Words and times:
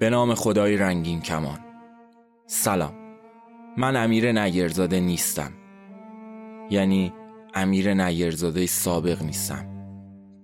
به 0.00 0.10
نام 0.10 0.34
خدای 0.34 0.76
رنگین 0.76 1.20
کمان. 1.20 1.58
سلام. 2.46 2.94
من 3.76 3.96
امیر 3.96 4.32
نگرزاده 4.32 5.00
نیستم. 5.00 5.52
یعنی 6.70 7.12
امیر 7.54 7.94
نگرزاده 7.94 8.66
سابق 8.66 9.22
نیستم. 9.22 9.66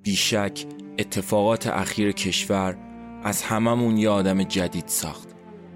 بیشک 0.02 0.64
اتفاقات 0.98 1.66
اخیر 1.66 2.12
کشور 2.12 2.76
از 3.24 3.42
هممون 3.42 3.96
یه 3.96 4.08
آدم 4.08 4.42
جدید 4.42 4.86
ساخت. 4.86 5.28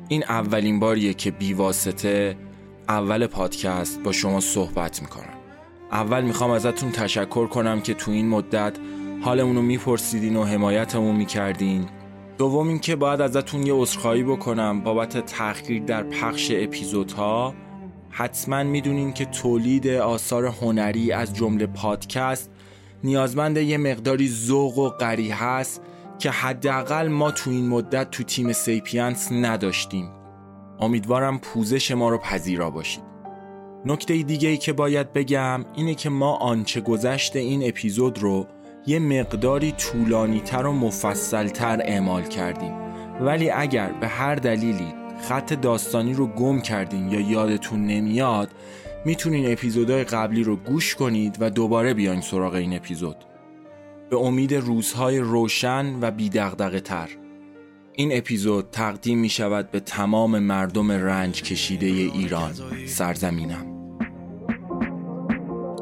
این 0.08 0.24
اولین 0.24 0.80
باریه 0.80 1.14
که 1.14 1.30
بیواسطه 1.30 2.36
اول 2.88 3.26
پادکست 3.26 4.02
با 4.02 4.12
شما 4.12 4.40
صحبت 4.40 5.02
می‌کنم. 5.02 5.38
اول 5.92 6.24
می‌خوام 6.24 6.50
ازتون 6.50 6.90
تشکر 6.90 7.46
کنم 7.46 7.80
که 7.80 7.94
تو 7.94 8.10
این 8.10 8.28
مدت 8.28 8.78
حالمون 9.22 9.56
رو 9.56 9.62
میپرسیدین 9.62 10.36
و 10.36 10.44
حمایتمون 10.44 11.16
می‌کردین. 11.16 11.86
دوم 12.40 12.68
اینکه 12.68 12.96
باید 12.96 13.20
ازتون 13.20 13.66
یه 13.66 13.74
عذرخواهی 13.74 14.22
بکنم 14.22 14.80
بابت 14.80 15.26
تأخیر 15.26 15.82
در 15.82 16.02
پخش 16.02 16.50
اپیزودها. 16.54 17.54
حتما 18.10 18.62
می‌دونین 18.62 19.12
که 19.12 19.24
تولید 19.24 19.88
آثار 19.88 20.46
هنری 20.46 21.12
از 21.12 21.34
جمله 21.34 21.66
پادکست 21.66 22.50
نیازمند 23.04 23.56
یه 23.56 23.78
مقداری 23.78 24.28
ذوق 24.28 24.78
و 24.78 24.88
قریحه 24.88 25.30
هست 25.30 25.82
که 26.18 26.30
حداقل 26.30 27.08
ما 27.08 27.30
تو 27.30 27.50
این 27.50 27.68
مدت 27.68 28.10
تو 28.10 28.22
تیم 28.22 28.52
سیپینس 28.52 29.32
نداشتیم. 29.32 30.10
امیدوارم 30.80 31.38
پوزش 31.38 31.90
ما 31.90 32.08
رو 32.08 32.18
پذیرا 32.18 32.70
باشید. 32.70 33.04
نکته 33.86 34.22
دیگه 34.22 34.48
ای 34.48 34.56
که 34.56 34.72
باید 34.72 35.12
بگم 35.12 35.64
اینه 35.74 35.94
که 35.94 36.10
ما 36.10 36.36
آنچه 36.36 36.80
گذشت 36.80 37.36
این 37.36 37.68
اپیزود 37.68 38.18
رو 38.18 38.46
یه 38.86 38.98
مقداری 38.98 39.72
طولانی 39.72 40.40
تر 40.40 40.66
و 40.66 40.72
مفصل 40.72 41.48
تر 41.48 41.80
اعمال 41.84 42.22
کردیم. 42.22 42.72
ولی 43.20 43.50
اگر 43.50 43.92
به 44.00 44.08
هر 44.08 44.34
دلیلی 44.34 44.94
خط 45.28 45.52
داستانی 45.52 46.14
رو 46.14 46.26
گم 46.26 46.60
کردین 46.60 47.08
یا 47.08 47.20
یادتون 47.20 47.86
نمیاد 47.86 48.50
می‌تونین 49.04 49.52
اپیزودهای 49.52 50.04
قبلی 50.04 50.42
رو 50.42 50.56
گوش 50.56 50.94
کنید 50.94 51.36
و 51.40 51.50
دوباره 51.50 51.94
بیاین 51.94 52.20
سراغ 52.20 52.54
این 52.54 52.76
اپیزود. 52.76 53.16
به 54.10 54.16
امید 54.16 54.54
روزهای 54.54 55.18
روشن 55.18 55.98
و 56.00 56.10
بیدغدغه 56.10 56.80
تر 56.80 57.08
این 57.92 58.10
اپیزود 58.12 58.68
تقدیم 58.72 59.18
می 59.18 59.28
شود 59.28 59.70
به 59.70 59.80
تمام 59.80 60.38
مردم 60.38 60.92
رنج 60.92 61.42
کشیده 61.42 61.86
ایران 61.86 62.52
سرزمینم. 62.86 63.66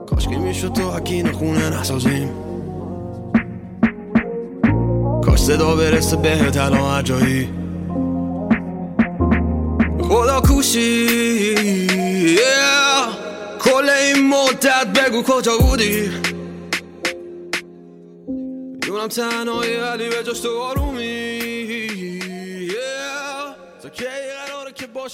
کاش 0.07 0.29
که 0.29 0.39
می‌شد 0.39 0.73
تو 0.73 0.91
حکین 0.91 1.33
خونه 1.33 1.81
نسازیم. 1.81 2.48
صدا 5.49 5.77
برسه 5.77 6.17
به 6.17 6.51
تلا 6.51 7.03
جایی. 7.03 7.49
خدا 10.03 10.41
کوشی. 10.41 11.55
کل 13.61 13.89
این 13.89 14.29
مدت 14.29 14.87
بگو 14.87 15.23
کجا 15.23 15.59
بودی. 15.59 16.11
می‌دونم 18.73 19.09
تنهایی 19.09 19.77
ولی 19.77 20.09
به 20.09 20.25
جاش 20.27 20.41
تو 20.41 20.59
آرومی. 20.59 21.39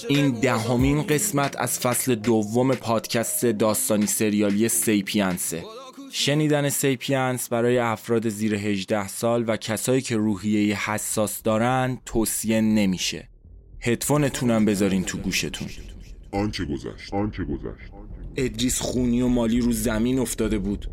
این 0.07 0.31
دهمین 0.31 1.03
قسمت 1.03 1.55
از 1.59 1.79
فصل 1.79 2.15
دوم 2.15 2.75
پادکست 2.75 3.45
داستانی 3.45 4.05
سریالی 4.05 4.69
سیپینسه. 4.69 5.63
شنیدن 6.17 6.69
سیپینس 6.69 7.49
برای 7.49 7.77
افراد 7.77 8.29
زیر 8.29 8.55
18 8.55 9.07
سال 9.07 9.43
و 9.47 9.57
کسایی 9.57 10.01
که 10.01 10.17
روحیه 10.17 10.89
حساس 10.89 11.43
دارن 11.43 11.97
توصیه 12.05 12.61
نمیشه 12.61 13.29
هدفونتونم 13.81 14.65
بذارین 14.65 15.03
تو 15.03 15.17
گوشتون 15.17 15.67
آنچه 16.31 16.65
گذشت 16.65 17.13
آنچه 17.13 17.43
گذشت 17.43 17.91
ادریس 18.35 18.81
خونی 18.81 19.21
و 19.21 19.27
مالی 19.27 19.59
رو 19.59 19.71
زمین 19.71 20.19
افتاده 20.19 20.59
بود 20.59 20.89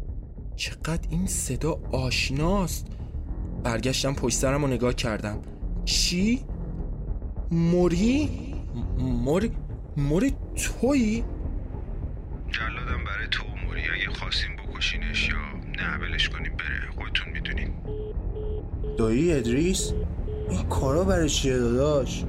چقدر 0.57 1.09
این 1.11 1.27
صدا 1.27 1.81
آشناست 1.93 2.87
برگشتم 3.65 4.15
پشت 4.15 4.37
سرم 4.37 4.65
و 4.65 4.67
نگاه 4.67 4.95
کردم 4.95 5.43
چی؟ 5.85 6.45
موری؟ 7.51 8.29
موری؟ 8.99 9.53
موری 9.97 10.35
تویی؟ 10.57 11.25
جلادم 12.51 13.05
برای 13.05 13.29
تو 13.31 13.45
و 13.45 13.57
موری 13.67 13.81
اگه 13.81 14.11
خواستیم 14.11 14.62
بکشینش 14.83 15.29
یا 15.29 15.37
نه 15.79 15.99
ولش 15.99 16.29
کنیم 16.29 16.53
بره. 16.57 16.91
خودتون 16.97 17.33
می‌دونین. 17.33 17.71
دایی 18.99 19.33
ادریس؟ 19.33 19.93
این 20.51 20.63
کارا 20.63 21.05
برای 21.05 21.29
چیه 21.29 21.59
داداش؟ 21.59 22.25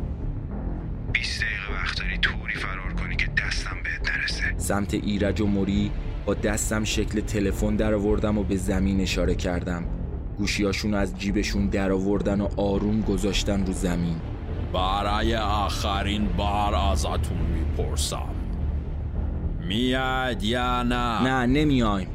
20 1.13 1.41
دقیقه 1.41 1.81
وقت 1.83 1.97
داری 1.97 2.17
توری 2.17 2.53
فرار 2.53 2.93
کنی 2.93 3.15
که 3.15 3.27
دستم 3.27 3.77
بهت 3.83 4.17
نرسه. 4.17 4.53
سمت 4.57 4.93
ایرج 4.93 5.41
و 5.41 5.45
موری 5.45 5.91
با 6.25 6.33
دستم 6.33 6.83
شکل 6.83 7.21
تلفن 7.21 7.75
در 7.75 7.93
آوردم 7.93 8.37
و 8.37 8.43
به 8.43 8.55
زمین 8.55 9.01
اشاره 9.01 9.35
کردم. 9.35 9.85
گوشیاشون 10.37 10.93
از 10.93 11.17
جیبشون 11.17 11.67
در 11.67 11.91
آوردن 11.91 12.41
و 12.41 12.47
آروم 12.57 13.01
گذاشتن 13.01 13.65
رو 13.65 13.73
زمین. 13.73 14.15
برای 14.73 15.35
آخرین 15.35 16.27
بار 16.27 16.75
ازتون 16.75 17.37
می‌پرسم. 17.37 18.29
میاد 19.67 20.43
یا 20.43 20.83
نه؟ 20.83 21.23
نه 21.23 21.45
نمیایم. 21.45 22.07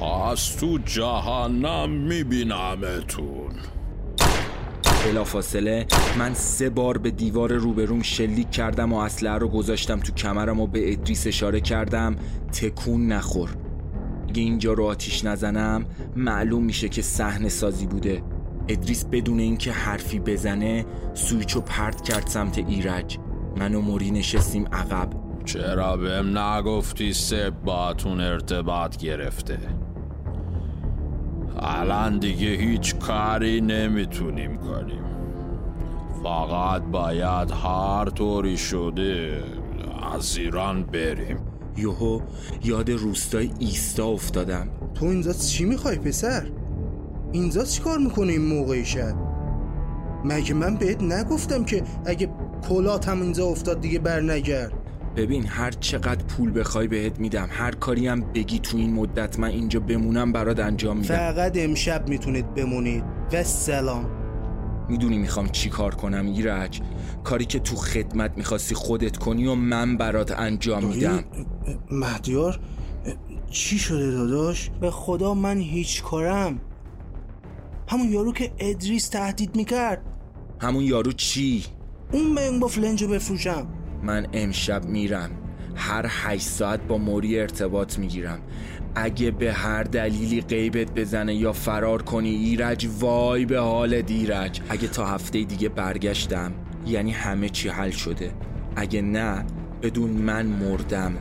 پس 0.00 0.54
تو 0.54 0.78
جهنم 0.78 1.90
میبینمتون. 1.90 3.50
بلا 5.04 5.24
فاصله 5.24 5.86
من 6.18 6.34
سه 6.34 6.70
بار 6.70 6.98
به 6.98 7.10
دیوار 7.10 7.52
روبروم 7.52 8.02
شلیک 8.02 8.50
کردم 8.50 8.92
و 8.92 8.96
اسلحه 8.96 9.38
رو 9.38 9.48
گذاشتم 9.48 10.00
تو 10.00 10.12
کمرم 10.12 10.60
و 10.60 10.66
به 10.66 10.92
ادریس 10.92 11.26
اشاره 11.26 11.60
کردم 11.60 12.16
تکون 12.52 13.06
نخور. 13.06 13.56
اگه 14.28 14.42
اینجا 14.42 14.72
رو 14.72 14.84
آتیش 14.86 15.24
نزنم 15.24 15.86
معلوم 16.16 16.64
میشه 16.64 16.88
که 16.88 17.02
صحنه 17.02 17.48
سازی 17.48 17.86
بوده. 17.86 18.22
ادریس 18.68 19.04
بدون 19.04 19.38
اینکه 19.38 19.72
حرفی 19.72 20.18
بزنه 20.18 20.86
سویچو 21.14 21.60
پرت 21.60 22.02
کرد 22.02 22.26
سمت 22.26 22.58
ایرج. 22.58 23.18
من 23.56 23.74
و 23.74 23.80
موری 23.80 24.10
نشستیم 24.10 24.66
عقب. 24.72 25.10
چرا 25.44 25.96
بهم 25.96 26.38
نگفتی 26.38 27.12
سب 27.12 27.50
باتون 27.64 28.20
ارتباط 28.20 28.96
گرفته؟ 28.96 29.58
الان 31.58 32.18
دیگه 32.18 32.48
هیچ 32.48 32.94
کاری 32.96 33.60
نمی‌تونیم 33.60 34.56
کنیم 34.56 35.04
فقط 36.22 36.82
باید 36.82 37.50
هر 37.50 38.10
طوری 38.10 38.56
شده 38.56 39.42
از 40.14 40.36
ایران 40.36 40.82
بریم 40.82 41.38
یوهو 41.76 42.20
یاد 42.64 42.90
روستای 42.90 43.50
ایستا 43.58 44.06
افتادم 44.06 44.68
تو 44.94 45.06
اینجا 45.06 45.32
چی 45.32 45.64
می‌خوای 45.64 45.98
پسر؟ 45.98 46.50
اینجا 47.32 47.64
چی 47.64 47.82
کار 47.82 47.98
می‌کنه 47.98 48.32
این 48.32 48.44
موقعی 48.44 48.84
شد؟ 48.84 49.14
مگه 50.24 50.54
من 50.54 50.76
بهت 50.76 51.02
نگفتم 51.02 51.64
که 51.64 51.82
اگه 52.06 52.30
کلات 52.68 53.08
هم 53.08 53.22
اینجا 53.22 53.46
افتاد 53.46 53.80
دیگه 53.80 53.98
بر 53.98 54.20
نگرد 54.20 54.72
ببین 55.16 55.46
هر 55.46 55.70
چقدر 55.70 56.24
پول 56.24 56.60
بخوای 56.60 56.88
بهت 56.88 57.20
میدم 57.20 57.48
هر 57.50 57.70
کاری 57.70 58.06
هم 58.06 58.20
بگی 58.20 58.58
تو 58.58 58.76
این 58.76 58.92
مدت 58.92 59.38
من 59.38 59.48
اینجا 59.48 59.80
بمونم 59.80 60.32
برات 60.32 60.58
انجام 60.58 60.96
میدم. 60.96 61.16
فقط 61.16 61.52
امشب 61.56 62.08
می‌تونید 62.08 62.54
بمونید. 62.54 63.04
و 63.32 63.44
سلام 63.44 64.10
می‌دونی 64.88 65.18
می‌خوام 65.18 65.48
چی 65.48 65.68
کار 65.68 65.94
کنم 65.94 66.26
ایرج؟ 66.26 66.80
کاری 67.24 67.44
که 67.44 67.58
تو 67.58 67.76
خدمت 67.76 68.32
می‌خواستی 68.36 68.74
خودت 68.74 69.16
کنی 69.16 69.46
و 69.46 69.54
من 69.54 69.96
برات 69.96 70.38
انجام 70.38 70.84
میدم. 70.84 71.24
مهدیار 71.90 72.60
چی 73.50 73.78
شده 73.78 74.10
داداش؟ 74.10 74.70
به 74.80 74.90
خدا 74.90 75.34
من 75.34 75.58
هیچ 75.58 76.02
کارم. 76.02 76.60
همون 77.88 78.12
یارو 78.12 78.32
که 78.32 78.52
ادریس 78.58 79.08
تهدید 79.08 79.56
می‌کرد. 79.56 80.02
همون 80.60 80.84
یارو 80.84 81.12
چی؟ 81.12 81.64
اون 82.12 82.26
من 82.26 82.60
با 82.60 82.68
فلنجو 82.68 83.08
بفروشم. 83.08 83.66
من 84.02 84.26
امشب 84.32 84.84
میرم. 84.84 85.30
هر 85.74 86.06
هشت 86.08 86.46
ساعت 86.46 86.80
با 86.80 86.98
موری 86.98 87.40
ارتباط 87.40 87.98
می‌گیرم. 87.98 88.38
اگه 88.94 89.30
به 89.30 89.52
هر 89.52 89.82
دلیلی 89.82 90.40
قیبت 90.40 90.94
بزنه 90.94 91.34
یا 91.34 91.52
فرار 91.52 92.02
کنی 92.02 92.28
ایرج 92.28 92.88
وای 93.00 93.44
به 93.44 93.58
حال 93.58 94.02
ایرج 94.08 94.60
اگه 94.68 94.88
تا 94.88 95.06
هفته 95.06 95.42
دیگه 95.42 95.68
برگشتم 95.68 96.52
یعنی 96.86 97.10
همه 97.10 97.48
چی 97.48 97.68
حل 97.68 97.90
شده. 97.90 98.30
اگه 98.76 99.02
نه 99.02 99.44
بدون 99.82 100.10
من 100.10 100.46
مردم. 100.46 101.12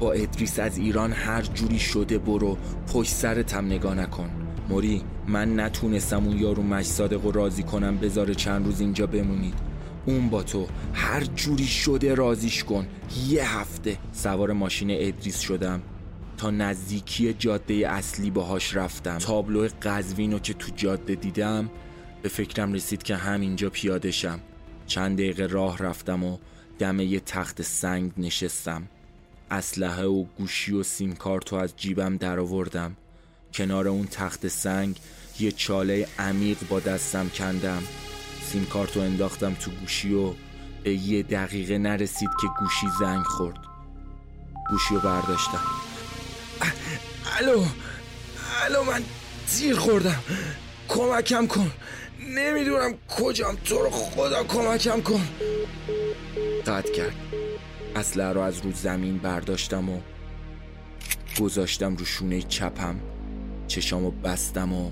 با 0.00 0.12
ادریس 0.12 0.58
از 0.58 0.78
ایران 0.78 1.12
هر 1.12 1.42
جوری 1.42 1.78
شده 1.78 2.18
برو. 2.18 2.58
پشت 2.92 3.12
سرتم 3.12 3.66
نگاه 3.66 3.94
نکن. 3.94 4.30
موری 4.68 5.02
من 5.28 5.60
نتونستم 5.60 6.24
اون 6.26 6.38
یارو 6.38 6.62
مش 6.62 6.84
صادق 6.84 7.24
و 7.24 7.32
راضی 7.32 7.62
کنم. 7.62 7.96
بذاره 7.96 8.34
چند 8.34 8.66
روز 8.66 8.80
اینجا 8.80 9.06
بمونید. 9.06 9.67
اون 10.08 10.28
با 10.28 10.42
تو. 10.42 10.66
هر 10.94 11.24
جوری 11.24 11.66
شده 11.66 12.14
رازیش 12.14 12.64
کن. 12.64 12.86
یه 13.28 13.58
هفته 13.58 13.98
سوار 14.12 14.52
ماشین 14.52 14.90
ادریس 14.90 15.40
شدم. 15.40 15.82
تا 16.36 16.50
نزدیکی 16.50 17.32
جاده 17.32 17.74
اصلی 17.74 18.30
باهاش 18.30 18.76
رفتم. 18.76 19.18
تابلو 19.18 19.68
قزوینو 19.82 20.38
که 20.38 20.54
تو 20.54 20.72
جاده 20.76 21.14
دیدم 21.14 21.70
به 22.22 22.28
فکرم 22.28 22.72
رسید 22.72 23.02
که 23.02 23.16
همینجا 23.16 23.70
پیاده 23.70 24.10
شم. 24.10 24.40
چند 24.86 25.18
دقیقه 25.18 25.46
راه 25.46 25.78
رفتم 25.78 26.24
و 26.24 26.38
دم 26.78 27.00
یه 27.00 27.20
تخت 27.20 27.62
سنگ 27.62 28.12
نشستم. 28.16 28.88
اسلحه 29.50 30.04
و 30.04 30.24
گوشی 30.24 30.72
و 30.72 30.82
سیم 30.82 31.14
کارتو 31.14 31.56
از 31.56 31.76
جیبم 31.76 32.16
درآوردم. 32.16 32.96
کنار 33.54 33.88
اون 33.88 34.06
تخت 34.06 34.48
سنگ 34.48 34.96
یه 35.40 35.52
چاله 35.52 36.08
عمیق 36.18 36.58
با 36.68 36.80
دستم 36.80 37.28
کندم. 37.28 37.82
سیم 38.52 38.66
کارتو 38.66 39.00
انداختم 39.00 39.54
تو 39.54 39.70
گوشی 39.70 40.14
و 40.14 40.32
به 40.84 40.94
یه 40.94 41.22
دقیقه 41.22 41.78
نرسید 41.78 42.28
که 42.40 42.46
گوشی 42.60 42.86
زنگ 43.00 43.22
خورد. 43.22 43.56
گوشی 44.70 44.94
رو 44.94 45.00
برداشتم. 45.00 45.60
الو 47.38 47.64
الو 48.64 48.84
من 48.84 49.02
زیر 49.46 49.76
خوردم. 49.76 50.22
کمکم 50.88 51.46
کن. 51.46 51.70
نمی‌دونم 52.28 52.94
کجام. 53.08 53.56
تو 53.64 53.78
رو 53.78 53.90
خدا 53.90 54.44
کمکم 54.44 55.00
کن. 55.00 55.28
قطع 56.66 56.92
کرد. 56.92 57.16
اسلحه 57.96 58.32
رو 58.32 58.40
از 58.40 58.60
رو 58.60 58.72
زمین 58.72 59.18
برداشتم 59.18 59.88
و 59.88 60.00
گذاشتم 61.40 61.96
رو 61.96 62.04
شونه 62.04 62.42
چپم. 62.42 63.00
چشامو 63.66 64.10
بستم 64.10 64.72
و 64.72 64.90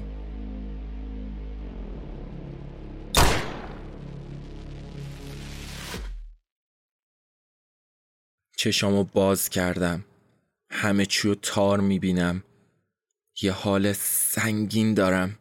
چشامو 8.59 9.05
باز 9.05 9.49
کردم. 9.49 10.05
همه 10.71 11.07
چیو 11.07 11.35
تار 11.35 11.81
می‌بینم. 11.81 12.43
یه 13.43 13.53
حال 13.53 13.93
سنگین 13.93 14.95
دارم. 14.95 15.39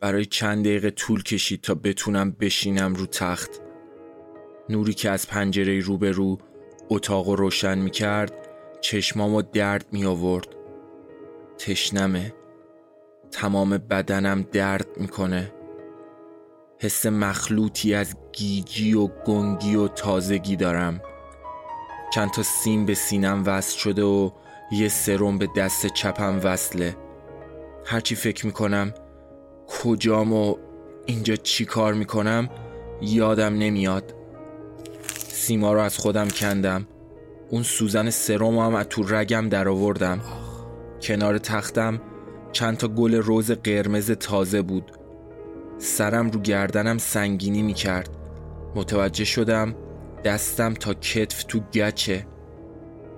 برای 0.00 0.24
چند 0.24 0.64
دقیقه 0.64 0.90
طول 0.90 1.22
کشید 1.22 1.60
تا 1.60 1.74
بتونم 1.74 2.30
بشینم 2.30 2.94
رو 2.94 3.06
تخت. 3.06 3.50
نوری 4.68 4.94
که 4.94 5.10
از 5.10 5.28
پنجره 5.28 5.80
روبرو 5.80 6.38
اتاق 6.90 7.28
رو 7.28 7.36
روشن 7.36 7.78
می‌کرد 7.78 8.48
چشمامو 8.80 9.42
درد 9.42 9.86
می 9.92 10.04
آورد 10.04 10.48
تشنمه. 11.58 12.34
تمام 13.30 13.78
بدنم 13.78 14.42
درد 14.42 14.88
می‌کنه. 14.96 15.52
حس 16.80 17.06
مخلوطی 17.06 17.94
از 17.94 18.16
گیجی 18.32 18.94
و 18.94 19.06
گنگی 19.06 19.74
و 19.74 19.88
تازگی 19.88 20.56
دارم. 20.56 21.00
چند 22.14 22.30
تا 22.30 22.42
سیم 22.42 22.84
به 22.84 22.94
سینم 22.94 23.42
وصل 23.46 23.78
شده 23.78 24.02
و 24.02 24.30
یه 24.72 24.88
سرم 24.88 25.38
به 25.38 25.48
دست 25.56 25.86
چپم 25.86 26.40
وصله. 26.44 26.96
هرچی 27.84 28.14
فکر 28.14 28.46
می‌کنم 28.46 28.94
کجام 29.66 30.32
و 30.32 30.54
اینجا 31.06 31.36
چی 31.36 31.64
کار 31.64 31.94
می‌کنم 31.94 32.48
یادم 33.00 33.54
نمیاد. 33.58 34.14
سیما 35.28 35.72
رو 35.72 35.80
از 35.80 35.98
خودم 35.98 36.28
کندم. 36.28 36.86
اون 37.50 37.62
سوزن 37.62 38.10
سرم 38.10 38.58
هم 38.58 38.74
از 38.74 38.86
تو 38.90 39.02
رگم 39.02 39.48
در 39.48 39.68
آوردم 39.68 40.20
کنار 41.02 41.38
تختم 41.38 42.00
چند 42.52 42.76
تا 42.76 42.88
گل 42.88 43.14
روز 43.14 43.50
قرمز 43.50 44.10
تازه 44.10 44.62
بود. 44.62 44.92
سرم 45.78 46.30
رو 46.30 46.40
گردنم 46.40 46.98
سنگینی 46.98 47.62
می‌کرد. 47.62 48.10
متوجه 48.74 49.24
شدم 49.24 49.74
دستم 50.24 50.74
تا 50.74 50.94
کتف 50.94 51.44
تو 51.44 51.60
گچه. 51.60 52.26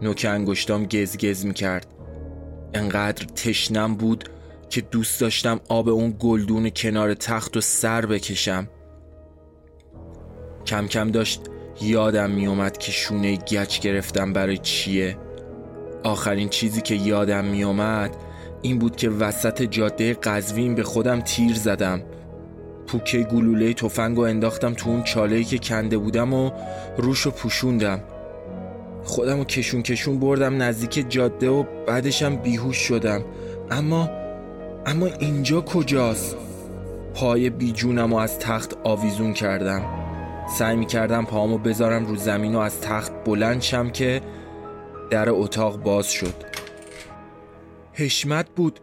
نوک 0.03 0.27
انگشتام 0.31 0.87
گزگز 0.87 1.47
می‌کرد. 1.47 1.87
انقدر 2.75 3.25
تشنم 3.25 3.95
بود 3.95 4.29
که 4.71 4.81
دوست 4.81 5.21
داشتم 5.21 5.61
آب 5.69 5.89
اون 5.89 6.17
گلدون 6.19 6.71
کنار 6.71 7.15
تخت 7.15 7.57
و 7.57 7.61
سر 7.61 8.07
بکشم. 8.07 8.69
کم 10.67 10.87
کم 10.87 11.11
داشت 11.11 11.41
یادم 11.81 12.31
میومد 12.31 12.79
که 12.79 12.93
شونه 12.93 13.37
گچ 13.37 13.81
گرفتم 13.81 14.33
برای 14.33 14.59
چیه. 14.59 15.17
آخرین 16.05 16.49
چیزی 16.49 16.81
که 16.81 16.95
یادم 16.95 17.45
میومد 17.45 18.17
این 18.63 18.79
بود 18.79 18.97
که 18.97 19.11
وسط 19.11 19.63
جاده 19.63 20.15
قزوین 20.15 20.75
به 20.75 20.83
خودم 20.83 21.21
تیر 21.21 21.55
زدم. 21.55 22.03
پوکه 22.87 23.23
گلوله 23.23 23.75
تفنگ 23.75 24.19
و 24.19 24.21
انداختم 24.21 24.75
تو 24.75 24.91
اون 24.91 25.03
چاله‌ای 25.03 25.45
که 25.45 25.59
کنده 25.59 25.99
بودم 25.99 26.33
و 26.33 26.51
روشو 26.99 27.31
پوشوندم. 27.31 28.01
خودم 29.05 29.41
و 29.41 29.45
کشون 29.45 29.83
کشون 29.83 30.19
بردم 30.19 30.63
نزدیک 30.63 31.11
جاده 31.11 31.49
و 31.49 31.65
بعدشم 31.87 32.37
بیهوش 32.37 32.77
شدم. 32.77 33.25
اما 33.71 34.11
اما 34.87 35.07
اینجا 35.07 35.61
کجاست؟ 35.61 36.37
پای 37.15 37.51
بیجونم 37.51 38.13
و 38.13 38.17
از 38.17 38.39
تخت 38.39 38.77
آویزون 38.85 39.33
کردم. 39.33 39.83
سعی 40.59 40.77
می 40.77 40.87
کردم 40.87 41.25
پاهامو 41.25 41.59
بذارم 41.59 42.07
رو 42.07 42.17
زمین 42.17 42.55
و 42.55 42.59
از 42.59 42.81
تخت 42.81 43.13
بلند 43.25 43.63
شم 43.63 43.91
که 43.91 44.21
در 45.11 45.31
اتاق 45.31 45.83
باز 45.83 46.11
شد. 46.13 46.35
حشمت 47.93 48.47
بود. 48.57 48.81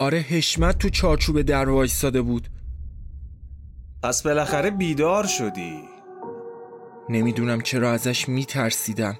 آره 0.00 0.18
حشمت 0.18 0.78
تو 0.78 0.88
چارچوب 0.88 1.42
در 1.42 1.68
وایستاده 1.68 2.22
بود. 2.22 2.48
پس 4.02 4.22
بالاخره 4.22 4.70
بیدار 4.70 5.26
شدی. 5.26 5.80
نمی‌دونم 7.08 7.60
چرا 7.60 7.92
ازش 7.92 8.28
میترسیدم. 8.28 9.18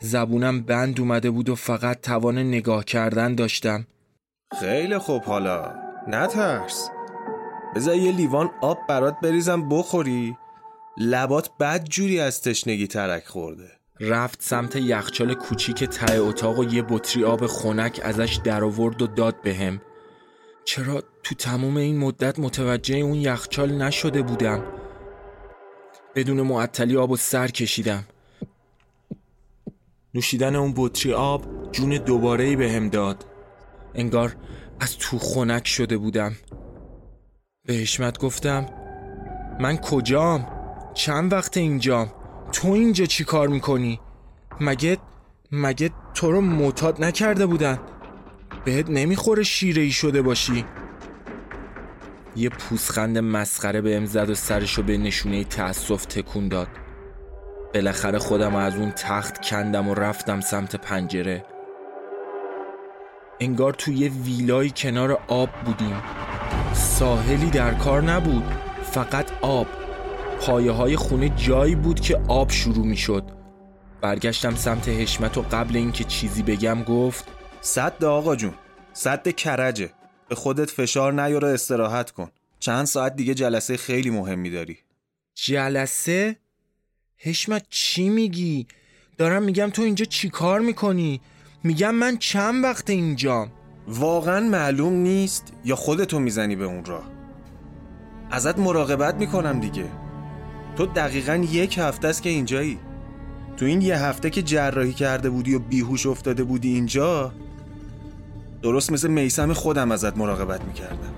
زبونم 0.00 0.62
بند 0.62 1.00
اومده 1.00 1.30
بود 1.30 1.48
و 1.48 1.54
فقط 1.54 2.00
توان 2.00 2.38
نگاه 2.38 2.84
کردن 2.84 3.34
داشتم. 3.34 3.86
خیلی 4.60 4.98
خوب 4.98 5.22
حالا. 5.22 5.74
نترس. 6.08 6.88
بذار 7.76 7.96
یه 7.96 8.12
لیوان 8.12 8.50
آب 8.62 8.78
برات 8.88 9.20
بریزم 9.22 9.68
بخوری. 9.68 10.36
لبات 10.98 11.50
بد 11.60 11.84
جوری 11.84 12.20
از 12.20 12.42
تشنگی 12.42 12.86
ترک 12.86 13.26
خورده. 13.26 13.70
رفت 14.00 14.42
سمت 14.42 14.76
یخچال 14.76 15.34
کوچیک 15.34 15.84
ته 15.84 16.20
اتاق 16.20 16.58
و 16.58 16.64
یه 16.64 16.82
بطری 16.82 17.24
آب 17.24 17.46
خنک 17.46 18.00
ازش 18.04 18.40
در 18.44 18.64
آورد 18.64 19.02
و 19.02 19.06
داد 19.06 19.42
بهم. 19.42 19.80
چرا 20.64 21.02
تو 21.22 21.34
تموم 21.34 21.76
این 21.76 21.98
مدت 21.98 22.38
متوجه 22.38 22.96
اون 22.96 23.14
یخچال 23.14 23.72
نشده 23.82 24.22
بودم 24.22 24.62
بدون 26.14 26.40
معطلی 26.40 26.96
آب 26.96 27.10
و 27.10 27.16
سر 27.16 27.48
کشیدم 27.48 28.04
نوشیدن 30.14 30.56
اون 30.56 30.74
بطری 30.76 31.12
آب 31.12 31.72
جون 31.72 31.90
دوباره 31.90 32.44
ای 32.44 32.56
بهم 32.56 32.88
داد 32.88 33.24
انگار 33.94 34.36
از 34.80 34.98
تو 34.98 35.18
خنک 35.18 35.66
شده 35.68 35.96
بودم 35.96 36.36
به 37.66 37.74
حشمت 37.74 38.18
گفتم 38.18 38.66
من 39.60 39.76
کجام؟ 39.76 40.46
چند 40.94 41.32
وقت 41.32 41.56
اینجام؟ 41.56 42.12
تو 42.52 42.68
اینجا 42.68 43.06
چی 43.06 43.24
کار 43.24 43.48
می‌کنی؟ 43.48 44.00
مگه 44.60 44.98
مگه 45.52 45.90
تو 46.14 46.32
رو 46.32 46.40
معتاد 46.40 47.04
نکرده 47.04 47.46
بودن؟ 47.46 47.78
بهت 48.64 48.90
نمی‌خوره 48.90 49.42
شیره 49.42 49.82
ای 49.82 49.90
شده 49.90 50.22
باشی؟ 50.22 50.64
یه 52.36 52.48
پوسخند 52.48 53.18
مسخره 53.18 53.80
به 53.80 54.04
زد 54.04 54.30
و 54.30 54.34
سرشو 54.34 54.82
به 54.82 54.98
نشونه 54.98 55.44
تأسف 55.44 56.04
تکون 56.04 56.48
داد. 56.48 56.68
بالاخره 57.74 58.18
خودم 58.18 58.54
از 58.54 58.76
اون 58.76 58.90
تخت 58.90 59.48
کندم 59.48 59.88
و 59.88 59.94
رفتم 59.94 60.40
سمت 60.40 60.76
پنجره. 60.76 61.44
انگار 63.40 63.72
توی 63.72 63.94
یه 63.94 64.10
ویلای 64.24 64.72
کنار 64.76 65.18
آب 65.28 65.50
بودیم. 65.64 66.02
ساحلی 66.72 67.50
در 67.50 67.74
کار 67.74 68.02
نبود 68.02 68.44
فقط 68.82 69.30
آب. 69.40 69.66
پایه 70.40 70.72
های 70.72 70.96
خونه 70.96 71.28
جایی 71.28 71.74
بود 71.74 72.00
که 72.00 72.20
آب 72.28 72.50
شروع 72.50 72.86
می 72.86 72.96
شد 72.96 73.24
برگشتم 74.00 74.54
سمت 74.54 74.88
حشمت 74.88 75.38
و 75.38 75.42
قبل 75.42 75.76
اینکه 75.76 76.04
چیزی 76.04 76.42
بگم 76.42 76.82
گفت 76.82 77.24
صد 77.66 78.04
آقا 78.04 78.36
جون 78.36 78.54
صد 78.92 79.28
کرجه. 79.28 79.90
به 80.28 80.34
خودت 80.34 80.70
فشار 80.70 81.12
نیار 81.22 81.44
و 81.44 81.48
استراحت 81.48 82.10
کن. 82.10 82.30
چند 82.60 82.84
ساعت 82.84 83.16
دیگه 83.16 83.34
جلسه 83.34 83.76
خیلی 83.76 84.10
مهمی 84.10 84.50
داری. 84.50 84.78
جلسه؟ 85.34 86.36
حشمت 87.16 87.66
چی 87.70 88.08
میگی؟ 88.08 88.66
دارم 89.18 89.42
میگم 89.42 89.70
تو 89.70 89.82
اینجا 89.82 90.04
چی 90.04 90.28
کار 90.28 90.60
می‌کنی؟ 90.60 91.20
میگم 91.62 91.94
من 91.94 92.16
چند 92.16 92.64
وقت 92.64 92.90
اینجام 92.90 93.52
واقعا 93.88 94.40
معلوم 94.40 94.92
نیست 94.92 95.52
یا 95.64 95.76
خودتو 95.76 96.18
می‌زنی 96.18 96.56
به 96.56 96.64
اون 96.64 96.84
راه. 96.84 97.10
ازت 98.30 98.58
مراقبت 98.58 99.14
می‌کنم 99.14 99.60
دیگه. 99.60 99.88
تو 100.76 100.86
دقیقا 100.86 101.34
یک 101.34 101.78
هفته 101.78 102.08
است 102.08 102.22
که 102.22 102.30
اینجایی. 102.30 102.78
تو 103.56 103.64
این 103.64 103.82
یه 103.82 103.96
هفته 103.98 104.30
که 104.30 104.42
جراحی 104.42 104.92
کرده 104.92 105.30
بودی 105.30 105.54
و 105.54 105.58
بیهوش 105.58 106.06
افتاده 106.06 106.44
بودی 106.44 106.74
اینجا 106.74 107.32
درست 108.64 108.92
مثل 108.92 109.10
میسم 109.10 109.52
خودم 109.52 109.92
ازت 109.92 110.16
مراقبت 110.16 110.64
می‌کردم. 110.64 111.14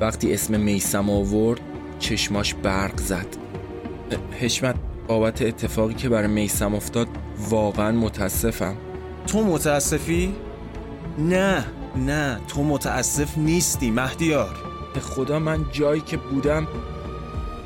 وقتی 0.00 0.34
اسم 0.34 0.60
میسم 0.60 1.10
آورد 1.10 1.60
چشماش 1.98 2.54
برق 2.54 3.00
زد. 3.00 3.26
حشمت 4.40 4.74
بابت 5.08 5.42
اتفاقی 5.42 5.94
که 5.94 6.08
برای 6.08 6.28
میسم 6.28 6.74
افتاد 6.74 7.08
واقعا 7.50 7.92
متاسفم. 7.92 8.76
تو 9.26 9.44
متاسفی؟ 9.44 10.34
نه 11.18 11.64
نه 11.96 12.40
تو 12.48 12.62
متاسف 12.62 13.38
نیستی 13.38 13.90
مهدیار. 13.90 14.56
به 14.94 15.00
خدا 15.00 15.38
من 15.38 15.64
جایی 15.72 16.00
که 16.00 16.16
بودم 16.16 16.68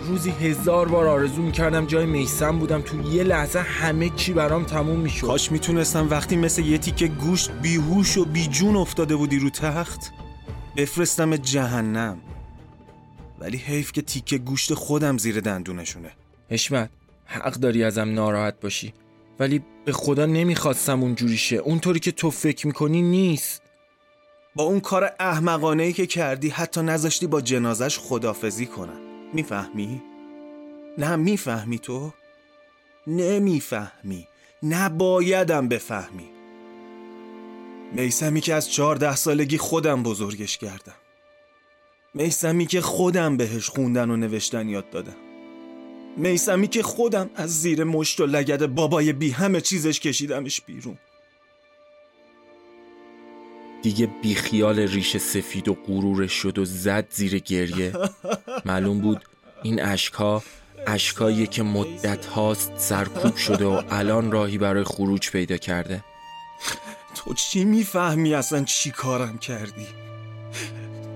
روزی 0.03 0.31
هزار 0.31 0.89
بار 0.89 1.07
آرزو 1.07 1.43
می‌کردم 1.43 1.87
جای 1.87 2.07
میسم 2.07 2.59
بودم. 2.59 2.81
تو 2.81 3.13
یه 3.13 3.23
لحظه 3.23 3.59
همه 3.59 4.11
چی 4.11 4.33
برام 4.33 4.65
تموم 4.65 5.01
می‌شد. 5.01 5.27
کاش 5.27 5.53
می‌تونستم 5.53 6.11
وقتی 6.11 6.37
مثل 6.37 6.63
یه 6.63 6.79
تیکه 6.79 7.07
گوشت 7.07 7.51
بیهوش 7.51 8.17
و 8.17 8.25
بیجون 8.25 8.77
افتاده 8.77 9.17
بودی 9.17 9.39
رو 9.39 9.51
تخت 9.51 10.13
بفرستم 10.77 11.37
جهنم. 11.37 12.19
ولی 13.41 13.57
حیف 13.57 13.93
که 13.93 14.03
تیکه 14.03 14.39
گوشت 14.39 14.75
خودم 14.75 15.19
زیر 15.19 15.41
دندونشونه. 15.41 16.11
حشمت 16.51 16.91
حق 17.25 17.55
داری 17.55 17.85
ازم 17.85 18.15
ناراحت 18.15 18.61
باشی. 18.61 18.95
ولی 19.41 19.63
به 19.85 19.93
خدا 19.93 20.27
نمی‌خواستم 20.27 21.03
اونجوری 21.03 21.37
شه. 21.37 21.57
اونطوری 21.57 22.01
که 22.01 22.13
تو 22.13 22.31
فکر 22.31 22.67
می‌کنی 22.67 23.03
نیست. 23.03 23.63
با 24.55 24.65
اون 24.65 24.81
کار 24.81 25.11
احمقانه 25.21 25.83
ای 25.83 25.93
که 25.93 26.07
کردی 26.07 26.49
حتی 26.49 26.83
نذاشتی 26.83 27.27
با 27.27 27.41
جنازش 27.41 27.99
خدافزی 27.99 28.67
کنن 28.67 29.12
می‌فهمی؟ 29.33 30.03
نه 30.99 31.17
می‌فهمی 31.17 31.79
تو؟ 31.79 32.13
نمی‌فهمی. 33.07 34.29
نبایدم 34.63 35.69
بفهمی. 35.69 36.31
میسمی 37.93 38.41
که 38.41 38.55
از 38.55 38.71
چهارده 38.71 39.17
سالگی 39.17 39.59
خودم 39.59 40.03
بزرگش 40.03 40.59
کردم. 40.59 40.95
میسمی 42.15 42.67
که 42.67 42.81
خودم 42.81 43.37
بهش 43.37 43.69
خوندن 43.69 44.11
و 44.11 44.17
نوشتن 44.17 44.69
یاد 44.69 44.91
دادم. 44.91 45.17
میسمی 46.17 46.69
که 46.69 46.83
خودم 46.83 47.31
از 47.35 47.61
زیر 47.61 47.85
مشت 47.85 48.21
و 48.21 48.27
لگد 48.27 48.67
بابای 48.67 49.13
بی 49.13 49.31
همه 49.31 49.61
چیزش 49.61 50.01
کشیدمش 50.01 50.61
بیرون. 50.61 50.99
دیگه 53.83 54.07
بیخیال 54.07 54.79
ریش 54.79 55.17
سفید 55.17 55.69
و 55.69 55.75
غرورش 55.87 56.33
شد 56.33 56.59
و 56.59 56.65
زد 56.65 57.07
زیر 57.11 57.39
گریه. 57.39 57.93
معلوم 58.65 59.01
بود 59.01 59.25
این 59.63 59.83
اشکها 59.83 60.43
اشکاییه 60.87 61.47
که 61.47 61.63
مدت 61.63 62.27
هاست 62.27 62.73
سرکوب 62.77 63.37
شده 63.37 63.65
و 63.65 63.83
الان 63.91 64.33
راهی 64.33 64.59
برای 64.59 64.85
خروج 64.85 65.31
پیدا 65.31 65.57
کرده. 65.57 66.05
تو 67.15 67.35
چی 67.35 67.65
می‌فهمی 67.65 68.35
اصلا 68.35 68.65
چی 68.65 68.91
کارم 68.91 69.39
کردی؟ 69.39 69.87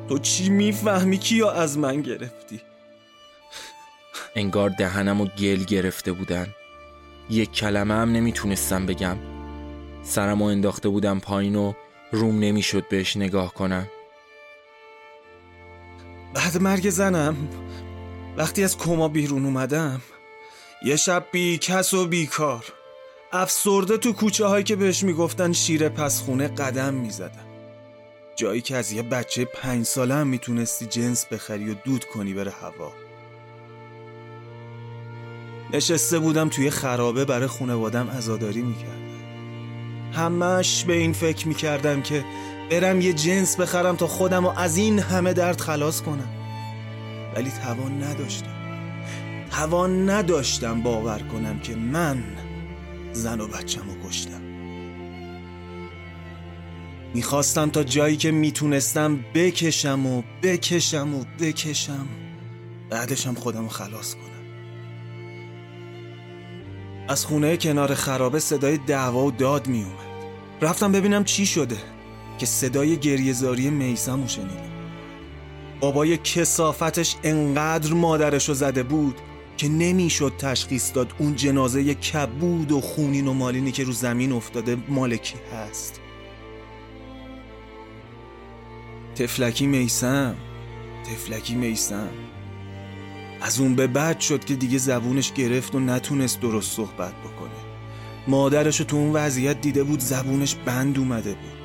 تو 0.09 0.19
چی 0.19 0.49
می‌فهمی 0.49 1.19
کیا 1.19 1.51
از 1.51 1.79
من 1.79 2.01
گرفتی؟ 2.01 2.61
انگار 4.37 4.71
دهنم 4.71 5.21
و 5.21 5.25
گل 5.25 5.65
گرفته 5.65 6.13
بودن. 6.13 6.47
یک 7.31 7.53
کلمه 7.53 7.95
هم 7.95 8.13
نمی‌تونستم 8.13 8.87
بگم. 8.87 9.17
سرم 10.03 10.43
و 10.43 10.45
انداخته 10.45 10.89
بودم 10.89 11.21
پایین 11.21 11.57
و 11.57 11.73
روم 12.17 12.39
نمی‌شد 12.39 12.89
بهش 12.89 13.17
نگاه 13.17 13.55
کنم. 13.55 13.87
بعد 16.35 16.63
مرگ 16.63 16.91
زنم. 16.91 17.37
وقتی 18.37 18.65
از 18.65 18.79
کما 18.79 19.09
بیرون 19.09 19.45
اومدم 19.45 20.01
یه 20.85 20.97
شب 20.97 21.27
بی 21.33 21.59
کس 21.59 21.95
و 21.95 22.07
بیکار 22.07 22.65
افسرده 23.33 23.97
تو 23.99 24.13
کوچه 24.13 24.47
هایی 24.47 24.65
که 24.65 24.77
بهش 24.77 25.03
می‌گفتن 25.03 25.53
شیر 25.53 25.89
پس 25.89 26.23
خونه 26.23 26.49
قدم 26.49 26.95
می‌زدم 26.95 27.47
جایی 28.37 28.61
که 28.61 28.77
از 28.77 28.93
یه 28.93 29.03
بچه 29.03 29.45
پنج 29.45 29.87
ساله 29.87 30.15
هم 30.15 30.27
می‌تونستی 30.27 30.87
جنس 30.87 31.27
بخری 31.27 31.71
و 31.71 31.75
دود 31.75 32.05
کنی 32.05 32.35
بره 32.35 32.51
هوا. 32.51 32.93
نشسته 35.73 36.19
بودم 36.19 36.49
توی 36.49 36.71
خرابه 36.71 37.25
برای 37.25 37.47
خونوادم 37.47 38.09
ازاداری 38.09 38.63
می‌کردم 38.63 39.06
همش 40.17 40.85
به 40.85 40.93
این 40.93 41.13
فکر 41.13 41.49
می‌کردم 41.49 42.03
که 42.03 42.25
برم 42.71 43.01
یه 43.01 43.13
جنس 43.13 43.61
بخرم 43.61 43.97
تا 43.97 44.07
خودم 44.07 44.47
و 44.47 44.53
از 44.57 44.77
این 44.77 44.99
همه 44.99 45.33
درد 45.33 45.61
خلاص 45.61 46.03
کنم. 46.03 46.29
ولی 47.37 47.51
توان 47.51 48.03
نداشتم. 48.03 48.57
توان 49.51 50.11
نداشتم 50.11 50.83
باور 50.83 51.19
کنم 51.19 51.59
که 51.59 51.75
من 51.75 52.25
زن 53.13 53.41
و 53.41 53.47
بچم 53.47 53.83
رو 53.89 54.09
کشتم. 54.09 54.41
می‌خواستم 57.15 57.71
تا 57.71 57.83
جایی 57.83 58.17
که 58.17 58.31
می‌تونستم 58.31 59.19
بکشم 59.35 60.07
و 60.07 60.23
بکشم 60.43 61.15
و 61.15 61.25
بکشم 61.41 62.07
بعدشم 62.91 63.35
خودم 63.35 63.63
رو 63.63 63.69
خلاص 63.69 64.15
کنم. 64.15 64.36
از 67.09 67.27
خونه 67.27 67.57
کنار 67.57 67.95
خرابه 67.95 68.39
صدای 68.39 68.79
دعوا 68.79 69.25
و 69.25 69.31
داد 69.31 69.67
میومد 69.67 70.07
رفتم 70.61 70.93
ببینم 70.93 71.25
چی 71.25 71.47
شده 71.47 71.77
که 72.39 72.47
صدای 72.47 72.97
گریهزاری 72.97 73.71
میسم 73.71 74.23
رو 74.23 74.29
شنیدم. 74.29 74.77
بابای 75.81 76.17
کسافتش 76.17 77.17
انقدر 77.23 77.93
مادرشو 77.93 78.55
زده 78.55 78.83
بود 78.83 79.21
که 79.57 79.69
نمی‌شد 79.69 80.33
تشخیص 80.39 80.95
داد 80.95 81.13
اون 81.19 81.37
جنازه 81.37 81.95
کبود 81.95 82.73
و 82.73 82.81
خونین 82.81 83.27
و 83.27 83.33
مالینی 83.33 83.73
که 83.73 83.85
رو 83.85 83.93
زمین 83.93 84.33
افتاده 84.33 84.77
مالکی 84.89 85.35
هست. 85.53 86.01
تفلکی 89.15 89.67
میسم 89.67 90.37
تفلکی 91.05 91.55
میسم 91.55 92.09
از 93.41 93.61
اون 93.61 93.75
به 93.75 93.87
بعد 93.87 94.21
شد 94.21 94.45
که 94.45 94.57
دیگه 94.57 94.79
زبونش 94.79 95.33
گرفت 95.33 95.75
و 95.75 95.81
نتونست 95.81 96.41
درست 96.41 96.77
صحبت 96.77 97.13
بکنه. 97.13 97.51
مادرشو 98.29 98.85
تو 98.85 98.97
اون 98.97 99.13
وضعیت 99.13 99.61
دیده 99.61 99.85
بود 99.85 100.01
زبونش 100.01 100.55
بند 100.55 100.99
اومده 100.99 101.31
بود. 101.31 101.57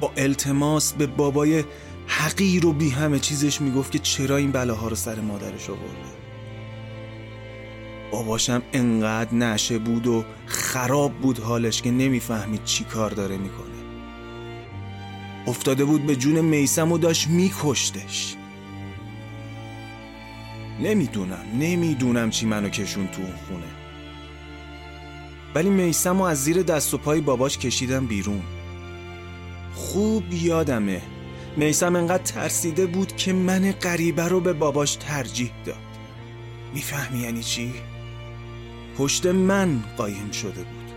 با 0.00 0.12
التماس 0.16 0.92
به 0.92 1.06
بابای 1.06 1.64
حقیر 2.06 2.66
و 2.66 2.72
بی 2.72 2.90
همه 2.90 3.18
چیزش 3.18 3.60
می‌گفت 3.60 3.92
که 3.92 3.98
چرا 3.98 4.36
این 4.36 4.52
بلاها 4.52 4.88
رو 4.88 4.96
سر 4.96 5.20
مادرش 5.20 5.70
آورده. 5.70 6.10
باباشم 8.12 8.62
انقدر 8.72 9.34
نشه 9.34 9.78
بود 9.78 10.06
و 10.06 10.24
خراب 10.46 11.12
بود 11.12 11.38
حالش 11.38 11.82
که 11.82 11.90
نمی‌فهمید 11.90 12.64
چی 12.64 12.84
کار 12.84 13.10
داره 13.10 13.36
می‌کنه. 13.36 13.80
افتاده 15.46 15.84
بود 15.84 16.06
به 16.06 16.16
جون 16.16 16.40
میسم 16.40 16.92
و 16.92 16.98
داشت 16.98 17.28
میکشتش. 17.28 18.36
نمی‌دونم 20.82 21.44
نمی‌دونم 21.58 22.30
چی 22.30 22.46
منو 22.46 22.68
کشون 22.68 23.06
تو 23.06 23.22
اون 23.22 23.36
خونه. 23.48 23.66
ولی 25.54 25.70
میسم 25.70 26.20
و 26.20 26.22
از 26.22 26.44
زیر 26.44 26.62
دست 26.62 26.94
و 26.94 26.98
پای 26.98 27.20
باباش 27.20 27.58
کشیدم 27.58 28.06
بیرون. 28.06 28.42
خوب 29.74 30.32
یادمه 30.32 31.02
میسم 31.56 31.96
انقدر 31.96 32.22
ترسیده 32.22 32.86
بود 32.86 33.16
که 33.16 33.32
من 33.32 33.72
غریبه 33.72 34.28
رو 34.28 34.40
به 34.40 34.52
باباش 34.52 34.94
ترجیح 34.94 35.52
داد. 35.64 35.76
می‌فهمی 36.74 37.18
یعنی 37.18 37.42
چی؟ 37.42 37.74
پشت 38.98 39.26
من 39.26 39.82
قایم 39.96 40.30
شده 40.30 40.62
بود. 40.62 40.90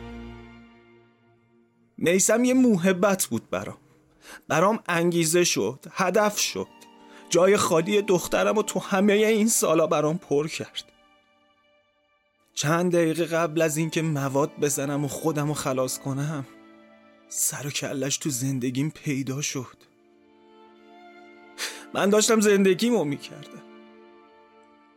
میسم 1.98 2.44
یه 2.44 2.54
موهبت 2.54 3.26
بود 3.26 3.50
برام. 3.50 3.78
برام 4.48 4.80
انگیزه 4.88 5.44
شد 5.44 5.86
هدف 5.92 6.40
شد. 6.40 6.83
جای 7.34 7.58
خالی 7.58 8.02
دخترم 8.02 8.58
و 8.58 8.64
تو 8.64 8.80
همه 8.80 9.14
این 9.14 9.48
سالا 9.48 9.88
برام 9.88 10.18
پر 10.18 10.48
کرد. 10.48 10.92
چند 12.54 12.92
دقیقه 12.92 13.26
قبل 13.26 13.62
از 13.62 13.78
اینکه 13.78 14.02
مواد 14.02 14.52
بزنم 14.62 15.06
و 15.06 15.08
خودم 15.08 15.48
رو 15.48 15.54
خلاص 15.54 16.00
کنم 16.00 16.46
سر 17.30 17.68
و 17.68 17.70
کلش 17.70 18.18
تو 18.18 18.30
زندگیم 18.30 18.90
پیدا 18.90 19.42
شد. 19.42 19.78
من 21.94 22.10
داشتم 22.10 22.40
زندگیمو 22.40 23.04
می‌کردم. 23.04 23.64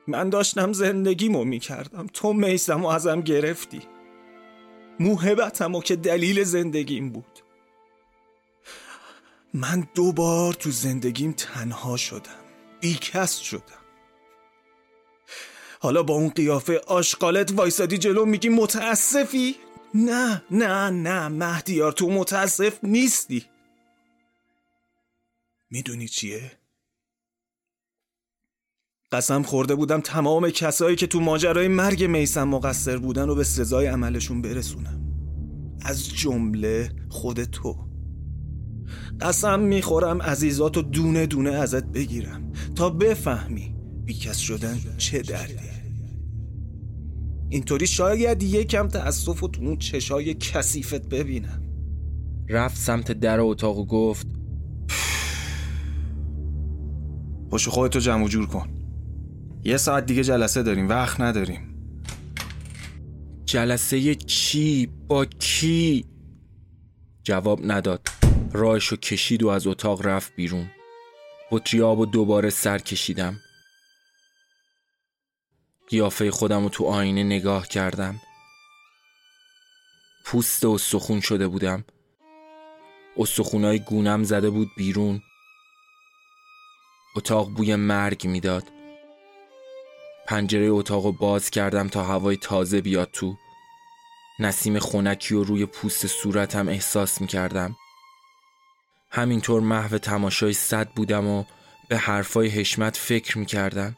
من 0.06 0.30
داشتم 0.30 0.72
زندگیمو 0.72 1.44
می‌کردم. 1.44 2.06
تو 2.12 2.32
میسم 2.32 2.84
و 2.84 2.86
ازم 2.86 3.20
گرفتی. 3.20 3.82
موهبتم 5.00 5.74
و 5.74 5.82
که 5.82 5.96
دلیل 5.96 6.44
زندگیم 6.44 7.10
بود. 7.10 7.35
من 9.56 9.88
دو 9.94 10.12
بار 10.12 10.54
تو 10.54 10.70
زندگیم 10.70 11.32
تنها 11.32 11.96
شدم. 11.96 12.44
بیکس 12.80 13.36
شدم. 13.36 13.84
حالا 15.80 16.02
با 16.02 16.14
اون 16.14 16.28
قیافه 16.28 16.80
آشقالت 16.86 17.52
وایسادی 17.52 17.98
جلو 17.98 18.24
میگی 18.24 18.48
متاسفی؟ 18.48 19.56
نه 19.94 20.42
نه 20.50 20.90
نه 20.90 21.28
مهدیار 21.28 21.92
تو 21.92 22.10
متاسف 22.10 22.78
نیستی. 22.82 23.46
می‌دونی 25.70 26.08
چیه؟ 26.08 26.52
قسم 29.12 29.42
خورده 29.42 29.74
بودم 29.74 30.00
تمام 30.00 30.50
کسایی 30.50 30.96
که 30.96 31.06
تو 31.06 31.20
ماجرای 31.20 31.68
مرگ 31.68 32.04
میسم 32.04 32.48
مقصر 32.48 32.96
بودن 32.96 33.28
و 33.28 33.34
به 33.34 33.44
سزای 33.44 33.86
عملشون 33.86 34.42
برسونم. 34.42 35.00
از 35.84 36.08
جمله 36.08 36.90
خود 37.10 37.44
تو. 37.44 37.95
قسم 39.20 39.60
می‌خورم 39.60 40.22
عزیزاتو 40.22 40.82
دونه 40.82 41.26
دونه 41.26 41.50
ازت 41.50 41.84
بگیرم 41.84 42.52
تا 42.74 42.90
بفهمی 42.90 43.74
بیکس 44.04 44.38
شدن 44.38 44.78
چه 44.98 45.22
دردیه. 45.22 45.76
اینطوری 47.48 47.86
شاید 47.86 48.42
یکم 48.42 48.88
تأسف 48.88 49.42
و 49.42 49.48
تو 49.48 49.62
اون 49.62 49.76
چشای 49.76 50.34
کثیفت 50.34 51.08
ببینم. 51.08 51.62
رفت 52.48 52.76
سمت 52.76 53.12
در 53.12 53.40
اتاق 53.40 53.78
و 53.78 53.86
گفت 53.86 54.26
پشت 57.50 57.68
خودتو 57.68 57.98
جمع 57.98 58.24
و 58.24 58.28
جور 58.28 58.46
کن. 58.46 58.68
یه 59.64 59.76
ساعت 59.76 60.06
دیگه 60.06 60.24
جلسه 60.24 60.62
داریم 60.62 60.88
وقت 60.88 61.20
نداریم. 61.20 61.60
جلسه 63.44 64.14
چی؟ 64.14 64.88
با 65.08 65.24
کی؟ 65.24 66.04
جواب 67.22 67.60
نداد. 67.64 68.25
راهشو 68.52 68.96
کشید 68.96 69.42
و 69.42 69.48
از 69.48 69.66
اتاق 69.66 70.06
رفت 70.06 70.32
بیرون. 70.36 70.70
بطری 71.50 71.82
آب 71.82 71.98
و 71.98 72.06
دوباره 72.06 72.50
سر 72.50 72.78
کشیدم. 72.78 73.40
قیافه 75.88 76.30
خودم 76.30 76.62
رو 76.62 76.68
تو 76.68 76.84
آینه 76.84 77.22
نگاه 77.24 77.68
کردم. 77.68 78.20
پوست 80.24 80.64
و 80.64 80.78
سخون 80.78 81.20
شده 81.20 81.48
بودم. 81.48 81.84
استخونای 83.16 83.78
گونم 83.78 84.24
زده 84.24 84.50
بود 84.50 84.68
بیرون. 84.76 85.22
اتاق 87.16 87.50
بوی 87.50 87.76
مرگ 87.76 88.26
می‌داد. 88.26 88.64
پنجره 90.26 90.66
اتاق 90.66 91.10
باز 91.10 91.50
کردم 91.50 91.88
تا 91.88 92.04
هوای 92.04 92.36
تازه 92.36 92.80
بیاد 92.80 93.10
تو. 93.12 93.36
نسیم 94.38 94.78
خونکی 94.78 95.34
و 95.34 95.44
روی 95.44 95.66
پوست 95.66 96.06
صورتم 96.06 96.68
احساس 96.68 97.20
می 97.20 97.26
کردم 97.26 97.76
همینطور 99.10 99.60
محو 99.60 99.98
تماشای 99.98 100.52
صد 100.52 100.88
بودم 100.88 101.26
و 101.26 101.44
به 101.88 101.96
حرفای 101.96 102.48
حشمت 102.48 102.96
فکر 102.96 103.38
می 103.38 103.46
کردم 103.46 103.96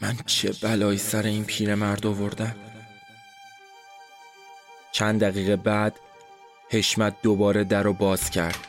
من 0.00 0.16
چه 0.26 0.52
بلایی 0.62 0.98
سر 0.98 1.22
این 1.22 1.44
پیرمرد 1.44 2.06
آوردم؟ 2.06 2.56
چند 4.92 5.20
دقیقه 5.20 5.56
بعد 5.56 6.00
حشمت 6.70 7.22
دوباره 7.22 7.64
در 7.64 7.82
رو 7.82 7.92
باز 7.92 8.30
کرد. 8.30 8.66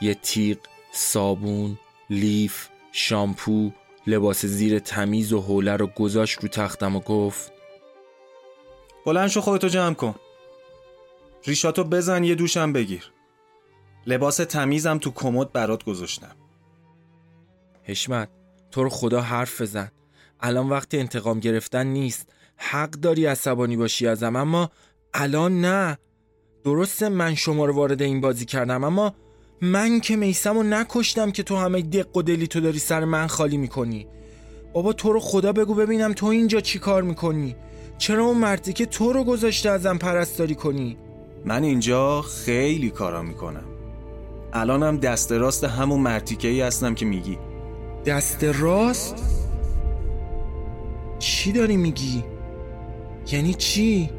یه 0.00 0.14
تیغ، 0.14 0.58
صابون، 0.92 1.78
لیف، 2.10 2.68
شامپو، 2.92 3.70
لباس 4.06 4.46
زیر 4.46 4.78
تمیز 4.78 5.32
و 5.32 5.40
حوله 5.40 5.76
رو 5.76 5.86
گذاشت 5.86 6.38
رو 6.38 6.48
تختم 6.48 6.96
و 6.96 7.00
گفت 7.00 7.52
بلند 9.06 9.28
شو 9.28 9.40
خودتو 9.40 9.68
جمع 9.68 9.94
کن. 9.94 10.14
ریشاتو 11.44 11.84
بزن 11.84 12.24
یه 12.24 12.34
دوشم 12.34 12.72
بگیر. 12.72 13.12
لباس 14.08 14.36
تمیزم 14.36 14.98
تو 14.98 15.10
کمد 15.10 15.52
برات 15.52 15.84
گذاشتم. 15.84 16.36
حشمت 17.82 18.28
تو 18.70 18.82
رو 18.82 18.88
خدا 18.88 19.20
حرف 19.20 19.60
بزن. 19.60 19.90
الان 20.40 20.68
وقت 20.68 20.94
انتقام 20.94 21.40
گرفتن 21.40 21.86
نیست. 21.86 22.28
حق 22.56 22.90
داری 22.90 23.26
عصبانی 23.26 23.76
باشی 23.76 24.06
ازم 24.06 24.36
اما 24.36 24.70
الان 25.14 25.60
نه. 25.60 25.98
درسته 26.64 27.08
من 27.08 27.34
شما 27.34 27.64
رو 27.64 27.74
وارد 27.74 28.02
این 28.02 28.20
بازی 28.20 28.44
کردم 28.44 28.84
اما 28.84 29.14
من 29.62 30.00
که 30.00 30.16
میسم 30.16 30.54
رو 30.54 30.62
نکشتم 30.62 31.30
که 31.30 31.42
تو 31.42 31.56
همه 31.56 31.82
دق 31.82 32.16
و 32.16 32.22
دلی 32.22 32.46
تو 32.46 32.60
داری 32.60 32.78
سر 32.78 33.04
من 33.04 33.26
خالی 33.26 33.56
می‌کنی. 33.56 34.06
بابا 34.72 34.92
تو 34.92 35.12
رو 35.12 35.20
خدا 35.20 35.52
بگو 35.52 35.74
ببینم 35.74 36.12
تو 36.12 36.26
اینجا 36.26 36.60
چی 36.60 36.78
کار 36.78 37.02
می‌کنی؟ 37.02 37.56
چرا 37.98 38.24
اون 38.24 38.38
مردی 38.38 38.72
که 38.72 38.86
تو 38.86 39.12
رو 39.12 39.24
گذاشته 39.24 39.70
ازم 39.70 39.98
پرستاری 39.98 40.54
کنی؟ 40.54 40.96
من 41.44 41.62
اینجا 41.62 42.22
خیلی 42.22 42.90
کارا 42.90 43.22
می‌کنم. 43.22 43.77
الانم 44.52 44.96
دست 44.96 45.32
راست 45.32 45.64
همون 45.64 46.00
مرتیکه 46.00 46.48
ای 46.48 46.60
هستم 46.60 46.94
که 46.94 47.06
میگی 47.06 47.38
دست 48.06 48.44
راست؟ 48.44 49.48
چی 51.18 51.52
داری 51.52 51.76
میگی؟ 51.76 52.24
یعنی 53.32 53.54
چی؟ 53.54 54.10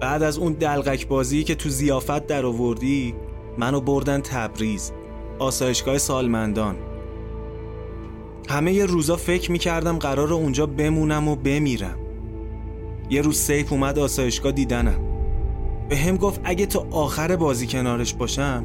بعد 0.00 0.22
از 0.22 0.38
اون 0.38 0.52
دلغک 0.52 1.08
بازی 1.08 1.44
که 1.44 1.54
تو 1.54 1.68
زیافت 1.68 2.26
در 2.26 2.46
آوردی 2.46 3.14
منو 3.58 3.80
بردن 3.80 4.20
تبریز 4.20 4.92
آسایشگاه 5.38 5.98
سالمندان 5.98 6.76
همه 8.48 8.72
یه 8.72 8.86
روزا 8.86 9.16
فکر 9.16 9.52
می‌کردم 9.52 9.98
قرار 9.98 10.32
اونجا 10.32 10.66
بمونم 10.66 11.28
و 11.28 11.36
بمیرم 11.36 11.98
یه 13.10 13.22
روز 13.22 13.38
سیف 13.38 13.72
اومد 13.72 13.98
آسایشگاه 13.98 14.52
دیدنم 14.52 15.00
به 15.88 15.96
هم 15.96 16.16
گفت 16.16 16.40
اگه 16.44 16.66
تا 16.66 16.86
آخر 16.90 17.36
بازی 17.36 17.66
کنارش 17.66 18.14
باشم 18.14 18.64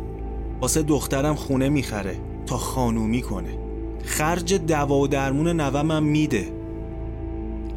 واسه 0.62 0.82
دخترم 0.82 1.36
خونه 1.36 1.70
می‌خره 1.70 2.16
تا 2.46 2.58
خانومی 2.58 3.22
کنه. 3.22 3.58
خرج 4.04 4.54
دوا 4.54 5.00
و 5.00 5.08
درمون 5.08 5.48
نومم 5.48 6.04
میده. 6.04 6.48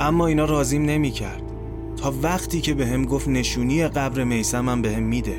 اما 0.00 0.26
اینا 0.26 0.44
رازیم 0.44 0.82
نمی‌کرد. 0.84 1.42
تا 1.96 2.14
وقتی 2.22 2.60
که 2.60 2.74
به 2.74 2.86
هم 2.86 3.04
گفت 3.04 3.28
نشونی 3.28 3.88
قبر 3.88 4.24
میسمم 4.24 4.82
به 4.82 4.92
هم 4.92 5.02
میده. 5.02 5.36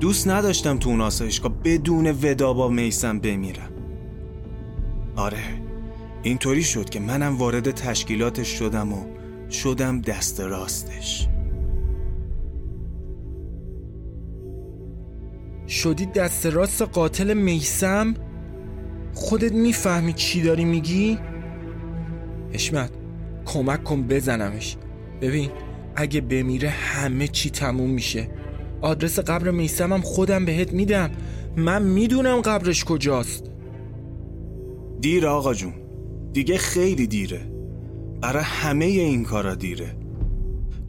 دوست 0.00 0.28
نداشتم 0.28 0.78
تو 0.78 0.90
اون 0.90 1.00
آسایشگاه 1.00 1.52
بدون 1.64 2.10
ودا 2.22 2.52
با 2.52 2.68
میسم 2.68 3.18
بمیرم. 3.18 3.70
آره 5.16 5.38
اینطوری 6.22 6.62
شد 6.62 6.88
که 6.90 7.00
منم 7.00 7.36
وارد 7.36 7.70
تشکیلاتش 7.70 8.48
شدم 8.48 8.92
و 8.92 8.96
شدم 9.50 10.00
دست 10.00 10.40
راستش. 10.40 11.28
شدی 15.76 16.06
دست 16.06 16.46
راست 16.46 16.82
قاتل 16.82 17.34
میسم؟ 17.34 18.14
خودت 19.14 19.52
می‌فهمی 19.52 20.12
چی 20.12 20.42
داری 20.42 20.64
میگی؟ 20.64 21.18
حشمت 22.52 22.90
کمک 23.44 23.84
کن 23.84 24.02
بزنمش. 24.02 24.76
ببین 25.20 25.50
اگه 25.96 26.20
بمیره 26.20 26.68
همه 26.68 27.28
چی 27.28 27.50
تموم 27.50 27.90
میشه. 27.90 28.30
آدرس 28.80 29.18
قبر 29.18 29.50
میسمم 29.50 30.00
خودم 30.00 30.44
بهت 30.44 30.72
میدم. 30.72 31.10
من 31.56 31.82
می‌دونم 31.82 32.40
قبرش 32.40 32.84
کجاست. 32.84 33.50
دیر 35.00 35.26
آقا 35.26 35.54
جون. 35.54 35.74
دیگه 36.32 36.58
خیلی 36.58 37.06
دیره. 37.06 37.40
برای 38.20 38.44
همه 38.44 38.84
این 38.84 39.24
کارا 39.24 39.54
دیره. 39.54 39.96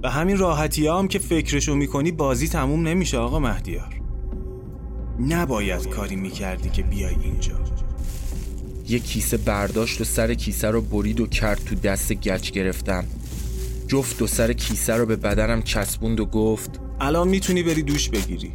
به 0.01 0.09
همین 0.09 0.37
راحتی 0.37 0.87
هم 0.87 1.07
که 1.07 1.19
فکرشو 1.19 1.75
می‌کنی 1.75 2.11
بازی 2.11 2.47
تموم 2.47 2.87
نمیشه 2.87 3.17
آقا 3.17 3.39
مهدیار. 3.39 3.96
نباید 5.19 5.89
کاری 5.89 6.15
می‌کردی 6.15 6.69
که 6.69 6.83
بیای 6.83 7.15
اینجا. 7.15 7.59
یه 8.87 8.99
کیسه 8.99 9.37
برداشت 9.37 10.01
و 10.01 10.03
سر 10.03 10.33
کیسه 10.33 10.67
رو 10.67 10.81
برید 10.81 11.19
و 11.19 11.27
کرد 11.27 11.63
تو 11.65 11.75
دست 11.75 12.13
گچ 12.13 12.51
گرفتم 12.51 13.05
جفت 13.87 14.21
و 14.21 14.27
سر 14.27 14.53
کیسه 14.53 14.93
رو 14.93 15.05
به 15.05 15.15
بدنم 15.15 15.61
چسبوند 15.61 16.19
و 16.19 16.25
گفت 16.25 16.79
الان 16.99 17.27
می‌تونی 17.27 17.63
بری 17.63 17.83
دوش 17.83 18.09
بگیری. 18.09 18.53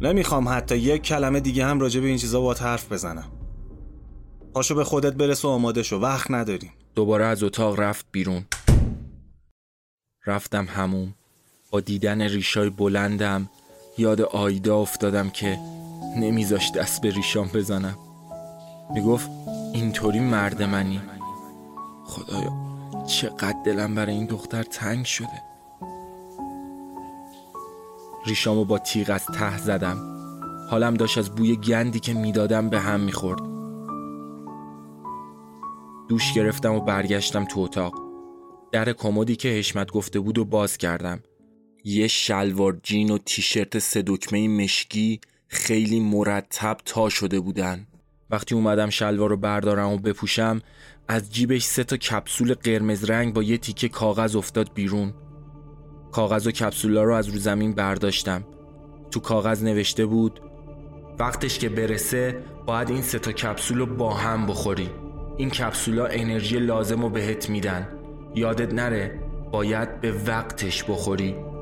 نمی‌خوام 0.00 0.48
حتی 0.48 0.76
یک 0.76 1.02
کلمه 1.02 1.40
دیگه 1.40 1.64
هم 1.64 1.80
راجع 1.80 2.00
به 2.00 2.06
این 2.06 2.18
چیزا 2.18 2.40
باید 2.40 2.58
حرف 2.58 2.92
بزنم. 2.92 3.32
پاشو 4.54 4.74
به 4.74 4.84
خودت 4.84 5.12
برس 5.12 5.44
و 5.44 5.48
آماده 5.48 5.82
شو 5.82 5.96
وقت 5.96 6.30
نداریم. 6.30 6.70
دوباره 6.94 7.24
از 7.24 7.42
اتاق 7.42 7.80
رفت 7.80 8.06
بیرون. 8.12 8.44
رفتم 10.26 10.64
هموم. 10.64 11.14
با 11.70 11.80
دیدن 11.80 12.22
ریشای 12.22 12.70
بلندم 12.70 13.50
یاد 13.98 14.20
آیدا 14.20 14.78
افتادم 14.78 15.30
که 15.30 15.58
نمیذاش 16.16 16.72
دست 16.72 17.00
به 17.00 17.10
ریشام 17.10 17.48
بزنم. 17.54 17.98
می‌گفت 18.94 19.30
اینطوری 19.72 20.20
مرد 20.20 20.62
منی. 20.62 21.00
خدایا 22.04 22.52
چقدر 23.06 23.56
دلم 23.64 23.94
برای 23.94 24.14
این 24.14 24.26
دختر 24.26 24.62
تنگ 24.62 25.04
شده. 25.04 25.42
ریشامو 28.26 28.64
با 28.64 28.78
تیغ 28.78 29.10
از 29.10 29.26
ته 29.26 29.58
زدم. 29.58 29.96
حالم 30.70 30.94
داشت 30.94 31.18
از 31.18 31.30
بوی 31.30 31.56
گندی 31.56 32.00
که 32.00 32.14
می‌دادم 32.14 32.68
به 32.68 32.80
هم 32.80 33.00
می‌خورد. 33.00 33.40
دوش 36.08 36.32
گرفتم 36.32 36.74
و 36.74 36.80
برگشتم 36.80 37.44
تو 37.44 37.60
اتاق. 37.60 37.94
در 38.72 38.92
کمدی 38.92 39.36
که 39.36 39.48
حشمت 39.48 39.92
گفته 39.92 40.20
بود 40.20 40.38
و 40.38 40.44
باز 40.44 40.76
کردم. 40.78 41.20
یه 41.88 42.06
شلوار 42.08 42.78
جین 42.82 43.10
و 43.10 43.18
تیشرت 43.18 43.78
سه 43.78 44.02
دکمه 44.06 44.48
مشکی 44.48 45.20
خیلی 45.48 46.00
مرتب 46.00 46.76
تا 46.84 47.08
شده 47.08 47.40
بودن. 47.40 47.86
وقتی 48.30 48.54
اومدم 48.54 48.90
شلوار 48.90 49.30
رو 49.30 49.36
بردارم 49.36 49.88
و 49.88 49.98
بپوشم 49.98 50.60
از 51.08 51.32
جیبش 51.32 51.64
سه 51.64 51.84
تا 51.84 51.96
کپسول 51.96 52.54
قرمز 52.54 53.10
رنگ 53.10 53.34
با 53.34 53.42
یه 53.42 53.58
تیکه 53.58 53.88
کاغذ 53.88 54.36
افتاد 54.36 54.70
بیرون. 54.74 55.14
کاغذ 56.12 56.46
و 56.46 56.50
کپسولا 56.50 57.04
رو 57.04 57.14
از 57.14 57.28
رو 57.28 57.38
زمین 57.38 57.72
برداشتم. 57.72 58.44
تو 59.10 59.20
کاغذ 59.20 59.64
نوشته 59.64 60.06
بود 60.06 60.40
وقتش 61.18 61.58
که 61.58 61.68
برسه 61.68 62.42
باید 62.66 62.90
این 62.90 63.02
سه 63.02 63.18
تا 63.18 63.32
کپسول 63.32 63.78
رو 63.78 63.86
با 63.86 64.14
هم 64.14 64.46
بخوری. 64.46 64.90
این 65.36 65.50
کپسولا 65.50 66.06
انرژی 66.06 66.58
لازم 66.58 67.02
رو 67.02 67.08
بهت 67.08 67.50
میدن. 67.50 67.88
یادت 68.34 68.74
نره 68.74 69.20
باید 69.52 70.00
به 70.00 70.12
وقتش 70.12 70.84
بخوری. 70.84 71.55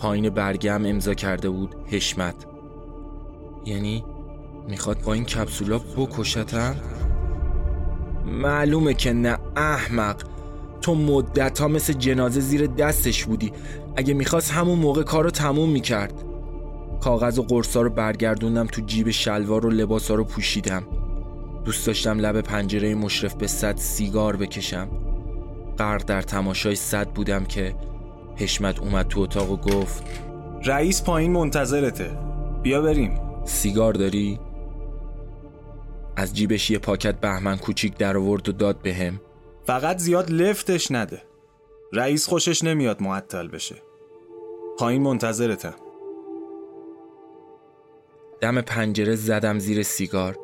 پایین 0.00 0.30
برگم 0.30 0.86
امضا 0.86 1.14
کرده 1.14 1.50
بود 1.50 1.74
حشمت. 1.86 2.34
یعنی 3.66 4.04
می‌خواد 4.68 5.02
با 5.02 5.12
این 5.12 5.24
کپسولا 5.24 5.78
بکشتم 5.78 6.76
معلومه 8.26 8.94
که 8.94 9.12
نه 9.12 9.38
احمق. 9.56 10.22
تو 10.80 10.94
مدت 10.94 11.58
ها 11.58 11.68
مثل 11.68 11.92
جنازه 11.92 12.40
زیر 12.40 12.66
دستش 12.66 13.24
بودی. 13.24 13.52
اگه 13.96 14.14
می‌خواست 14.14 14.52
همون 14.52 14.78
موقع 14.78 15.02
کار 15.02 15.24
رو 15.24 15.30
تموم 15.30 15.70
می‌کرد. 15.70 16.24
کاغذ 17.00 17.38
و 17.38 17.42
قرصا 17.42 17.82
رو 17.82 17.90
برگردوندم 17.90 18.66
تو 18.66 18.82
جیب 18.86 19.10
شلوار 19.10 19.66
و 19.66 19.70
لباسا 19.70 20.14
رو 20.14 20.24
پوشیدم. 20.24 20.82
دوست 21.64 21.86
داشتم 21.86 22.18
لب 22.18 22.40
پنجره 22.40 22.94
مشرف 22.94 23.34
به 23.34 23.46
صد 23.46 23.76
سیگار 23.76 24.36
بکشم. 24.36 24.88
غرق 25.78 26.04
در 26.04 26.22
تماشای 26.22 26.74
صد 26.74 27.08
بودم 27.08 27.44
که 27.44 27.74
حشمت 28.40 28.78
اومد 28.78 29.08
تو 29.08 29.20
اتاق 29.20 29.50
و 29.50 29.56
گفت 29.56 30.04
رئیس 30.64 31.02
پایین 31.02 31.32
منتظرته. 31.32 32.18
بیا 32.62 32.82
بریم. 32.82 33.20
سیگار 33.44 33.92
داری؟ 33.92 34.40
از 36.16 36.36
جیبش 36.36 36.70
یه 36.70 36.78
پاکت 36.78 37.20
بهمن 37.20 37.56
کوچیک 37.56 37.96
در 37.96 38.16
آورد 38.16 38.48
و 38.48 38.52
داد 38.52 38.82
بهم 38.82 39.20
فقط 39.64 39.98
زیاد 39.98 40.30
لفتش 40.30 40.90
نده. 40.90 41.22
رئیس 41.92 42.28
خوشش 42.28 42.64
نمیاد 42.64 43.02
معطل 43.02 43.48
بشه. 43.48 43.76
پایین 44.78 45.02
منتظرتم. 45.02 45.74
دم 48.40 48.60
پنجره 48.60 49.14
زدم 49.16 49.58
زیر 49.58 49.82
سیگار. 49.82 50.38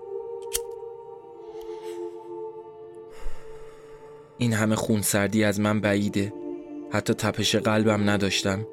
این 4.38 4.52
همه 4.52 4.74
خونسردی 4.74 5.44
از 5.44 5.60
من 5.60 5.80
بعیده. 5.80 6.45
حتی 6.90 7.14
تپش 7.14 7.56
قلبم 7.56 8.10
نداشتم. 8.10 8.66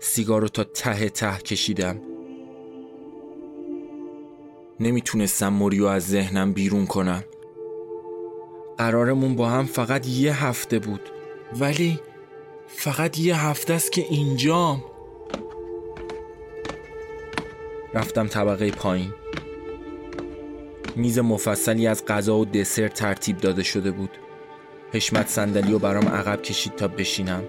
سیگار 0.00 0.40
رو 0.40 0.48
تا 0.48 0.64
ته 0.64 1.08
ته 1.08 1.38
کشیدم. 1.38 2.00
نمی‌تونستم 4.80 5.48
موریو 5.48 5.86
از 5.86 6.08
ذهنم 6.08 6.52
بیرون 6.52 6.86
کنم. 6.86 7.24
قرارمون 8.78 9.36
با 9.36 9.48
هم 9.48 9.64
فقط 9.64 10.06
یه 10.06 10.44
هفته 10.44 10.78
بود. 10.78 11.00
ولی 11.60 12.00
فقط 12.66 13.18
یه 13.18 13.46
هفته 13.46 13.74
است 13.74 13.92
که 13.92 14.06
اینجام. 14.10 14.84
رفتم 17.94 18.26
طبقه 18.26 18.70
پایین. 18.70 19.14
میز 20.96 21.18
مفصلی 21.18 21.86
از 21.86 22.04
غذا 22.06 22.36
و 22.36 22.44
دسر 22.44 22.88
ترتیب 22.88 23.36
داده 23.36 23.62
شده 23.62 23.90
بود. 23.90 24.10
حشمت 24.92 25.28
صندلی 25.28 25.72
و 25.72 25.78
برام 25.78 26.08
عقب 26.08 26.42
کشید 26.42 26.76
تا 26.76 26.88
بشینم. 26.88 27.42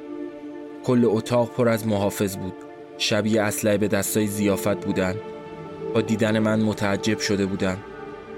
کل 0.83 1.05
اتاق 1.05 1.51
پر 1.53 1.69
از 1.69 1.87
محافظ 1.87 2.37
بود. 2.37 2.53
شبیه 2.97 3.41
اسلحه 3.41 3.77
به 3.77 3.87
دستای 3.87 4.27
زیافت 4.27 4.85
بودن. 4.85 5.15
با 5.93 6.01
دیدن 6.01 6.39
من 6.39 6.61
متعجب 6.61 7.19
شده 7.19 7.45
بودن 7.45 7.77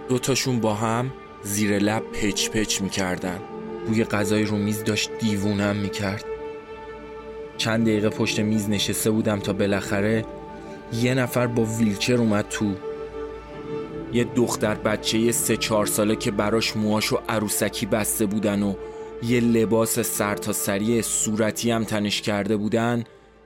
دوتاشون 0.10 0.60
با 0.60 0.74
هم 0.74 1.14
زیر 1.44 1.80
لب 1.80 2.04
پچ 2.04 2.50
پچ 2.50 2.82
می‌کردن. 2.82 3.40
بوی 3.88 4.04
غذای 4.04 4.44
رو 4.44 4.58
میز 4.58 4.84
داشت 4.84 5.10
دیوونم 5.20 5.76
می‌کرد. 5.76 6.26
چند 7.58 7.84
دقیقه 7.86 8.10
پشت 8.10 8.40
میز 8.40 8.70
نشسته 8.70 9.12
بودم 9.12 9.40
تا 9.40 9.54
بالاخره 9.54 10.26
یه 10.94 11.14
نفر 11.14 11.48
با 11.48 11.64
ویلچر 11.64 12.18
اومد 12.18 12.46
تو. 12.50 12.74
یه 14.13 14.24
دختر 14.24 14.76
بچه 14.76 15.17
یه 15.17 15.32
سه 15.32 15.58
چهار 15.58 15.86
ساله 15.86 16.15
که 16.15 16.32
براش 16.32 16.78
موهاشو 16.78 17.19
عروسکی 17.30 17.86
بسته 17.86 18.26
بودن 18.26 18.63
و 18.63 18.76
یه 19.24 19.39
لباس 19.39 20.00
سر 20.00 20.36
تا 20.36 20.54
سری 20.54 21.02
صورتی 21.02 21.71
هم 21.71 21.84
تنش 21.84 22.21
کرده 22.21 22.58
بودن 22.58 23.04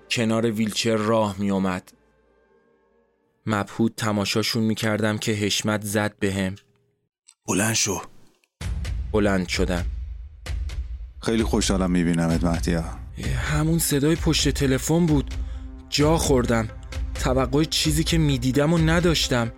کنار 0.10 0.52
ویلچر 0.52 0.96
راه 0.96 1.36
می 1.40 1.52
اومد. 1.52 1.92
مبهود 3.46 3.94
تماشاشون 3.98 4.64
می‌کردم 4.64 5.18
که 5.18 5.32
حشمت 5.32 5.82
زد 5.82 6.16
بهم. 6.20 6.56
بلند 7.48 7.74
شو. 7.74 8.02
بلند 9.12 9.48
شدم. 9.48 9.86
خیلی 11.22 11.44
خوشحالم 11.44 11.92
میبینمت 11.92 12.44
مهدیا. 12.44 12.84
همون 13.38 13.80
صدای 13.80 14.16
پشت 14.16 14.50
تلفن 14.50 15.06
بود. 15.06 15.34
جا 15.90 16.18
خوردم. 16.18 16.70
توقع 17.24 17.64
چیزی 17.64 18.04
که 18.04 18.18
می‌دیدم 18.18 18.74
و 18.74 18.78
نداشتم. 18.78 19.52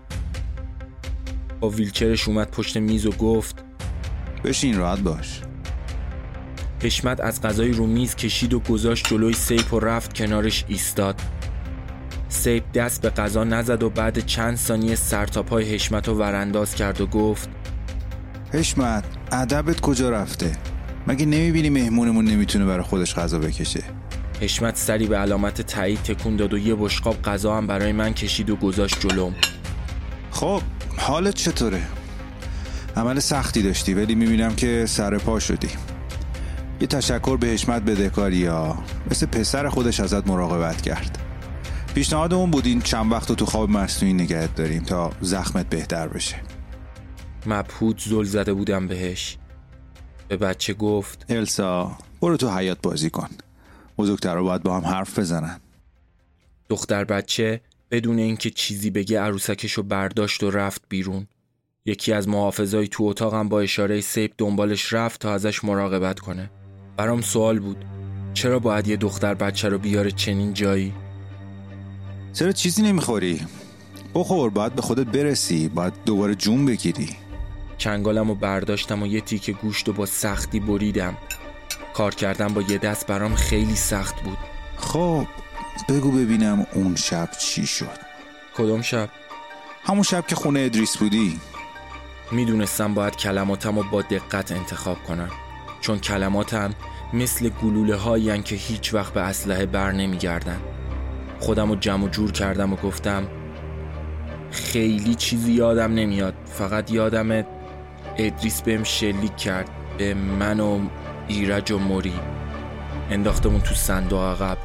با 1.59 1.69
ویلچرش 1.69 2.27
اومد 2.27 2.51
پشت 2.51 2.77
میز 2.77 3.05
و 3.05 3.11
گفت 3.11 3.63
بشین 4.43 4.77
راحت 4.77 4.99
باش. 4.99 5.41
حشمت 6.83 7.21
از 7.21 7.41
غذای 7.41 7.71
رو 7.71 7.87
میز 7.87 8.15
کشید 8.15 8.53
و 8.53 8.59
گذاشت 8.59 9.07
جلوی 9.07 9.33
سیپ 9.33 9.73
و 9.73 9.79
رفت 9.79 10.13
کنارش 10.13 10.65
ایستاد. 10.67 11.21
سیپ 12.29 12.63
دست 12.73 13.01
به 13.01 13.09
غذا 13.09 13.43
نزد 13.43 13.83
و 13.83 13.89
بعد 13.89 14.25
چند 14.25 14.55
ثانیه 14.57 14.95
سرتاپای 14.95 15.73
حشمت 15.73 16.07
رو 16.07 16.13
ورانداز 16.13 16.75
کرد 16.75 17.01
و 17.01 17.07
گفت 17.07 17.49
حشمت 18.53 19.03
ادبت 19.31 19.81
کجا 19.81 20.09
رفته؟ 20.09 20.57
مگه 21.07 21.25
نمی‌بینی 21.25 21.69
مهمونمون 21.69 22.25
نمی‌تونه 22.25 22.65
برای 22.65 22.83
خودش 22.83 23.15
غذا 23.15 23.39
بکشه؟ 23.39 23.83
حشمت 24.41 24.75
سری 24.75 25.07
به 25.07 25.17
علامت 25.17 25.61
تایید 25.61 25.99
تکون 25.99 26.35
داد 26.35 26.53
و 26.53 26.57
یه 26.57 26.75
بشقاب 26.75 27.21
غذا 27.21 27.57
هم 27.57 27.67
برای 27.67 27.91
من 27.91 28.13
کشید 28.13 28.49
و 28.49 28.55
گذاشت 28.55 28.99
جلوم. 28.99 29.35
خب 30.37 30.61
حالت 30.97 31.35
چطوره؟ 31.35 31.81
عمل 32.95 33.19
سختی 33.19 33.61
داشتی 33.61 33.93
ولی 33.93 34.15
می‌بینم 34.15 34.55
که 34.55 34.85
سر 34.85 35.17
پا 35.17 35.39
شدی. 35.39 35.69
یه 36.81 36.87
تشکر 36.87 37.37
به 37.37 37.47
حشمت 37.47 37.81
بدهکاری 37.81 38.37
یا 38.37 38.77
مثل 39.11 39.25
پسر 39.25 39.69
خودش 39.69 39.99
ازت 39.99 40.27
مراقبت 40.27 40.81
کرد. 40.81 41.17
پیشنهادمون 41.95 42.51
بود 42.51 42.65
این 42.65 42.81
چند 42.81 43.11
وقت 43.11 43.29
رو 43.29 43.35
تو 43.35 43.45
خواب 43.45 43.69
مصنوعی 43.69 44.13
نگهت 44.13 44.55
داریم 44.55 44.83
تا 44.83 45.11
زخمت 45.21 45.69
بهتر 45.69 46.07
بشه. 46.07 46.35
مبهوت 47.45 47.99
زل 47.99 48.23
زده 48.23 48.53
بودم 48.53 48.87
بهش. 48.87 49.37
به 50.27 50.37
بچه 50.37 50.73
گفت 50.73 51.25
السا 51.29 51.97
برو 52.21 52.37
تو 52.37 52.49
حیات 52.49 52.81
بازی 52.81 53.09
کن. 53.09 53.29
بزرگتر 53.97 54.41
باید 54.41 54.63
با 54.63 54.77
هم 54.79 54.85
حرف 54.85 55.19
بزنن. 55.19 55.59
دختر 56.69 57.03
بچه 57.03 57.61
بدون 57.91 58.19
اینکه 58.19 58.49
چیزی 58.49 58.89
بگه 58.89 59.21
عروسکشو 59.21 59.83
برداشت 59.83 60.43
و 60.43 60.51
رفت 60.51 60.81
بیرون. 60.89 61.27
یکی 61.85 62.13
از 62.13 62.27
محافظای 62.27 62.87
تو 62.87 63.03
اتاقم 63.03 63.49
با 63.49 63.61
اشاره 63.61 64.01
سیب 64.01 64.33
دنبالش 64.37 64.93
رفت 64.93 65.21
تا 65.21 65.33
ازش 65.33 65.63
مراقبت 65.63 66.19
کنه. 66.19 66.49
برام 66.97 67.21
سوال 67.21 67.59
بود. 67.59 67.85
چرا 68.33 68.59
باید 68.59 68.87
یه 68.87 68.97
دختر 68.97 69.33
بچه 69.33 69.69
رو 69.69 69.77
بیاره 69.77 70.11
چنین 70.11 70.53
جایی؟ 70.53 70.93
چرا 72.33 72.51
چیزی 72.51 72.81
نمی‌خوری؟ 72.81 73.41
بخور 74.13 74.49
باید 74.49 74.75
به 74.75 74.81
خودت 74.81 75.05
برسی. 75.05 75.69
باید 75.69 75.93
دوباره 76.05 76.35
جون 76.35 76.65
بگیری. 76.65 77.09
چنگالم 77.77 78.27
رو 78.27 78.35
برداشتم 78.35 79.03
و 79.03 79.07
یه 79.07 79.21
تیکه 79.21 79.51
گوشت 79.51 79.89
و 79.89 79.93
با 79.93 80.05
سختی 80.05 80.59
بریدم. 80.59 81.17
کار 81.93 82.15
کردم 82.15 82.47
با 82.47 82.61
یه 82.61 82.77
دست 82.77 83.07
برام 83.07 83.35
خیلی 83.35 83.75
سخت 83.75 84.23
بود. 84.23 84.37
خب 84.77 85.27
بگو 85.89 86.11
ببینم 86.11 86.67
اون 86.73 86.95
شب 86.95 87.29
چی 87.39 87.65
شد. 87.65 87.97
کدوم 88.55 88.81
شب؟ 88.81 89.09
همون 89.83 90.03
شب 90.03 90.27
که 90.27 90.35
خونه 90.35 90.59
ادریس 90.59 90.97
بودی. 90.97 91.39
می‌دونستم 92.31 92.93
باید 92.93 93.15
کلماتم 93.15 93.75
رو 93.75 93.83
با 93.83 94.01
دقت 94.01 94.51
انتخاب 94.51 95.03
کنم 95.03 95.29
چون 95.81 95.99
کلماتم 95.99 96.73
مثل 97.13 97.49
گلوله 97.49 97.95
هایی 97.95 98.41
که 98.41 98.55
هیچ 98.55 98.93
وقت 98.93 99.13
به 99.13 99.21
اسلحه 99.21 99.65
بر 99.65 99.91
نمیگردن. 99.91 100.61
خودم 101.39 101.69
رو 101.69 101.75
جمع 101.75 102.05
و 102.05 102.09
جور 102.09 102.31
کردم 102.31 102.73
و 102.73 102.75
گفتم 102.75 103.27
خیلی 104.51 105.15
چیزی 105.15 105.51
یادم 105.51 105.93
نمیاد 105.93 106.33
فقط 106.45 106.91
یادم 106.91 107.45
ادریس 108.17 108.61
بهم 108.61 108.83
شلیک 108.83 109.37
کرد 109.37 109.69
به 109.97 110.13
من 110.13 110.59
و 110.59 110.79
ایرج 111.27 111.71
و 111.71 111.77
موری. 111.77 112.19
انداختمون 113.09 113.61
تو 113.61 113.75
صندوق 113.75 114.21
عقب. 114.21 114.57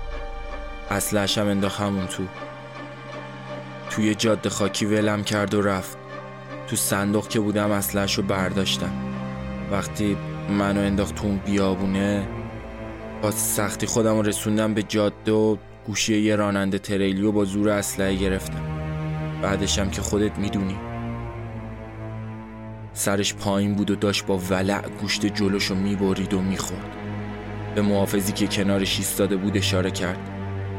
اصلش 0.92 1.38
هم 1.38 1.46
انداخت 1.46 1.81
همون 1.81 2.07
تو. 2.07 2.22
توی 3.90 4.14
جاده 4.14 4.48
خاکی 4.48 4.87
ولم 4.87 5.24
کرد 5.24 5.55
و 5.55 5.62
رفت. 5.62 5.98
تو 6.66 6.76
صندوق 6.76 7.28
که 7.28 7.40
بودم 7.40 7.70
اصلش 7.70 8.18
رو 8.18 8.22
برداشتم. 8.22 8.92
وقتی 9.70 10.16
منو 10.48 10.81
انداخت 10.81 11.14
تو 11.14 11.26
اون 11.26 11.37
بیابونه 11.37 12.28
با 13.22 13.31
سختی 13.31 13.87
خودم 13.87 14.20
رسوندم 14.20 14.74
به 14.74 14.83
جاده 14.83 15.33
و 15.33 15.57
گوشی 15.87 16.18
یه 16.18 16.37
راننده 16.37 16.78
تریلی 16.78 17.22
و 17.22 17.33
با 17.33 17.44
زور 17.44 17.68
اسلحه 17.68 18.14
گرفتم. 18.14 18.62
بعدشم 19.42 19.90
که 19.90 20.02
خودت 20.02 20.38
می‌دونی. 20.38 20.76
سرش 22.92 23.35
پایین 23.35 23.74
بود 23.74 23.90
و 23.90 23.94
داشت 23.94 24.26
با 24.26 24.38
ولع 24.38 24.88
گوشت 25.00 25.26
جلوشو 25.26 25.74
می‌برید 25.74 26.35
و 26.35 26.40
می‌خورد. 26.40 26.96
به 27.74 27.83
محافظی 27.83 28.33
که 28.33 28.46
کنارش 28.46 28.98
ایستاده 28.98 29.37
بود 29.37 29.57
اشاره 29.57 29.90
کرد. 29.90 30.18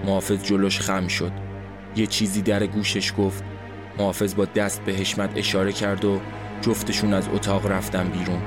محافظ 0.04 0.44
جلوش 0.44 0.80
خم 0.80 1.08
شد. 1.08 1.32
یه 1.96 2.08
چیزی 2.08 2.42
در 2.42 2.68
گوشش 2.68 3.14
گفت. 3.18 3.44
محافظ 3.98 4.36
با 4.36 4.46
دست 4.46 4.82
به 4.82 4.94
حشمت 4.94 5.30
اشاره 5.36 5.72
کرد 5.72 6.06
و 6.06 6.20
جفتشون 6.62 7.14
از 7.14 7.28
اتاق 7.34 7.68
رفتن 7.68 8.08
بیرون. 8.08 8.42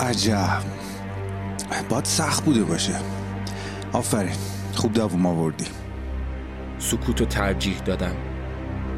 عجب. 0.00 0.62
باید 1.88 2.04
سخت 2.04 2.44
بوده 2.44 2.64
باشه. 2.64 2.94
آفرین. 3.92 4.36
خوب 4.74 4.92
دووم 4.92 5.26
آوردی. 5.26 5.66
سکوت 6.78 7.20
و 7.20 7.24
ترجیح 7.24 7.78
دادم. 7.78 8.16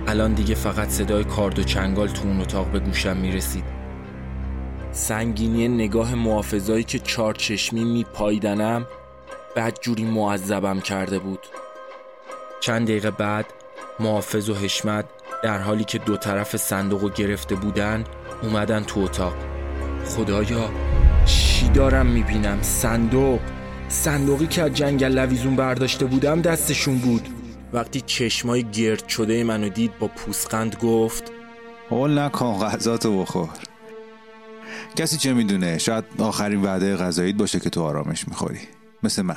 الان 0.06 0.32
دیگه 0.32 0.54
فقط 0.54 0.88
صدای 0.88 1.24
کارد 1.24 1.58
و 1.58 1.62
چنگال 1.62 2.08
تو 2.08 2.28
اون 2.28 2.40
اتاق 2.40 2.66
به 2.66 2.78
گوشم 2.78 3.16
می‌رسید. 3.16 3.64
سنگینی 4.92 5.68
نگاه 5.68 6.14
محافظایی 6.14 6.84
که 6.84 6.98
چار 6.98 7.34
چشمی 7.34 7.84
میپایدنم 7.84 8.86
بدجوری 9.56 10.04
معذبم 10.04 10.80
کرده 10.80 11.18
بود. 11.18 11.46
چند 12.60 12.86
دقیقه 12.86 13.10
بعد 13.10 13.46
محافظ 14.00 14.48
و 14.48 14.54
حشمت 14.54 15.04
در 15.42 15.58
حالی 15.58 15.84
که 15.84 15.98
دو 15.98 16.16
طرف 16.16 16.56
صندوق 16.56 17.14
گرفته 17.14 17.54
بودن 17.54 18.04
اومدن 18.42 18.82
تو 18.82 19.00
اتاق. 19.00 19.34
خدایا 20.06 20.70
چی 21.24 21.68
دارم 21.68 22.06
می‌بینم؟ 22.06 22.62
صندوق. 22.62 23.40
صندوقی 23.88 24.46
که 24.46 24.62
از 24.62 24.74
جنگل 24.74 25.12
لویزون 25.12 25.56
برداشته 25.56 26.06
بودم 26.06 26.40
دستشون 26.40 26.98
بود. 26.98 27.28
وقتی 27.72 28.00
چشمای 28.00 28.62
گرد 28.62 29.08
شده 29.08 29.44
منو 29.44 29.68
دید 29.68 29.98
با 29.98 30.08
پوسقند 30.08 30.76
گفت 30.76 31.32
حول 31.90 32.18
نکن 32.18 32.58
غذاتو 32.58 33.22
بخور. 33.22 33.48
کسی 34.96 35.16
چه 35.16 35.32
می‌دونه؟ 35.32 35.78
شاید 35.78 36.04
آخرین 36.18 36.62
وعده 36.62 36.96
غذاییت 36.96 37.36
باشه 37.36 37.60
که 37.60 37.70
تو 37.70 37.82
آرامش 37.82 38.28
می‌خوری. 38.28 38.60
مثل 39.02 39.22
من. 39.22 39.36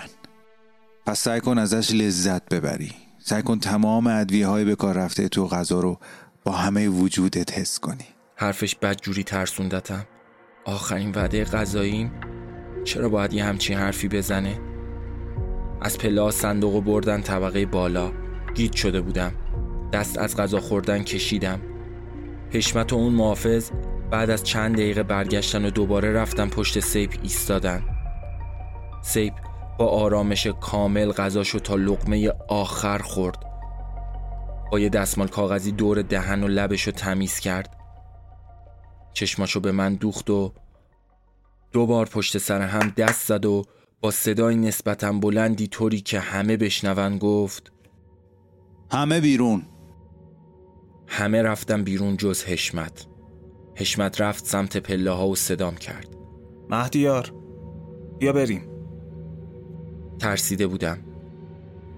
پس 1.06 1.19
سعی 1.19 1.39
کن 1.39 1.58
ازش 1.58 1.91
لذت 1.91 2.49
ببری. 2.49 2.91
سعی 3.19 3.41
کن 3.41 3.60
تمام 3.60 4.08
ادویه 4.08 4.47
های 4.47 4.65
به 4.65 4.75
کار 4.75 4.95
رفته 4.95 5.30
تو 5.30 5.47
غذا 5.47 5.80
رو 5.80 5.99
با 6.43 6.51
همه 6.51 6.88
وجودت 6.88 7.60
حس 7.60 7.80
کنی. 7.80 8.06
حرفش 8.36 8.75
بدجوری 8.75 9.23
ترسوندتم. 9.23 10.06
آخرین 10.65 11.12
وعده 11.12 11.43
غذاییم؟ 11.43 12.12
چرا 12.84 13.10
باید 13.10 13.34
یه 13.34 13.45
همچین 13.45 13.78
حرفی 13.78 14.08
بزنه؟ 14.08 14.60
از 15.82 15.97
پله 15.97 16.32
صندوق 16.32 16.84
بردن 16.84 17.21
طبقه 17.21 17.65
بالا. 17.65 18.12
گیج 18.56 18.75
شده 18.75 19.01
بودم. 19.01 19.32
دست 19.93 20.17
از 20.17 20.38
غذا 20.38 20.60
خوردن 20.60 21.04
کشیدم. 21.04 21.62
حشمت 22.49 22.93
و 22.93 22.95
اون 22.95 23.13
محافظ 23.13 23.71
بعد 24.12 24.30
از 24.30 24.43
چند 24.43 24.75
دقیقه 24.75 25.04
برگشتن 25.04 25.65
و 25.65 25.69
دوباره 25.69 26.12
رفتن 26.12 26.49
پشت 26.49 26.80
سیپ 26.80 27.13
ایستادن. 27.23 27.84
سیپ 29.01 29.34
با 29.77 29.88
آرامش 29.88 30.47
کامل 30.47 31.11
غذاشو 31.11 31.59
تا 31.59 31.75
لقمه 31.75 32.31
آخر 32.47 32.97
خورد. 32.97 33.38
با 34.71 34.79
یه 34.79 34.89
دستمال 34.89 35.27
کاغذی 35.27 35.71
دور 35.71 36.01
دهن 36.01 36.43
و 36.43 36.47
لبشو 36.47 36.91
تمیز 36.91 37.39
کرد. 37.39 37.77
چشماشو 39.13 39.59
به 39.59 39.71
من 39.71 39.95
دوخت 39.95 40.29
و 40.29 40.53
دو 41.71 41.85
بار 41.85 42.05
پشت 42.05 42.38
سر 42.38 42.61
هم 42.61 42.93
دست 42.97 43.27
زد 43.27 43.45
و 43.45 43.63
با 44.01 44.11
صدای 44.11 44.55
نسبتا 44.55 45.11
بلندی 45.11 45.67
طوری 45.67 46.01
که 46.01 46.19
همه 46.19 46.57
بشنون 46.57 47.17
گفت 47.17 47.71
همه 48.91 49.21
بیرون. 49.21 49.65
همه 51.07 51.41
رفتم 51.41 51.83
بیرون 51.83 52.17
جز 52.17 52.43
حشمت. 52.43 53.07
حشمت 53.75 54.21
رفت 54.21 54.45
سمت 54.45 54.77
پله 54.77 55.11
ها 55.11 55.27
و 55.27 55.35
صدام 55.35 55.75
کرد. 55.75 56.07
مهدیار 56.69 57.33
بیا 58.19 58.33
بریم. 58.33 58.74
ترسیده 60.25 60.67
بودم. 60.67 60.97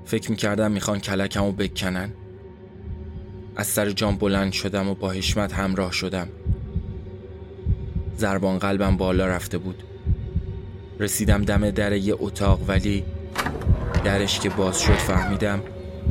فکر 0.05 0.31
می‌کردم 0.31 0.71
می‌خوان 0.71 0.99
کلکم 0.99 1.43
و 1.43 1.51
بکنن. 1.51 2.13
از 3.55 3.67
سر 3.67 3.89
جام 3.89 4.15
بلند 4.15 4.51
شدم 4.51 4.89
و 4.89 4.95
با 4.95 5.11
حشمت 5.11 5.53
همراه 5.53 5.91
شدم. 5.91 6.27
زربان 8.17 8.57
قلبم 8.57 8.97
بالا 8.97 9.27
رفته 9.27 9.57
بود. 9.57 9.83
رسیدم 10.99 11.43
دم 11.43 11.69
در 11.71 11.93
یه 11.93 12.15
اتاق 12.19 12.59
ولی 12.67 13.03
درش 14.03 14.39
که 14.39 14.49
باز 14.49 14.81
شد 14.81 14.93
فهمیدم 14.93 15.61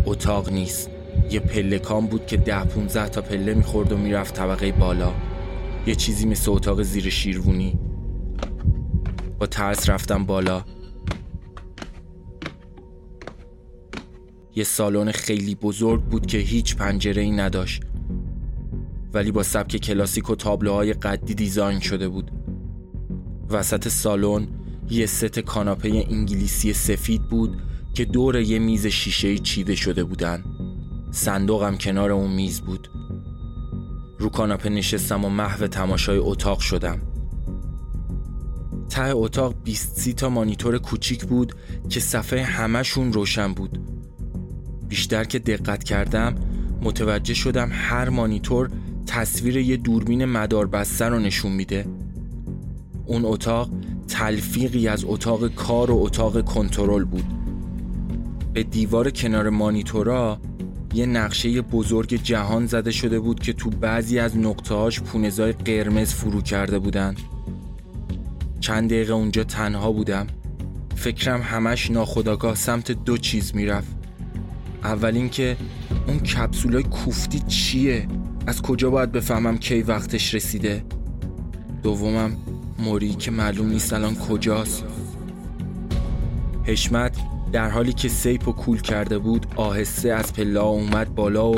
اتاق 0.05 0.53
نیست. 0.53 0.91
یه 1.31 1.41
پلکان 1.41 2.07
بود 2.07 2.27
که 2.27 2.37
ده 2.37 2.65
پونزه 2.65 3.09
تا 3.09 3.21
پله 3.21 3.55
می‌خورد 3.55 3.93
و 3.93 3.97
می‌رفت 3.97 4.35
طبقه 4.35 4.73
بالا. 4.73 5.13
یه 5.87 5.95
چیزی 5.95 6.27
مثل 6.27 6.51
اتاق 6.51 6.83
زیر 6.83 7.11
شیروونی 7.11 7.79
با 9.39 9.47
ترس 9.47 9.91
رفتم 9.91 10.25
بالا. 10.25 10.65
یه 14.57 14.65
سالن 14.65 15.13
خیلی 15.13 15.55
بزرگ 15.55 16.03
بود 16.03 16.27
که 16.27 16.39
هیچ 16.39 16.77
پنجره 16.77 17.23
ای 17.23 17.31
نداشت. 17.31 17.83
ولی 19.13 19.33
با 19.33 19.43
سبک 19.43 19.77
کلاسیک 19.77 20.31
و 20.31 20.35
تابلوهای 20.35 20.93
قدی 20.93 21.35
دیزاین 21.35 21.81
شده 21.81 22.09
بود. 22.09 22.31
وسط 23.51 23.89
سالن 23.89 24.49
یه 24.91 25.07
ست 25.07 25.39
کاناپه 25.39 25.89
انگلیسی 26.11 26.73
سفید 26.73 27.23
بود 27.23 27.63
که 27.95 28.05
دور 28.05 28.37
یه 28.37 28.59
میز 28.59 28.87
شیشه 28.87 29.39
چیده 29.39 29.75
شده 29.75 30.05
بودن. 30.05 30.45
صندوقم 31.11 31.77
کنار 31.77 32.13
اون 32.13 32.31
میز 32.31 32.61
بود. 32.61 32.91
رو 34.19 34.29
کاناپه 34.29 34.69
نشستم 34.69 35.25
و 35.25 35.29
محو 35.29 35.67
تماشای 35.67 36.19
اتاق 36.19 36.59
شدم. 36.59 37.01
ته 38.89 39.17
اتاق 39.17 39.55
20 39.65 40.01
سی 40.01 40.13
تا 40.13 40.29
مانیتور 40.29 40.79
کوچیک 40.79 41.25
بود 41.25 41.53
که 41.89 42.01
صفحه 42.01 42.43
همشون 42.43 43.13
روشن 43.13 43.55
بود. 43.55 43.96
بیشتر 44.89 45.25
که 45.25 45.39
دقت 45.39 45.85
کردم 45.85 46.35
متوجه 46.83 47.35
شدم 47.35 47.69
هر 47.73 48.09
مانیتور 48.09 48.71
تصویر 49.07 49.57
یه 49.57 49.77
دوربین 49.77 50.25
مدار 50.25 50.67
بسته 50.67 51.05
رو 51.05 51.19
نشون 51.19 51.53
میده. 51.53 51.87
اون 53.07 53.25
اتاق 53.25 53.71
تلفیقی 54.09 54.89
از 54.89 55.05
اتاق 55.05 55.49
کار 55.49 55.91
و 55.91 56.03
اتاق 56.03 56.45
کنترل 56.45 57.05
بود. 57.05 57.25
به 58.53 58.63
دیوار 58.63 59.11
کنار 59.11 59.51
مانیتورا 59.51 60.41
یه 60.95 61.07
نقشه 61.07 61.61
بزرگ 61.63 62.21
جهان 62.23 62.67
زده 62.67 62.91
شده 62.91 63.21
بود 63.21 63.41
که 63.41 63.53
تو 63.53 63.71
بعضی 63.71 64.19
از 64.19 64.37
نقطهاش 64.37 65.01
پونزای 65.01 65.53
قرمز 65.53 66.15
فرو 66.15 66.43
کرده 66.43 66.79
بودن. 66.79 67.15
چند 68.61 68.91
دقیقه 68.91 69.13
اونجا 69.13 69.45
تنها 69.45 69.93
بودم. 69.93 70.27
فکرم 70.97 71.43
همش 71.43 71.91
ناخداگاه 71.91 72.55
سمت 72.55 72.93
دو 72.93 73.17
چیز 73.17 73.55
می‌رفت. 73.55 73.97
اول 74.87 75.17
اینکه 75.17 75.57
اون 76.07 76.19
کپسولای 76.19 76.83
کوفتی 76.83 77.41
چیه؟ 77.41 78.09
از 78.47 78.63
کجا 78.63 78.91
باید 78.91 79.13
بفهمم 79.13 79.59
کی 79.59 79.83
وقتش 79.83 80.35
رسیده؟ 80.35 80.85
دومم 81.83 82.37
موری 82.79 83.15
که 83.15 83.31
معلوم 83.31 83.69
نیست 83.69 83.93
الان 83.93 84.17
کجاست. 84.17 84.85
حشمت 86.65 87.17
در 87.53 87.71
حالی 87.71 87.93
که 87.93 88.09
سیپ 88.09 88.49
و 88.49 88.53
کول 88.53 88.81
کرده 88.81 89.19
بود 89.19 89.47
آهسته 89.57 90.13
از 90.13 90.33
پلا 90.33 90.65
اومد 90.65 91.15
بالا 91.15 91.51
و 91.51 91.57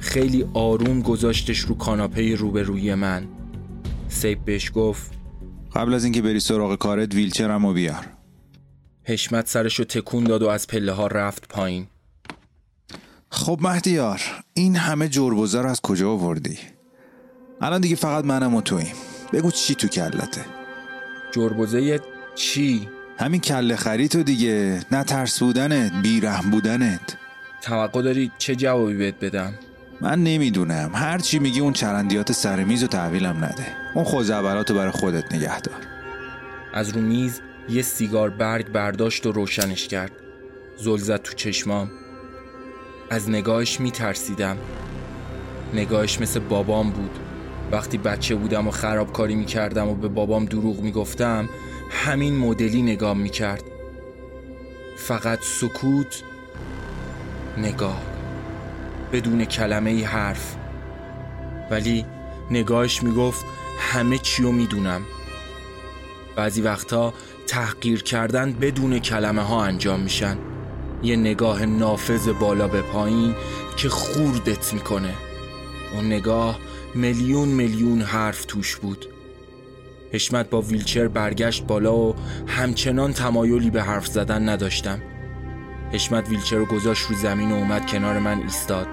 خیلی 0.00 0.46
آروم 0.54 1.02
گذاشتش 1.02 1.58
رو 1.58 1.74
کاناپه 1.74 2.34
روبروی 2.34 2.94
من. 2.94 3.28
سیپ 4.08 4.44
بهش 4.44 4.72
گفت 4.74 5.12
قبل 5.74 5.94
از 5.94 6.04
اینکه 6.04 6.22
بری 6.22 6.40
سراغ 6.40 6.78
کارت 6.78 7.14
ویلچرم 7.14 7.64
و 7.64 7.72
بیار. 7.72 8.06
حشمت 9.04 9.48
سرشو 9.48 9.84
تکون 9.84 10.24
داد 10.24 10.42
و 10.42 10.48
از 10.48 10.66
پله 10.66 10.92
ها 10.92 11.06
رفت 11.06 11.48
پایین. 11.48 11.86
خب 13.32 13.58
مهدیار 13.62 14.20
این 14.54 14.76
همه 14.76 15.08
جربوزه 15.08 15.60
رو 15.60 15.68
از 15.68 15.80
کجا 15.80 16.10
آوردی؟ 16.10 16.58
الان 17.60 17.80
دیگه 17.80 17.96
فقط 17.96 18.24
منم 18.24 18.54
و 18.54 18.60
توییم. 18.60 18.94
بگو 19.32 19.50
چی 19.50 19.74
تو 19.74 19.88
کلته؟ 19.88 20.44
جربوزه 21.32 22.00
چی؟ 22.34 22.88
همین 23.18 23.40
کله 23.40 23.76
خرید 23.76 24.10
تو 24.10 24.22
دیگه 24.22 24.80
نه 24.92 25.04
ترس 25.04 25.38
بودنت 25.38 25.92
بیرحم 26.02 26.50
بودنت. 26.50 27.16
توقع 27.62 28.02
داری 28.02 28.30
چه 28.38 28.56
جوابی 28.56 28.94
بهت 28.94 29.14
بدم؟ 29.20 29.54
من 30.00 30.24
نمی‌دونم. 30.24 30.90
هر 30.94 31.18
چی 31.18 31.38
میگی 31.38 31.60
اون 31.60 31.72
چرندیات 31.72 32.32
سر 32.32 32.64
میز 32.64 32.84
و 32.84 32.86
تحویلم 32.86 33.44
نده. 33.44 33.66
اون 33.94 34.04
خوزعبلاتو 34.04 34.74
برای 34.74 34.90
خودت 34.90 35.34
نگه 35.34 35.60
دار. 35.60 35.80
از 36.74 36.88
رو 36.88 37.00
میز 37.00 37.40
یه 37.68 37.82
سیگار 37.82 38.30
برگ 38.30 38.72
برداشت 38.72 39.26
و 39.26 39.32
روشنش 39.32 39.88
کرد. 39.88 40.12
زل 40.78 40.96
زد 40.96 41.22
تو 41.22 41.32
چشمام. 41.32 41.90
از 43.10 43.30
نگاهش 43.30 43.80
میترسیدم. 43.80 44.56
نگاهش 45.74 46.20
مثل 46.20 46.40
بابام 46.40 46.90
بود. 46.90 47.18
وقتی 47.72 47.98
بچه 47.98 48.34
بودم 48.34 48.68
و 48.68 48.70
خرابکاری 48.70 49.34
می‌کردم 49.34 49.88
و 49.88 49.94
به 49.94 50.08
بابام 50.08 50.44
دروغ 50.44 50.80
می‌گفتم 50.80 51.48
همین 51.90 52.36
مدلی 52.36 52.82
نگاه 52.82 53.14
می‌کرد. 53.14 53.62
فقط 54.96 55.38
سکوت 55.42 56.22
نگاه. 57.58 58.02
بدون 59.12 59.44
کلمه 59.44 59.90
ای 59.90 60.02
حرف. 60.02 60.56
ولی 61.70 62.06
نگاهش 62.50 63.02
می‌گفت 63.02 63.44
همه 63.78 64.18
چیو 64.18 64.52
می‌دونم. 64.52 65.02
بعضی 66.36 66.62
وقتا 66.62 67.14
تحقیر 67.46 68.02
کردن 68.02 68.52
بدون 68.52 68.98
کلمه 68.98 69.42
ها 69.42 69.64
انجام 69.64 70.00
میشن. 70.00 70.36
یه 71.02 71.16
نگاه 71.16 71.66
نافذ 71.66 72.28
بالا 72.28 72.68
به 72.68 72.82
پایین 72.82 73.34
که 73.76 73.88
خوردت 73.88 74.74
می‌کنه. 74.74 75.14
اون 75.94 76.06
نگاه 76.06 76.58
میلیون 76.94 77.48
میلیون 77.48 78.02
حرف 78.02 78.44
توش 78.44 78.76
بود. 78.76 79.06
حشمت 80.12 80.50
با 80.50 80.60
ویلچر 80.60 81.08
برگشت 81.08 81.66
بالا 81.66 81.96
و 81.96 82.14
همچنان 82.46 83.12
تمایلی 83.12 83.70
به 83.70 83.82
حرف 83.82 84.06
زدن 84.06 84.48
نداشتم. 84.48 85.02
حشمت 85.92 86.28
ویلچر 86.28 86.56
رو 86.56 86.64
گذاشت 86.64 87.06
رو 87.06 87.16
زمین 87.16 87.52
و 87.52 87.54
اومد 87.54 87.86
کنار 87.90 88.18
من 88.18 88.42
ایستاد. 88.42 88.86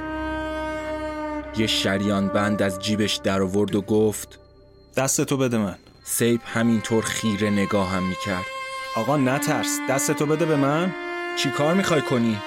یه 1.58 1.68
شریان 1.68 2.28
بند 2.28 2.62
از 2.62 2.80
جیبش 2.80 3.16
در 3.16 3.42
آورد 3.42 3.76
و 3.76 3.82
گفت 3.82 4.40
دست 4.98 5.22
تو 5.22 5.38
بده 5.38 5.58
من. 5.58 5.76
سیب 6.04 6.42
همینطور 6.46 7.04
خیره 7.04 7.50
نگاهم 7.50 8.04
می‌کرد. 8.04 8.46
آقا 8.96 9.18
نترس 9.18 9.80
دست 9.90 10.12
تو 10.12 10.26
بده 10.26 10.46
به 10.46 10.56
من. 10.56 10.94
چی 11.38 11.50
کار 11.50 11.74
می‌خوای 11.74 12.02
کنی؟ 12.02 12.38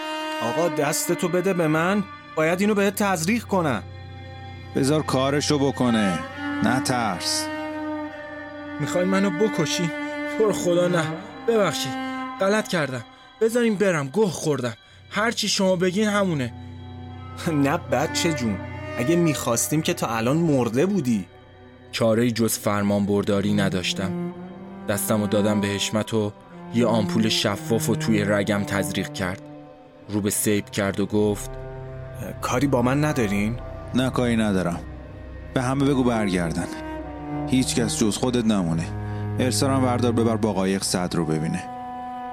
آقا 0.43 0.69
دست 0.69 1.13
تو 1.13 1.29
بده 1.29 1.55
به 1.55 1.69
من. 1.69 2.05
باید 2.37 2.61
اینو 2.61 2.75
بهت 2.75 2.95
تزریق 2.95 3.45
کنم. 3.45 3.83
بذار 4.77 5.03
کارشو 5.03 5.59
بکنه. 5.59 6.19
نه 6.65 6.81
ترس. 6.81 7.47
می‌خوای 8.81 9.05
منو 9.05 9.31
بکشی؟ 9.31 9.91
تو 10.39 10.53
خدا 10.53 10.89
نه. 10.89 11.05
ببخشید. 11.49 11.93
غلط 12.41 12.69
کردم. 12.69 13.05
بذاریم 13.41 13.75
برم. 13.75 14.09
گوه 14.09 14.31
خوردم. 14.31 14.75
هرچی 15.11 15.49
شما 15.49 15.77
بگین 15.77 16.09
همونه. 16.09 16.53
نه 17.65 17.77
بچه 17.77 18.33
جون. 18.33 18.59
اگه 18.99 19.17
می‌خواستیم 19.17 19.83
که 19.83 19.95
تا 19.95 20.07
الان 20.07 20.37
مرده 20.37 20.87
بودی. 20.87 21.27
چاره 21.93 22.31
جز 22.31 22.59
فرمان 22.59 23.07
برداری 23.07 23.55
نداشتم. 23.55 24.35
دستم 24.89 25.23
و 25.23 25.27
دادم 25.27 25.61
به 25.61 25.69
حشمت 25.69 26.15
و 26.15 26.33
یه 26.75 26.87
آمپول 26.87 27.29
شفاف 27.29 27.89
و 27.89 27.97
توی 27.97 28.25
رگم 28.25 28.65
تزریق 28.65 29.13
کرد. 29.13 29.43
رو 30.09 30.21
به 30.21 30.31
سیب 30.31 30.71
کرد 30.71 31.01
و 31.01 31.07
گفت 31.07 31.51
کاری 32.41 32.67
با 32.67 32.83
من 32.83 33.05
ندارین؟ 33.05 33.57
نه 33.95 34.11
کاری 34.11 34.37
ندارم. 34.37 34.81
به 35.55 35.63
همه 35.63 35.85
بگو 35.85 36.05
برگردن. 36.05 36.67
هیچ 37.49 37.75
کس 37.75 37.99
جز 37.99 38.17
خودت 38.17 38.45
نمونه. 38.45 38.87
ارسارم 39.39 39.83
بردار 39.83 40.13
ببر 40.13 40.37
با 40.37 40.53
قایق 40.53 40.83
صد 40.83 41.15
رو 41.15 41.25
ببینه. 41.25 41.63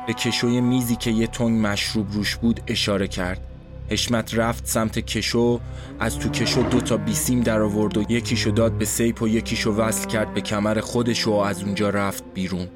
به 0.08 0.14
کشوی 0.14 0.62
میزی 0.62 0.96
که 0.96 1.12
یه 1.12 1.28
تنگ 1.28 1.68
مشروب 1.68 2.12
روش 2.12 2.36
بود 2.36 2.62
اشاره 2.68 3.08
کرد. 3.08 3.48
حشمت 3.90 4.36
رفت 4.36 4.66
سمت 4.66 5.00
کشو 5.00 5.60
از 6.00 6.20
تو 6.20 6.30
کشو 6.30 6.62
دو 6.62 6.82
تا 6.82 6.98
بیسیم 6.98 7.42
در 7.42 7.62
آورد 7.62 7.98
و 7.98 8.04
یکیشو 8.10 8.50
داد 8.50 8.72
به 8.72 8.86
سیپ 8.86 9.22
و 9.22 9.28
یکیشو 9.28 9.72
وصل 9.72 10.08
کرد 10.08 10.34
به 10.34 10.42
کمر 10.42 10.80
خودش 10.80 11.28
و 11.28 11.32
از 11.32 11.64
اونجا 11.64 11.90
رفت 11.90 12.24
بیرون. 12.34 12.68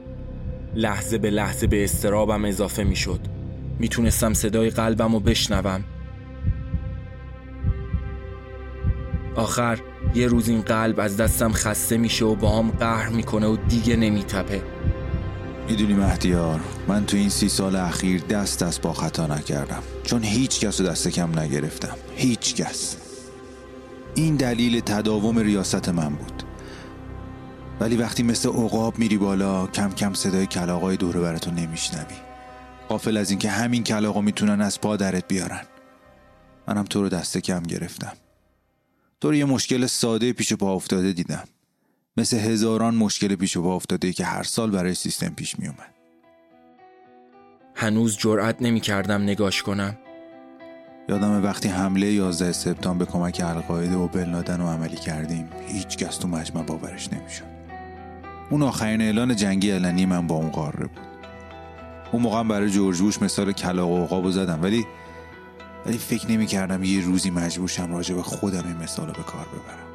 لحظه 0.75 1.17
به 1.17 1.29
لحظه 1.29 1.67
به 1.67 1.83
استرابم 1.83 2.45
اضافه 2.45 2.83
می‌شد. 2.83 3.19
می‌تونستم 3.79 4.33
صدای 4.33 4.69
قلبم 4.69 5.13
رو 5.13 5.19
بشنوم. 5.19 5.83
آخر 9.35 9.79
یه 10.15 10.27
روز 10.27 10.49
این 10.49 10.61
قلب 10.61 10.99
از 10.99 11.17
دستم 11.17 11.51
خسته 11.51 11.97
میشه 11.97 12.25
و 12.25 12.35
با 12.35 12.59
هم 12.59 12.71
قهر 12.71 13.09
می‌کنه 13.09 13.47
و 13.47 13.57
دیگه 13.69 13.95
نمیتپه. 13.95 14.61
می‌دونی 15.69 15.93
مهدیار 15.93 16.59
من 16.87 17.05
تو 17.05 17.17
این 17.17 17.29
سی 17.29 17.49
سال 17.49 17.75
اخیر 17.75 18.21
دست 18.21 18.63
دست 18.63 18.81
با 18.81 18.93
خطا 18.93 19.27
نکردم. 19.27 19.83
چون 20.03 20.23
هیچ 20.23 20.59
کس 20.59 20.81
رو 20.81 20.87
دست 20.87 21.07
کم 21.07 21.39
نگرفتم. 21.39 21.95
هیچ 22.15 22.55
کس. 22.55 22.97
این 24.15 24.35
دلیل 24.35 24.79
تداوم 24.79 25.39
ریاست 25.39 25.89
من 25.89 26.09
بود. 26.09 26.30
ولی 27.81 27.97
وقتی 27.97 28.23
مثل 28.23 28.49
عقاب 28.49 28.99
میری 28.99 29.17
بالا 29.17 29.67
کم 29.67 29.89
کم 29.89 30.13
صدای 30.13 30.45
کلاقای 30.45 30.97
دوره 30.97 31.21
براتون 31.21 31.55
نمیشنوی. 31.55 32.15
قافل 32.89 33.17
از 33.17 33.29
اینکه 33.29 33.49
همین 33.49 33.83
کلاقا 33.83 34.21
می‌تونن 34.21 34.61
از 34.61 34.81
پا 34.81 34.97
درت 34.97 35.27
بیارن. 35.27 35.61
منم 36.67 36.83
تو 36.83 37.01
رو 37.01 37.09
دست 37.09 37.37
کم 37.37 37.63
گرفتم. 37.63 38.13
تو 39.21 39.29
رو 39.29 39.35
یه 39.35 39.45
مشکل 39.45 39.85
ساده 39.85 40.33
پیش 40.33 40.53
پا 40.53 40.73
افتاده 40.73 41.13
دیدم. 41.13 41.43
مثل 42.17 42.37
هزاران 42.37 42.95
مشکل 42.95 43.35
پیش 43.35 43.57
پا 43.57 43.75
افتاده 43.75 44.13
که 44.13 44.25
هر 44.25 44.43
سال 44.43 44.71
برای 44.71 44.93
سیستم 44.93 45.29
پیش 45.29 45.59
می 45.59 45.67
اومد. 45.67 45.93
هنوز 47.75 48.17
جرأت 48.17 48.61
نمی 48.61 48.79
کردم 48.79 49.23
نگاش 49.23 49.63
کنم. 49.63 49.97
یادم 51.09 51.43
وقتی 51.43 51.69
حمله 51.69 52.13
11 52.13 52.51
سپتامبر 52.51 53.05
به 53.05 53.11
کمک 53.11 53.41
القاعده 53.45 53.95
و 53.95 54.07
بلنادن 54.07 54.61
رو 54.61 54.67
عملی 54.67 54.97
کردیم 54.97 55.49
هیچ 55.67 55.97
کس 55.97 56.17
تو 56.17 56.27
مجمع 56.27 56.63
باورش 56.63 57.13
نمی‌شد. 57.13 57.60
اون 58.51 58.63
آخرین 58.63 59.01
اعلان 59.01 59.35
جنگی 59.35 59.71
علنی 59.71 60.05
من 60.05 60.27
با 60.27 60.35
اون 60.35 60.49
قاره 60.49 60.85
بود. 60.85 61.07
اون 62.11 62.21
موقع 62.21 62.43
برای 62.43 62.69
جورج 62.69 62.99
بوش 62.99 63.21
مثال 63.21 63.51
کلاق 63.51 63.89
و 63.89 64.03
عقاب 64.03 64.31
زدم. 64.31 64.59
ولی 64.61 64.85
ولی 65.85 65.97
فکر 65.97 66.31
نمی 66.31 66.45
کردم 66.45 66.83
یه 66.83 67.01
روزی 67.01 67.29
مجبور 67.29 67.67
شم 67.67 67.93
راجع 67.93 68.15
به 68.15 68.21
خودم 68.21 68.63
این 68.67 68.77
مثال 68.77 69.07
رو 69.07 69.13
به 69.13 69.23
کار 69.23 69.45
ببرم. 69.45 69.91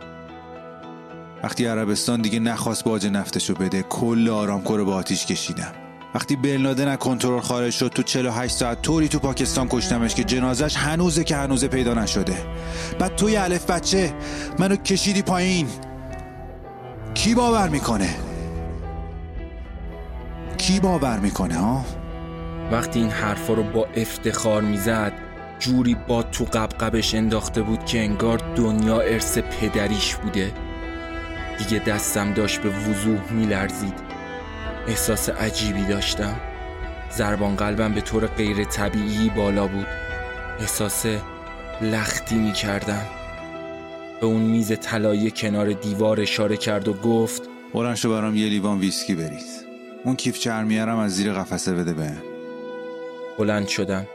وقتی 1.43 1.67
عربستان 1.67 2.23
دیگه 2.23 2.39
نخواست 2.39 2.85
باج 2.85 3.07
نفتشو 3.07 3.55
بده 3.55 3.83
کل 3.83 4.29
آرامکو 4.29 4.77
رو 4.77 4.85
به 4.85 4.93
آتیش 4.93 5.27
کشیدم. 5.27 5.73
وقتی 6.15 6.37
بلنادن 6.37 6.89
از 6.89 6.99
کنترل 6.99 7.41
خارج 7.41 7.73
شد 7.73 7.89
تو 7.89 8.03
48 8.03 8.57
ساعت 8.57 8.83
طوری 8.83 9.09
تو 9.09 9.19
پاکستان 9.19 9.69
کشتمش 9.69 10.15
که 10.15 10.25
جنازش 10.25 10.77
هنوزه 10.77 11.25
که 11.25 11.37
هنوزه 11.37 11.69
پیدا 11.69 11.95
نشده. 11.95 12.37
بعد 12.99 13.17
توی 13.17 13.37
الف 13.37 13.71
بچه 13.71 14.15
منو 14.59 14.77
کشیدی 14.77 15.23
پایین. 15.23 15.67
کی 17.15 17.35
باور 17.35 17.69
می‌کنه؟ 17.69 18.26
کی 20.67 20.81
باور 20.81 21.19
می‌کنه 21.19 21.55
ها 21.55 21.85
وقتی 22.73 22.99
این 23.01 23.11
حرفا 23.11 23.55
رو 23.55 23.63
با 23.63 23.87
افتخار 23.97 24.63
می‌زد 24.63 25.13
جوری 25.59 25.97
با 26.09 26.23
تو 26.23 26.45
قبقبش 26.45 27.15
انداخته 27.15 27.63
بود 27.63 27.85
که 27.85 28.01
انگار 28.01 28.41
دنیا 28.57 29.01
ارث 29.01 29.39
پدریش 29.39 30.15
بوده. 30.15 30.53
دیگه 31.59 31.79
دستم 31.85 32.33
داشت 32.33 32.61
به 32.61 32.69
وضوح 32.69 33.33
میلرزید. 33.33 33.95
احساس 34.87 35.29
عجیبی 35.29 35.85
داشتم. 35.85 36.37
زربان 37.11 37.57
قلبم 37.57 37.95
به 37.95 38.01
طور 38.01 38.27
غیر 38.27 38.65
طبیعی 38.65 39.31
بالا 39.37 39.67
بود. 39.67 39.87
احساس 40.61 41.07
لختی 41.83 42.35
می 42.35 42.53
کردم 42.53 43.07
به 44.21 44.27
اون 44.27 44.43
میز 44.43 44.73
طلایی 44.81 45.31
کنار 45.31 45.73
دیوار 45.73 46.21
اشاره 46.21 46.57
کرد 46.57 46.89
و 46.89 46.93
گفت 46.93 47.43
بلند 47.75 47.97
شو 47.97 48.11
برام 48.11 48.37
یه 48.37 48.49
لیوان 48.49 48.79
ویسکی 48.79 49.15
بریز. 49.15 49.66
اون 50.07 50.17
کیف 50.17 50.39
چرمیارم 50.39 50.99
از 50.99 51.17
زیر 51.17 51.33
قفسه 51.33 51.75
بده 51.75 51.93
به. 51.93 52.13
بلند 53.39 53.69
شدم. 53.69 54.07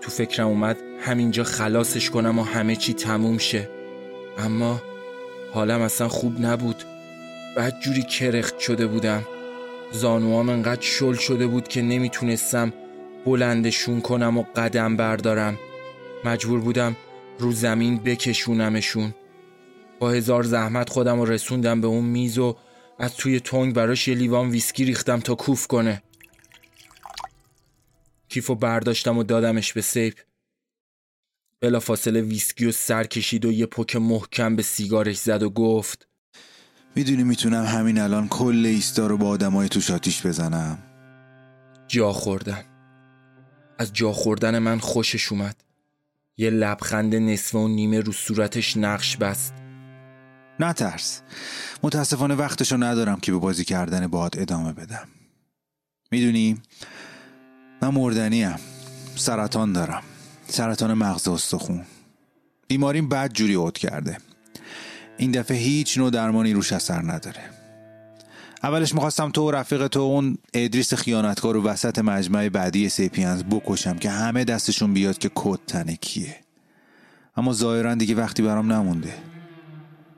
تو 0.00 0.10
فکرم 0.10 0.46
اومد 0.46 0.76
همینجا 1.00 1.44
خلاصش 1.44 2.10
کنم 2.10 2.38
و 2.38 2.42
همه 2.42 2.76
چی 2.76 2.94
تموم 2.94 3.38
شه. 3.38 3.68
اما 4.38 4.82
حالم 5.52 5.80
اصلا 5.80 6.08
خوب 6.08 6.40
نبود. 6.40 6.84
بعد 7.56 7.80
جوری 7.80 8.02
کرخت 8.02 8.58
شده 8.58 8.86
بودم. 8.86 9.22
زانوام 9.92 10.48
انقدر 10.48 10.82
شل 10.82 11.14
شده 11.14 11.46
بود 11.46 11.68
که 11.68 11.82
نمی‌تونستم 11.82 12.72
بلندشون 13.26 14.00
کنم 14.00 14.38
و 14.38 14.44
قدم 14.56 14.96
بردارم. 14.96 15.58
مجبور 16.24 16.60
بودم 16.60 16.96
رو 17.38 17.52
زمین 17.52 17.98
بکشونمشون. 17.98 19.14
با 19.98 20.10
هزار 20.10 20.42
زحمت 20.42 20.90
خودم 20.90 21.20
رو 21.20 21.24
رسوندم 21.24 21.80
به 21.80 21.86
اون 21.86 22.04
میز 22.04 22.38
و 22.38 22.56
از 22.98 23.16
توی 23.16 23.40
تنگ 23.40 23.74
براش 23.74 24.08
یه 24.08 24.14
لیوان 24.14 24.50
ویسکی 24.50 24.84
ریختم 24.84 25.20
تا 25.20 25.34
کوف 25.34 25.66
کنه. 25.66 26.02
کیفو 28.28 28.54
برداشتم 28.54 29.18
و 29.18 29.22
دادمش 29.22 29.72
به 29.72 29.80
سیپ 29.80 30.20
بلا 31.60 31.80
فاصله 31.80 32.20
ویسکی 32.20 32.66
و 32.66 32.72
سر 32.72 33.04
کشید 33.04 33.44
و 33.44 33.52
یه 33.52 33.66
پک 33.66 33.96
محکم 33.96 34.56
به 34.56 34.62
سیگارش 34.62 35.18
زد 35.18 35.42
و 35.42 35.50
گفت 35.50 36.08
می‌دونی 36.96 37.24
می‌تونم 37.24 37.64
همین 37.64 37.98
الان 37.98 38.28
کل 38.28 38.66
ایستا 38.66 39.06
رو 39.06 39.16
با 39.16 39.28
آدمای 39.28 39.68
توش 39.68 39.90
آتیش 39.90 40.26
بزنم. 40.26 40.78
جا 41.88 42.12
خوردم 42.12 42.64
از 43.78 43.92
جا 43.92 44.12
خوردن 44.12 44.58
من 44.58 44.78
خوشش 44.78 45.32
اومد. 45.32 45.64
یه 46.36 46.50
لبخند 46.50 47.14
نصفه 47.14 47.58
و 47.58 47.68
نیمه 47.68 48.00
رو 48.00 48.12
صورتش 48.12 48.76
نقش 48.76 49.16
بست. 49.16 49.54
نترس 50.60 51.22
متاسفانه 51.82 52.34
وقتشو 52.34 52.76
ندارم 52.76 53.20
که 53.20 53.32
به 53.32 53.38
بازی 53.38 53.64
کردن 53.64 54.06
باهات 54.06 54.38
ادامه 54.38 54.72
بدم. 54.72 55.08
می‌دونی 56.10 56.60
من 57.82 57.88
مردنیم. 57.88 58.56
سرطان 59.16 59.72
دارم. 59.72 60.02
سرطان 60.48 60.94
مغز 60.94 61.28
استخون. 61.28 61.84
بیماریم 62.68 63.08
بد 63.08 63.32
جوری 63.32 63.54
عود 63.54 63.78
کرده. 63.78 64.18
این 65.16 65.30
دفعه 65.30 65.56
هیچ 65.56 65.98
نوع 65.98 66.10
درمانی 66.10 66.52
روش 66.52 66.72
اثر 66.72 67.02
نداره. 67.02 67.50
اولش 68.62 68.94
می‌خواستم 68.94 69.30
تو 69.30 69.48
و 69.48 69.50
رفیق 69.50 69.86
تو 69.86 70.00
اون 70.00 70.38
ادریس 70.54 70.94
خیانتکار 70.94 71.56
و 71.56 71.62
وسط 71.62 71.98
مجمع 71.98 72.48
بعدی 72.48 72.88
سیپینز 72.88 73.42
بکشم 73.42 73.98
که 73.98 74.10
همه 74.10 74.44
دستشون 74.44 74.94
بیاد 74.94 75.18
که 75.18 75.30
کت 75.34 75.58
تن 75.66 75.96
کیه. 75.96 76.36
اما 77.36 77.52
ظاهرا 77.52 77.94
دیگه 77.94 78.14
وقتی 78.14 78.42
برام 78.42 78.72
نمونده. 78.72 79.33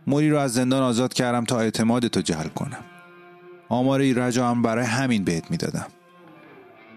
موری 0.07 0.31
رو 0.31 0.39
از 0.39 0.55
زندان 0.55 0.83
آزاد 0.83 1.15
کردم 1.15 1.45
تا 1.45 1.61
اعتماد 1.61 2.07
تو 2.07 2.21
جلب 2.21 2.55
کنم. 2.55 2.85
آمار 3.69 4.01
ایرج 4.01 4.39
هم 4.39 4.63
برای 4.63 4.85
همین 4.85 5.25
بهت 5.25 5.51
می‌دادم. 5.51 5.87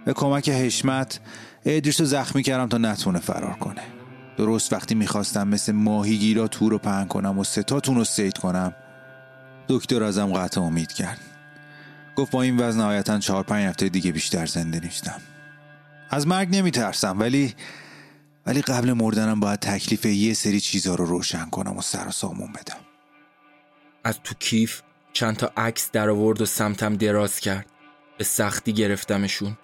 به 0.06 0.14
کمک 0.14 0.50
حشمت 0.50 1.20
ادریس 1.66 2.00
رو 2.00 2.06
زخمی 2.06 2.44
کردم 2.44 2.68
تا 2.68 2.78
نتونه 2.78 3.20
فرار 3.20 3.54
کنه. 3.54 3.82
درست 4.38 4.74
وقتی 4.74 4.96
می‌خواستم 4.96 5.48
مثل 5.48 5.72
ماهیگیرا 5.72 6.48
تو 6.48 6.70
رو 6.70 6.78
پهن 6.78 7.06
کنم 7.06 7.40
و 7.40 7.44
ستاتون 7.44 7.96
رو 7.96 8.04
سید 8.04 8.38
کنم 8.38 8.76
دکتر 9.68 10.04
ازم 10.04 10.34
قطع 10.34 10.62
امید 10.62 10.92
کرد. 10.92 11.20
گفت 12.16 12.32
با 12.32 12.42
این 12.42 12.60
وزن 12.60 12.80
نهایتا 12.80 13.20
چهار 13.20 13.44
پنج 13.44 13.66
هفته 13.66 13.90
دیگه 13.90 14.12
بیشتر 14.12 14.46
زنده 14.46 14.80
نیستم. 14.80 15.22
از 16.10 16.28
مرگ 16.28 16.56
نمیترسم 16.56 17.20
ولی 17.20 17.56
ولی 18.46 18.62
قبل 18.62 18.94
مردنم 18.94 19.40
باید 19.40 19.60
تکلیف 19.60 20.06
یه 20.06 20.34
سری 20.34 20.60
چیزا 20.60 20.96
رو 20.96 21.06
روشن 21.06 21.50
کنم 21.50 21.78
و 21.78 21.82
سر 21.82 22.08
و 22.08 22.12
سامون 22.12 22.52
بدم. 22.52 22.89
از 24.10 24.20
تو 24.24 24.36
کیف 24.40 24.82
چند 25.14 25.36
تا 25.36 25.52
عکس 25.58 25.92
در 25.92 26.10
آورد 26.10 26.42
و 26.42 26.46
سمتم 26.46 26.96
دراز 26.96 27.40
کرد. 27.40 27.66
به 28.18 28.24
سختی 28.24 28.74
گرفتمشون. 28.74 29.58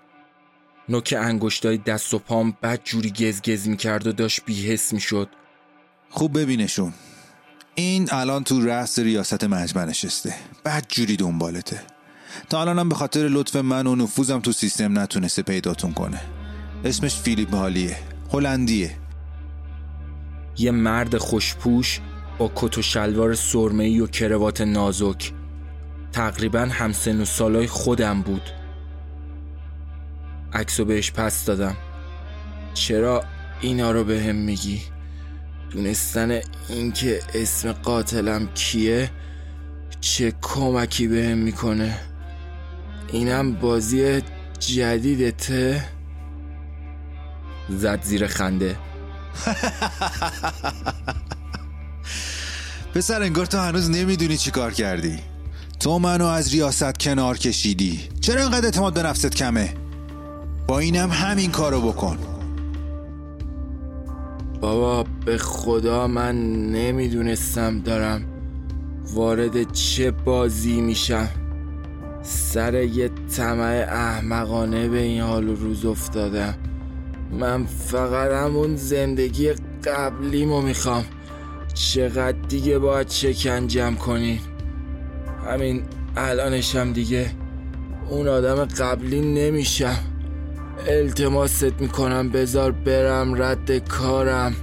نوک 0.89 1.15
انگشتای 1.17 1.77
دست 1.77 2.13
و 2.13 2.19
پام 2.19 2.57
بد 2.63 2.83
جوری 2.83 3.09
گزگز 3.09 3.67
می‌کرد 3.67 4.07
و 4.07 4.11
داشت 4.11 4.41
بیحس 4.45 4.93
می‌شد. 4.93 5.29
خوب 6.09 6.39
ببینشون. 6.39 6.93
این 7.75 8.07
الان 8.11 8.43
تو 8.43 8.65
رأس 8.65 8.99
ریاست 8.99 9.43
مجمع 9.43 9.85
نشسته. 9.85 10.35
بد 10.65 10.85
جوری 10.89 11.15
دنبالته. 11.15 11.81
تا 12.49 12.61
الانم 12.61 12.89
به 12.89 12.95
خاطر 12.95 13.27
لطف 13.27 13.55
من 13.55 13.87
و 13.87 13.95
نفوذم 13.95 14.39
تو 14.39 14.51
سیستم 14.51 14.99
نتونسته 14.99 15.41
پیداتون 15.41 15.93
کنه. 15.93 16.21
اسمش 16.83 17.15
فیلیپ 17.15 17.53
هالیه 17.53 17.97
هلندیه. 18.33 18.97
یه 20.57 20.71
مرد 20.71 21.17
خوشپوش 21.17 21.99
با 22.37 22.51
کت 22.55 22.77
و 22.77 22.81
شلوار 22.81 23.35
سرمه‌ای 23.35 23.99
و 23.99 24.07
کروات 24.07 24.61
نازک. 24.61 25.31
تقریبا 26.11 26.59
همسن 26.59 27.21
و 27.21 27.25
سالای 27.25 27.67
خودم 27.67 28.21
بود. 28.21 28.41
عکسو 30.53 30.85
بهش 30.85 31.11
پس 31.11 31.45
دادم. 31.45 31.77
چرا 32.73 33.23
اینا 33.61 33.91
رو 33.91 34.03
به 34.03 34.21
هم 34.21 34.35
میگی؟ 34.35 34.81
دونستن 35.69 36.39
اینکه 36.69 37.21
اسم 37.33 37.71
قاتلم 37.71 38.47
کیه؟ 38.53 39.11
چه 40.01 40.33
کمکی 40.41 41.07
به 41.07 41.25
هم 41.25 41.37
می‌کنه؟ 41.37 41.99
اینم 43.07 43.53
بازی 43.53 44.21
جدیدته 44.59 45.83
زد 47.69 48.03
زیر 48.03 48.27
خنده. 48.27 48.75
پسر 52.95 53.21
انگار 53.21 53.45
تو 53.45 53.57
هنوز 53.57 53.89
نمی‌دونی 53.89 54.37
چی 54.37 54.51
کار 54.51 54.71
کردی. 54.71 55.19
تو 55.79 55.99
منو 55.99 56.25
از 56.25 56.53
ریاست 56.53 56.99
کنار 56.99 57.37
کشیدی. 57.37 57.99
چرا 58.21 58.43
انقدر 58.43 58.65
اعتماد 58.65 58.93
به 58.93 59.03
نفست 59.03 59.35
کمه؟ 59.35 59.73
با 60.67 60.79
اینم 60.79 61.09
همین 61.09 61.51
کارو 61.51 61.81
بکن. 61.81 62.17
بابا 64.61 65.05
به 65.25 65.37
خدا 65.37 66.07
من 66.07 66.53
نمی‌دونستم 66.71 67.79
دارم 67.79 68.25
وارد 69.13 69.71
چه 69.71 70.11
بازی 70.11 70.81
میشم. 70.81 71.29
سر 72.23 72.83
یه 72.83 73.09
طمع 73.35 73.85
احمقانه 73.89 74.87
به 74.87 75.01
این 75.01 75.21
حال 75.21 75.49
و 75.49 75.55
روز 75.55 75.85
افتادم. 75.85 76.55
من 77.31 77.65
فقط 77.65 78.31
همون 78.31 78.75
زندگی 78.75 79.53
قبلیمو 79.85 80.61
می‌خوام. 80.61 81.05
چقدر 81.75 82.37
دیگه 82.47 82.79
باید 82.79 83.09
شکنجم 83.09 83.95
کنین 83.95 84.39
همین 85.49 85.83
الانشم 86.17 86.93
دیگه 86.93 87.31
اون 88.09 88.27
آدم 88.27 88.65
قبلی 88.65 89.21
نمیشم. 89.21 89.97
التماست 90.87 91.81
می‌کنم 91.81 92.29
بذار 92.29 92.71
برم 92.71 93.41
رد 93.41 93.77
کارم. 93.77 94.55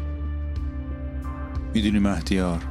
می‌دونی 1.74 1.98
مهدیار 1.98 2.62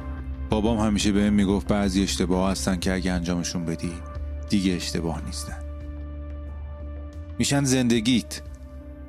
بابام 0.50 0.78
همیشه 0.78 1.12
بهم 1.12 1.32
می‌گفت 1.32 1.68
بعضی 1.68 2.02
اشتباه 2.02 2.50
هستن 2.50 2.76
که 2.76 2.92
اگه 2.92 3.12
انجامشون 3.12 3.64
بدی 3.64 3.92
دیگه 4.48 4.72
اشتباه 4.72 5.24
نیستن. 5.26 5.56
میشن 7.38 7.64
زندگیت. 7.64 8.40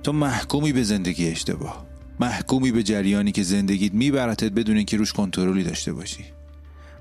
تو 0.03 0.13
محکومی 0.13 0.73
به 0.73 0.83
زندگی 0.83 1.31
اشتباه. 1.31 1.82
محکومی 2.19 2.71
به 2.71 2.83
جریانی 2.83 3.31
که 3.31 3.43
زندگیت 3.43 3.93
میبرتت 3.93 4.51
بدون 4.51 4.77
اینکه 4.77 4.97
روش 4.97 5.13
کنترلی 5.13 5.63
داشته 5.63 5.93
باشی. 5.93 6.25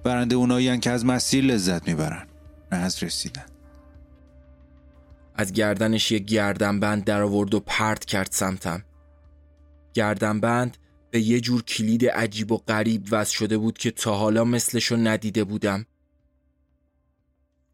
برنده 0.05 0.35
اونایی 0.35 0.79
که 0.79 0.91
از 0.91 1.05
مسیر 1.05 1.45
لذت 1.45 1.89
می‌برن 1.89 2.27
نه 2.73 2.79
از 2.79 3.03
رسیدن. 3.03 3.45
از 5.35 5.53
گردنش 5.53 6.11
یه 6.11 6.19
گردنبند 6.19 7.05
در 7.05 7.23
آورد 7.23 7.55
و 7.55 7.61
پرت 7.61 8.05
کرد 8.05 8.29
سمتم. 8.31 8.85
گردنبند 9.95 10.77
به 11.11 11.21
یه 11.21 11.41
جور 11.41 11.63
کلید 11.63 12.07
عجیب 12.07 12.53
و 12.53 12.57
غریب 12.57 13.09
وصل 13.11 13.37
شده 13.37 13.59
بود 13.59 13.79
که 13.79 13.91
تا 13.91 14.17
حالا 14.17 14.45
مثلشو 14.45 14.97
ندیده 14.97 15.45
بودم. 15.45 15.87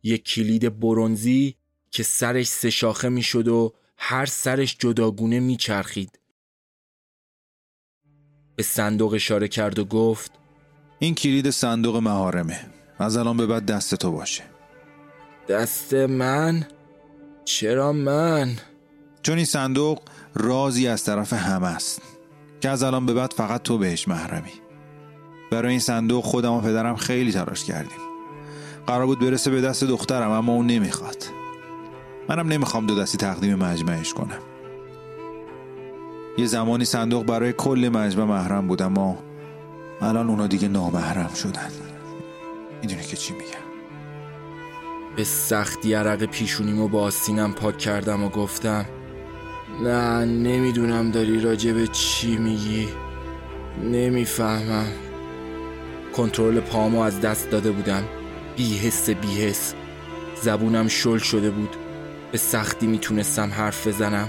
یک 0.03 0.25
کلید 0.25 0.81
برونزی 0.81 1.55
که 1.91 2.03
سرش 2.03 2.47
سه 2.47 2.71
شاخه 2.71 3.09
می‌شد 3.09 3.49
و 3.49 3.75
هر 3.97 4.27
سرش 4.27 4.77
جداگونه 4.79 5.41
میچرخید. 5.41 6.19
به 8.59 8.65
صندوق 8.65 9.13
اشاره 9.13 9.49
کرد 9.49 9.79
و 9.79 9.85
گفت 9.85 10.33
این 10.99 11.15
کلید 11.15 11.51
صندوق 11.51 11.97
مهارمه 11.97 12.61
از 12.99 13.17
الان 13.17 13.37
به 13.37 13.47
بعد 13.47 13.67
دست 13.67 13.95
تو 13.95 14.13
باشه. 14.13 14.43
دست 15.49 15.95
من؟ 15.95 16.67
چرا 17.45 17.93
من؟ 17.93 18.57
چون 19.23 19.37
این 19.37 19.45
صندوق 19.45 20.03
رازی 20.35 20.89
از 20.89 21.05
طرف 21.05 21.33
همه 21.33 21.67
است 21.67 22.03
که 22.61 22.69
از 22.69 22.83
الان 22.83 23.07
به 23.07 23.15
بعد 23.15 23.33
فقط 23.33 23.63
تو 23.63 23.79
بهش 23.79 24.09
محرمی. 24.09 24.53
برای 25.51 25.71
این 25.71 25.81
صندوق 25.81 26.25
خودم 26.25 26.53
و 26.53 26.61
پدرم 26.61 26.97
خیلی 26.97 27.33
تلاش 27.33 27.65
کردیم. 27.65 27.99
قرار 28.87 29.07
بود 29.07 29.21
برسه 29.21 29.51
به 29.51 29.61
دست 29.61 29.85
دخترم 29.85 30.31
اما 30.31 30.53
اون 30.53 30.67
نمی‌خواد. 30.67 31.25
منم 32.29 32.49
نمی‌خوام 32.49 32.87
دو 32.87 32.95
دستی 33.01 33.19
تقدیم 33.19 33.55
مجمعش 33.55 34.15
کنم. 34.15 34.39
یه 36.39 36.47
زمانی 36.47 36.85
صندوق 36.85 37.25
برای 37.25 37.53
کل 37.53 37.91
مجمع 37.93 38.25
محرم 38.25 38.69
بود 38.69 38.83
اما 38.83 39.19
الان 40.01 40.31
اونا 40.31 40.47
دیگه 40.47 40.69
نامحرم 40.69 41.35
شدن. 41.35 41.71
می‌دونی 42.83 43.03
که 43.03 43.17
چی 43.17 43.33
میگم؟ 43.33 43.69
به 45.17 45.25
سختی 45.25 45.95
عرق 45.95 46.25
پیشونیمو 46.25 46.89
با 46.89 47.03
آستینم 47.03 47.53
پاک 47.53 47.79
کردم 47.79 48.23
و 48.25 48.29
گفتم 48.29 48.85
نه 49.83 50.25
نمی‌دونم 50.25 51.11
داری 51.11 51.41
راجع 51.41 51.73
به 51.73 51.87
چی 51.87 52.37
میگی. 52.37 52.89
نمی‌فهمم. 53.85 54.87
کنترل 56.17 56.61
پامو 56.61 57.01
از 57.01 57.21
دست 57.21 57.51
داده 57.51 57.71
بودم. 57.71 58.05
بیحس 58.57 59.11
بیحس. 59.11 59.75
زبونم 60.43 60.89
شل 60.89 61.19
شده 61.19 61.51
بود. 61.51 61.77
به 62.33 62.39
سختی 62.39 62.87
می‌تونستم 62.87 63.51
حرف 63.51 63.87
بزنم. 63.87 64.29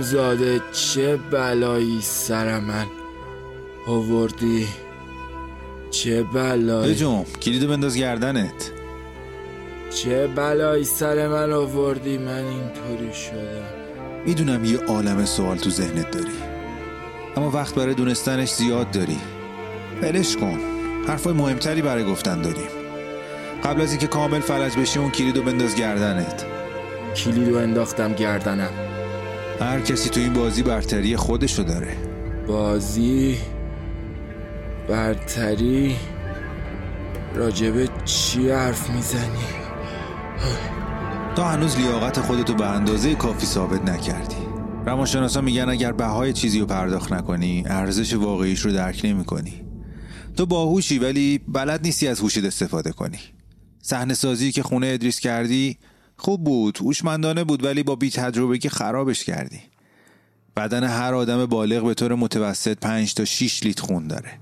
زاده 0.00 0.60
چه 0.72 1.16
بلایی 1.16 1.98
سر 2.02 2.60
من؟ 2.60 2.86
آوردی؟ 3.86 4.66
چه 5.90 6.22
بلایی؟ 6.22 6.94
بجم 6.94 7.24
کلیدو 7.42 7.68
بنداز 7.68 7.96
گردنت. 7.96 8.70
چه 9.90 10.26
بلایی 10.26 10.84
سر 10.84 11.28
من 11.28 11.52
آوردی؟ 11.52 12.18
من 12.18 12.44
اینطوری 12.44 13.14
شدم. 13.14 14.26
می‌دونم 14.26 14.64
یه 14.64 14.78
عالم 14.78 15.24
سوال 15.24 15.56
تو 15.56 15.70
ذهنت 15.70 16.10
داری. 16.10 16.36
اما 17.36 17.50
وقت 17.50 17.74
برای 17.74 17.94
دونستنش 17.94 18.52
زیاد 18.52 18.90
داری. 18.90 19.18
ولش 20.02 20.36
کن. 20.36 20.58
حرفای 21.08 21.32
مهمتری 21.32 21.82
برای 21.82 22.04
گفتن 22.04 22.42
داریم 22.42 22.68
قبل 23.64 23.80
از 23.80 23.90
اینکه 23.90 24.06
کامل 24.06 24.40
فلج 24.40 24.76
بشی 24.76 24.98
اون 24.98 25.10
کلیدو 25.10 25.42
بنداز 25.42 25.76
گردنت. 25.76 26.44
کلیدو 27.16 27.58
انداختم 27.58 28.12
گردنم. 28.12 28.70
هر 29.60 29.80
کسی 29.80 30.10
تو 30.10 30.20
این 30.20 30.32
بازی 30.32 30.62
برتری 30.62 31.16
خودشو 31.16 31.62
داره. 31.62 31.96
بازی 32.46 33.36
برتری 34.88 35.96
راجبه 37.34 37.88
چی 38.04 38.50
حرف 38.50 38.90
می‌زنی؟ 38.90 39.46
تا 41.36 41.44
هنوز 41.44 41.76
لیاقت 41.76 42.20
خودتو 42.20 42.54
به 42.54 42.66
اندازه 42.66 43.14
کافی 43.14 43.46
ثابت 43.46 43.84
نکردی. 43.88 44.36
روانشناسا 44.86 45.40
میگن 45.40 45.68
اگر 45.68 45.92
بهای 45.92 46.32
چیزی 46.32 46.60
رو 46.60 46.66
پرداخت 46.66 47.12
نکنی 47.12 47.64
ارزش 47.66 48.14
واقعیش 48.14 48.60
رو 48.60 48.72
درک 48.72 49.00
نمی 49.04 49.24
کنی 49.24 49.62
تو 50.36 50.46
باهوشی 50.46 50.98
ولی 50.98 51.40
بلد 51.48 51.82
نیستی 51.82 52.08
از 52.08 52.20
هوشت 52.20 52.44
استفاده 52.44 52.92
کنی. 52.92 53.18
صحنه 53.82 54.14
سازی 54.14 54.52
که 54.52 54.62
خونه 54.62 54.86
ادریس 54.86 55.20
کردی 55.20 55.78
خوب 56.16 56.44
بود 56.44 56.78
هوشمندانه 56.78 57.44
بود 57.44 57.64
ولی 57.64 57.82
با 57.82 57.96
بی 57.96 58.10
تجربه 58.10 58.58
که 58.58 58.68
خرابش 58.68 59.24
کردی. 59.24 59.60
بدن 60.56 60.84
هر 60.84 61.14
آدم 61.14 61.46
بالغ 61.46 61.84
به 61.84 61.94
طور 61.94 62.14
متوسط 62.14 62.78
5 62.78 63.14
تا 63.14 63.24
6 63.24 63.62
لیتر 63.62 63.82
خون 63.82 64.08
داره. 64.08 64.38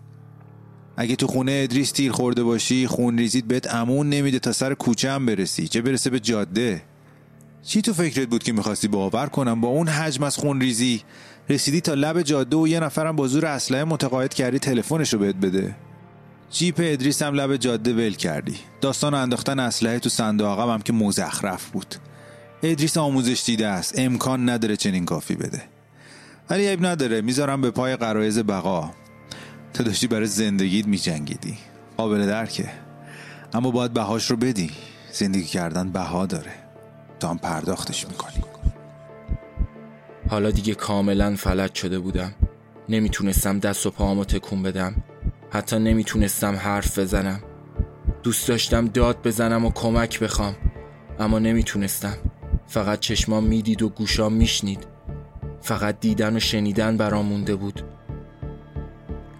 اگه 0.97 1.17
تو 1.17 1.27
خونه 1.27 1.61
ادریس 1.65 1.91
تیر 1.91 2.13
خورده 2.13 2.43
باشی 2.43 2.87
خون 2.87 3.19
ریزید 3.19 3.49
بهت 3.49 3.75
امون 3.75 4.09
نمیده 4.09 4.39
تا 4.39 4.53
سر 4.53 4.75
کوچه 4.75 5.11
هم 5.11 5.27
برسی. 5.27 5.69
چه 5.69 5.83
برسه 5.83 6.11
به 6.11 6.21
جاده؟ 6.21 6.83
چی 7.63 7.83
تو 7.83 7.93
فکرت 7.93 8.29
بود 8.29 8.43
که 8.43 8.53
می‌خواستی 8.53 8.89
باور 8.89 9.27
کنم؟ 9.27 9.61
با 9.61 9.69
اون 9.69 9.89
حجم 9.89 10.23
از 10.23 10.37
خون 10.37 10.61
ریزی 10.61 11.03
رسیدی 11.49 11.81
تا 11.81 11.95
لب 11.95 12.23
جاده 12.23 12.57
و 12.57 12.69
یه 12.69 12.81
نفرم 12.81 13.17
با 13.17 13.27
زور 13.27 13.47
اسلحه 13.47 13.85
متقاعد 13.85 14.35
کردی 14.35 14.59
تلفنشو 14.59 15.19
بهت 15.19 15.37
بده. 15.37 15.77
جیپ 16.51 16.75
ادریس 16.79 17.23
هم 17.23 17.35
لب 17.35 17.57
جاده 17.57 17.93
ول 17.93 18.13
کردی. 18.15 18.57
داستان 18.81 19.15
انداختن 19.15 19.59
اسلحه 19.59 19.99
تو 19.99 20.09
صندوق 20.09 20.61
هم 20.61 20.83
که 20.83 20.93
مزخرف 20.93 21.71
بود. 21.71 21.95
ادریس 22.63 22.97
آموزش 22.97 23.43
دیده 23.47 23.67
است. 23.67 23.99
امکان 23.99 24.49
نداره 24.49 24.77
چنین 24.77 25.05
کافی 25.05 25.35
بده. 25.35 25.63
ولی 26.51 26.69
عیب 26.69 26.87
نداره. 26.87 27.21
می‌ذارم 27.21 27.61
به 27.61 27.71
پای 27.71 27.97
قرایز 27.97 28.39
بقا. 28.39 28.91
تو 29.75 29.83
داشتی 29.83 30.07
برای 30.07 30.27
زندگیت 30.27 30.87
میجنگیدی. 30.87 31.59
قابل 31.97 32.27
درکه. 32.27 32.71
اما 33.53 33.71
باید 33.71 33.93
بهاش 33.93 34.31
رو 34.31 34.37
بدی. 34.37 34.71
زندگی 35.13 35.45
کردن 35.45 35.91
بها 35.91 36.27
داره. 36.27 36.53
تا 37.21 37.31
هم 37.31 37.39
پرداختش 37.39 38.09
می‌کنی. 38.09 38.45
حالا 40.31 40.51
دیگه 40.51 40.75
کاملا 40.75 41.37
فلج 41.37 41.75
شده 41.75 41.99
بودم. 41.99 42.35
نمی‌تونستم 42.89 43.59
دست 43.59 43.87
و 43.87 43.91
پاهامو 43.91 44.25
تکون 44.25 44.63
بدم. 44.63 44.95
حتی 45.55 45.79
نمی‌تونستم 45.79 46.55
حرف 46.55 46.99
بزنم. 46.99 47.41
دوست 48.23 48.49
داشتم 48.49 48.87
داد 48.87 49.19
بزنم 49.25 49.65
و 49.65 49.71
کمک 49.71 50.21
بخوام 50.21 50.55
اما 51.19 51.39
نمی‌تونستم. 51.39 52.15
فقط 52.67 53.01
چشمام 53.01 53.45
می‌دید 53.45 53.83
و 53.83 53.89
گوشام 53.89 54.33
میشنید. 54.33 54.87
فقط 55.61 56.01
دیدن 56.01 56.37
و 56.37 56.41
شنیدن 56.41 56.97
برام 56.97 57.27
مونده 57.27 57.57
بود. 57.57 57.83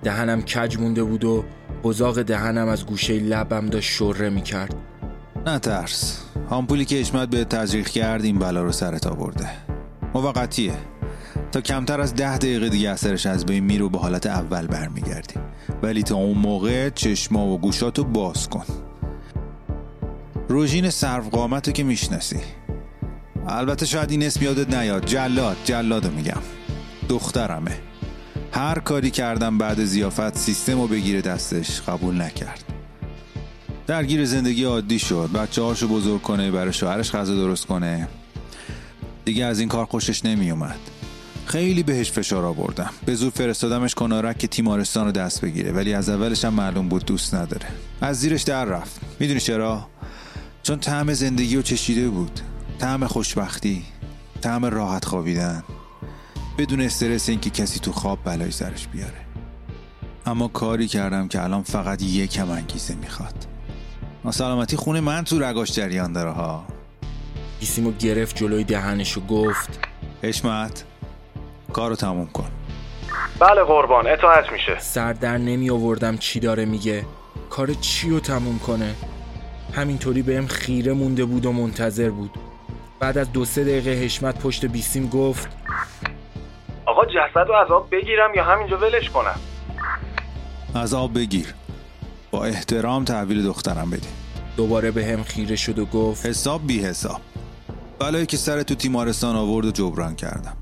دهنم 0.03 0.43
کج 0.43 0.79
مونده 0.79 1.03
بود 1.03 1.25
و 1.25 1.45
بزاق 1.85 2.23
دهنم 2.23 2.69
از 2.69 2.87
گوشه 2.87 3.19
لبم 3.19 3.67
داشت 3.67 3.93
شره 3.93 4.31
می‌کرد. 4.31 4.75
نه 5.47 5.59
ترس. 5.59 6.23
آمپولی 6.49 6.85
که 6.85 7.01
اشمت 7.01 7.29
به 7.29 7.45
تزریق 7.45 7.89
کرد 7.89 8.25
این 8.25 8.39
بلا 8.39 8.63
رو 8.63 8.73
سرت 8.73 9.07
آورده. 9.07 9.51
موقتیه. 10.15 10.75
تا 11.55 11.61
کمتر 11.61 12.01
از 12.01 12.15
ده 12.15 12.39
دقیقه 12.39 12.69
دیگه 12.69 12.91
اثرش 12.91 13.27
از 13.27 13.47
بین 13.47 13.65
میره 13.65 13.85
و 13.85 13.89
به 13.89 13.99
حالت 13.99 14.27
اول 14.27 14.67
برمیگردی 14.67 15.35
ولی 15.83 16.03
تا 16.03 16.15
اون 16.15 16.39
موقع 16.39 16.91
چشما 16.91 17.47
و 17.47 17.59
گوشاتو 17.59 18.05
باز 18.05 18.49
کن. 18.49 18.65
روژین 20.49 20.91
سرف 20.91 21.29
قامتو 21.29 21.73
که 21.73 21.85
می‌شناسی. 21.85 22.41
البته 23.49 23.87
شاید 23.87 24.11
این 24.11 24.23
اسم 24.23 24.45
یادت 24.45 24.75
نیاد. 24.75 25.07
جلاد. 25.07 25.57
جلادو 25.65 26.11
میگم. 26.11 26.41
دخترمه. 27.09 27.79
هر 28.53 28.79
کاری 28.79 29.11
کردم 29.11 29.59
بعد 29.59 29.85
زیافت 29.85 30.39
سیستم 30.39 30.81
رو 30.81 30.87
بگیره 30.87 31.21
دستش 31.21 31.81
قبول 31.81 32.23
نکرد. 32.23 32.65
درگیر 33.87 34.25
زندگی 34.25 34.65
عادی 34.65 34.99
شد. 34.99 35.31
بچه 35.35 35.63
هاشو 35.63 35.89
بزرگ 35.89 36.23
کنه 36.23 36.51
برای 36.51 36.73
شوهرش 36.73 37.13
غذا 37.13 37.35
درست 37.35 37.67
کنه. 37.67 38.09
دیگه 39.25 39.45
از 39.45 39.61
این 39.61 39.69
کار 39.69 39.85
خوشش 39.85 40.25
نمی 40.25 40.51
اومد 40.51 40.94
خیلی 41.47 41.83
بهش 41.83 42.13
فشار 42.13 42.45
آوردم. 42.45 42.91
به 43.07 43.15
زور 43.15 43.31
فرستادمش 43.31 43.95
کنارک 43.95 44.39
که 44.39 44.47
تیمارستان 44.47 45.07
رو 45.07 45.13
دست 45.13 45.41
بگیره 45.41 45.73
ولی 45.73 45.95
از 45.95 46.09
اولش 46.09 46.45
هم 46.45 46.55
معلوم 46.55 46.89
بود 46.89 47.05
دوست 47.05 47.35
نداره. 47.35 47.67
از 48.01 48.21
زیرش 48.21 48.43
در 48.43 48.65
رفت. 48.65 49.01
می‌دونی 49.21 49.41
چرا؟ 49.41 49.87
چون 50.63 50.81
طعم 50.81 51.15
زندگی 51.15 51.57
رو 51.57 51.63
چشیده 51.63 52.09
بود. 52.09 52.41
طعم 52.79 53.07
خوشبختی. 53.07 53.85
طعم 54.41 54.65
راحت 54.65 55.05
خوابیدن. 55.05 55.63
بدون 56.59 56.81
استرس 56.81 57.29
اینکه 57.29 57.51
کسی 57.51 57.81
تو 57.81 57.93
خواب 57.93 58.19
بلای 58.25 58.51
سرش 58.51 58.87
بیاره. 58.87 59.21
اما 60.27 60.49
کاری 60.49 60.89
کردم 60.89 61.29
که 61.29 61.43
الان 61.43 61.63
فقط 61.63 62.03
یکم 62.03 62.51
انگیزه 62.51 62.95
می‌خواد. 62.95 63.47
سلامتی 64.31 64.77
خونه 64.77 65.01
من 65.01 65.25
تو 65.25 65.39
رگاش 65.39 65.73
جریان 65.73 66.13
داره 66.13 66.31
ها. 66.31 66.67
بیسیمو 67.61 67.93
گرفت 67.93 68.37
جلوی 68.37 68.65
دهنش 68.65 69.19
و 69.19 69.21
گفت 69.21 69.79
حشمت. 70.23 70.85
کارو 71.75 71.97
تموم 71.97 72.27
کن. 72.27 72.51
بله 73.41 73.65
قربان 73.65 74.07
اطاعت 74.07 74.53
میشه. 74.53 74.79
سر 74.79 75.13
در 75.13 75.39
نمی 75.39 75.71
آوردم 75.71 76.17
چی 76.17 76.41
داره 76.41 76.65
میگه. 76.65 77.05
کار 77.51 77.75
چی 77.75 78.11
رو 78.11 78.21
تموم 78.21 78.59
کنه؟ 78.59 78.95
همینطوری 79.73 80.23
بهم 80.23 80.47
خیره 80.47 80.93
مونده 80.93 81.25
بود 81.25 81.47
و 81.47 81.53
منتظر 81.53 82.11
بود. 82.11 82.31
بعد 83.01 83.19
از 83.19 83.33
دو 83.33 83.45
سه 83.45 83.65
دقیقه 83.65 83.91
حشمت 83.91 84.39
پشت 84.39 84.65
بیسیم 84.67 85.09
گفت 85.09 85.49
آقا 86.87 87.05
جسد 87.05 87.49
رو 87.49 87.55
از 87.55 87.71
آب 87.71 87.91
بگیرم 87.91 88.35
یا 88.35 88.45
همینجا 88.45 88.79
ولش 88.79 89.11
کنم؟ 89.11 89.41
از 90.75 90.95
آب 90.95 91.15
بگیر. 91.15 91.55
با 92.31 92.45
احترام 92.45 93.05
تحویل 93.05 93.45
دخترم 93.45 93.91
بدی. 93.91 94.09
دوباره 94.57 94.91
به 94.91 95.05
هم 95.07 95.23
خیره 95.23 95.57
شد 95.57 95.79
و 95.79 95.85
گفت 95.87 96.27
حساب 96.27 96.67
بی 96.67 96.83
حساب. 96.83 97.21
بلایی 97.99 98.27
که 98.27 98.37
سر 98.37 98.63
تو 98.63 98.75
تیمارستان 98.75 99.37
آورد 99.37 99.67
و 99.67 99.71
جبران 99.71 100.17
کردم. 100.17 100.57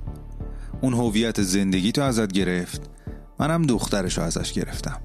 اون 0.83 0.95
هویت 0.95 1.43
زندگی 1.43 1.93
تو 1.93 2.03
ازت 2.03 2.33
گرفت. 2.33 2.80
منم 3.41 3.62
دخترش 3.62 4.18
رو 4.18 4.24
ازش 4.24 4.53
گرفتم. 4.53 5.01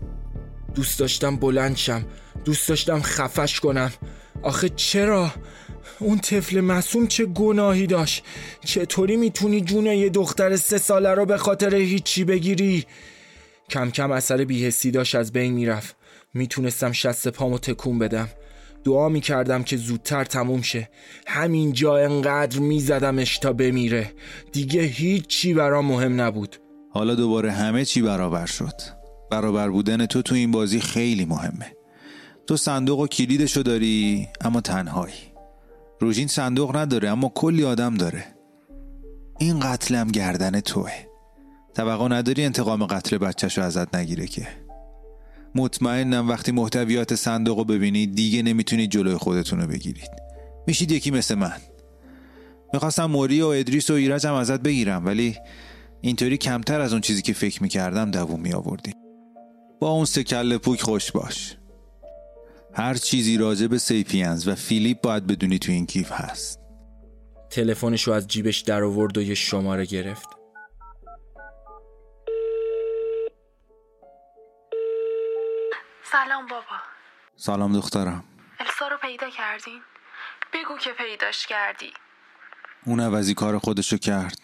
دوست 0.75 0.99
داشتم 0.99 1.35
بلند 1.35 1.77
شم. 1.77 2.05
دوست 2.45 2.69
داشتم 2.69 3.01
خفش 3.01 3.59
کنم. 3.59 3.91
آخه 4.41 4.69
چرا؟ 4.69 5.31
اون 5.99 6.19
طفل 6.19 6.61
معصوم 6.61 7.07
چه 7.07 7.25
گناهی 7.25 7.87
داشت؟ 7.87 8.23
چطوری 8.65 9.17
می‌تونی 9.17 9.61
جون 9.61 9.85
یه 9.85 10.09
دختر 10.09 10.55
سه 10.55 10.77
ساله 10.77 11.13
رو 11.13 11.25
به 11.25 11.37
خاطر 11.37 11.75
هیچی 11.75 12.23
بگیری؟ 12.23 12.85
کم 13.69 13.91
کم 13.91 14.11
اثر 14.11 14.45
بیهستی 14.45 14.91
داشت 14.91 15.15
از 15.15 15.31
بین 15.31 15.53
می‌رفت. 15.53 15.95
می‌تونستم 16.33 16.91
شست 16.91 17.27
پامو 17.27 17.57
تکون 17.57 17.99
بدم. 17.99 18.29
دعا 18.87 19.09
می‌کردم 19.09 19.63
که 19.63 19.77
زودتر 19.77 20.23
تموم 20.23 20.61
شه. 20.61 20.89
همینجا 21.27 21.97
انقدر 21.97 22.59
میزدمش 22.59 23.37
تا 23.37 23.53
بمیره. 23.53 24.11
دیگه 24.51 24.81
هیچی 24.81 25.53
برام 25.53 25.85
مهم 25.85 26.21
نبود. 26.21 26.55
حالا 26.91 27.15
دوباره 27.15 27.51
همه 27.51 27.85
چی 27.85 28.01
برابر 28.01 28.45
شد. 28.45 28.73
برابر 29.31 29.69
بودن 29.69 30.05
تو 30.05 30.21
تو 30.21 30.35
این 30.35 30.51
بازی 30.51 30.79
خیلی 30.79 31.25
مهمه. 31.25 31.71
تو 32.47 32.57
صندوق 32.57 32.99
و 32.99 33.07
کلیدشو 33.07 33.61
داری 33.61 34.27
اما 34.41 34.61
تنهایی. 34.61 35.13
روژین 35.99 36.27
صندوق 36.27 36.75
نداره 36.75 37.09
اما 37.09 37.31
کلی 37.35 37.63
آدم 37.63 37.95
داره. 37.95 38.25
این 39.39 39.59
قتلم 39.59 40.07
گردن 40.07 40.59
توه. 40.59 40.91
توقع 41.75 42.07
نداری 42.07 42.45
انتقام 42.45 42.85
قتل 42.85 43.17
بچهشو 43.17 43.61
ازت 43.61 43.95
نگیره 43.95 44.27
که. 44.27 44.47
مطمئنم 45.57 46.29
وقتی 46.29 46.51
محتویات 46.51 47.15
صندوق 47.15 47.57
رو 47.57 47.63
ببینید 47.63 48.15
دیگه 48.15 48.41
نمی‌تونید 48.41 48.91
جلوی 48.91 49.15
خودتون 49.15 49.61
رو 49.61 49.67
بگیرید. 49.67 50.09
میشید 50.67 50.91
یکی 50.91 51.11
مثل 51.11 51.35
من. 51.35 51.57
می‌خواستم 52.73 53.05
موری 53.05 53.41
و 53.41 53.47
ادریس 53.47 53.89
و 53.89 53.93
ایرج 53.93 54.27
هم 54.27 54.33
ازت 54.33 54.59
بگیرم 54.59 55.05
ولی 55.05 55.35
اینطوری 56.01 56.37
کمتر 56.37 56.81
از 56.81 56.91
اون 56.91 57.01
چیزی 57.01 57.21
که 57.21 57.33
فکر 57.33 57.63
می‌کردم 57.63 58.11
دووم 58.11 58.39
می 58.39 58.53
آوردی 58.53 58.93
با 59.79 59.89
اون 59.89 60.05
سکل 60.05 60.57
پوک 60.57 60.81
خوش 60.81 61.11
باش. 61.11 61.57
هر 62.73 62.93
چیزی 62.93 63.37
راجع 63.37 63.67
به 63.67 63.77
سیپینز 63.77 64.47
و 64.47 64.55
فیلیپ 64.55 65.01
باید 65.01 65.27
بدونی 65.27 65.59
تو 65.59 65.71
این 65.71 65.85
کیف 65.85 66.11
هست. 66.11 66.59
تلفنشو 67.49 68.11
از 68.11 68.27
جیبش 68.27 68.59
در 68.59 68.83
آورد 68.83 69.17
و 69.17 69.21
یه 69.21 69.35
شماره 69.35 69.85
گرفت. 69.85 70.36
سلام 76.11 76.47
بابا. 76.47 76.79
سلام 77.35 77.73
دخترم. 77.73 78.23
السا 78.59 78.87
رو 78.87 78.97
پیدا 78.97 79.29
کردین؟ 79.29 79.83
بگو 80.53 80.77
که 80.77 80.93
پیداش 80.93 81.47
کردی. 81.47 81.93
اون 82.85 82.99
عوضی 82.99 83.33
کار 83.33 83.59
خودشو 83.59 83.97
کرد. 83.97 84.37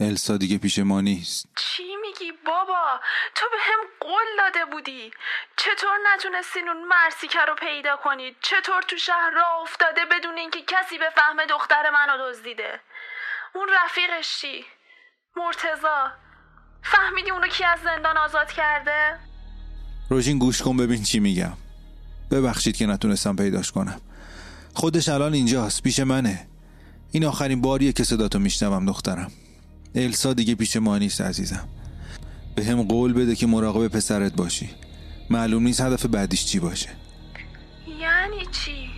السا 0.00 0.36
دیگه 0.36 0.58
پیش 0.58 0.78
ما 0.78 1.00
نیست. 1.00 1.46
چی 1.56 1.96
میگی 1.96 2.32
بابا؟ 2.32 3.00
تو 3.34 3.46
به 3.50 3.56
هم 3.60 3.80
قول 4.00 4.26
داده 4.38 4.64
بودی. 4.64 5.10
چطور 5.56 5.98
نتونستین 6.14 6.68
اون 6.68 6.84
مرسیکه 6.84 7.40
رو 7.40 7.54
پیدا 7.54 7.96
کنید 7.96 8.36
چطور 8.40 8.82
تو 8.82 8.96
شهر 8.96 9.30
راه 9.30 9.60
افتاده 9.62 10.04
بدون 10.04 10.38
اینکه 10.38 10.62
کسی 10.62 10.98
به 10.98 11.10
فهم 11.10 11.44
دختر 11.44 11.90
منو 11.90 12.30
دزدیده؟ 12.30 12.80
اون 13.54 13.68
رفیقش 13.84 14.40
چی؟ 14.40 14.66
مرتزا 15.36 16.12
فهمیدی 16.82 17.30
اونو 17.30 17.46
کی 17.46 17.64
از 17.64 17.80
زندان 17.80 18.16
آزاد 18.16 18.52
کرده؟ 18.52 19.18
روژین 20.08 20.38
گوش 20.38 20.62
کن 20.62 20.76
ببین 20.76 21.02
چی 21.02 21.20
میگم 21.20 21.52
ببخشید 22.30 22.76
که 22.76 22.86
نتونستم 22.86 23.36
پیداش 23.36 23.72
کنم 23.72 24.00
خودش 24.74 25.08
الان 25.08 25.34
اینجاست 25.34 25.82
پیش 25.82 26.00
منه 26.00 26.46
این 27.12 27.24
آخرین 27.24 27.60
باریه 27.60 27.92
که 27.92 28.04
صداتو 28.04 28.38
میشنوم 28.38 28.86
دخترم 28.86 29.30
السا 29.94 30.32
دیگه 30.32 30.54
پیش 30.54 30.76
ما 30.76 30.98
نیست 30.98 31.20
عزیزم 31.20 31.68
به 32.54 32.64
هم 32.64 32.82
قول 32.82 33.12
بده 33.12 33.36
که 33.36 33.46
مراقب 33.46 33.88
پسرت 33.88 34.32
باشی 34.32 34.70
معلوم 35.30 35.62
نیست 35.62 35.80
هدف 35.80 36.06
بعدیش 36.06 36.44
چی 36.44 36.58
باشه 36.58 36.88
یعنی 38.00 38.46
چی؟ 38.52 38.90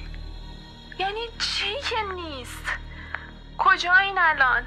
یعنی 0.99 1.21
چی 1.39 1.75
که 1.91 1.97
نیست؟ 2.15 2.65
کجا 3.59 3.95
این 3.95 4.19
الان؟ 4.19 4.63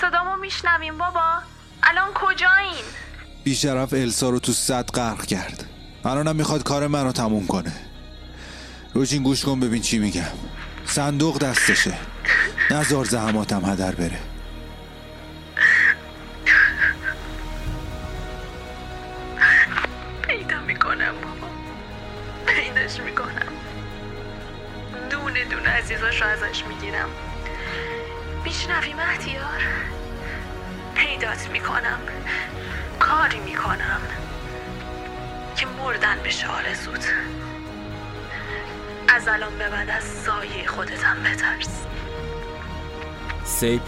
صدامو 0.00 0.36
میشنویم 0.36 0.98
بابا؟ 0.98 1.42
الان 1.82 2.08
کجا 2.14 2.50
این؟ 2.50 2.84
بیشرف 3.44 3.92
السا 3.92 4.30
رو 4.30 4.38
تو 4.38 4.52
صد 4.52 4.90
غرق 4.90 5.26
کرد. 5.26 5.64
الانم 6.04 6.36
می‌خواد 6.36 6.62
کار 6.62 6.86
من 6.86 7.04
رو 7.04 7.12
تموم 7.12 7.46
کنه. 7.46 7.72
روژین 8.94 9.22
گوش 9.22 9.44
کن 9.44 9.60
ببین 9.60 9.82
چی 9.82 9.98
میگم. 9.98 10.22
صندوق 10.86 11.38
دستشه. 11.38 11.94
نزار 12.70 13.04
زحماتم 13.04 13.64
هدر 13.64 13.94
بره. 13.94 14.18
سیپ 43.60 43.82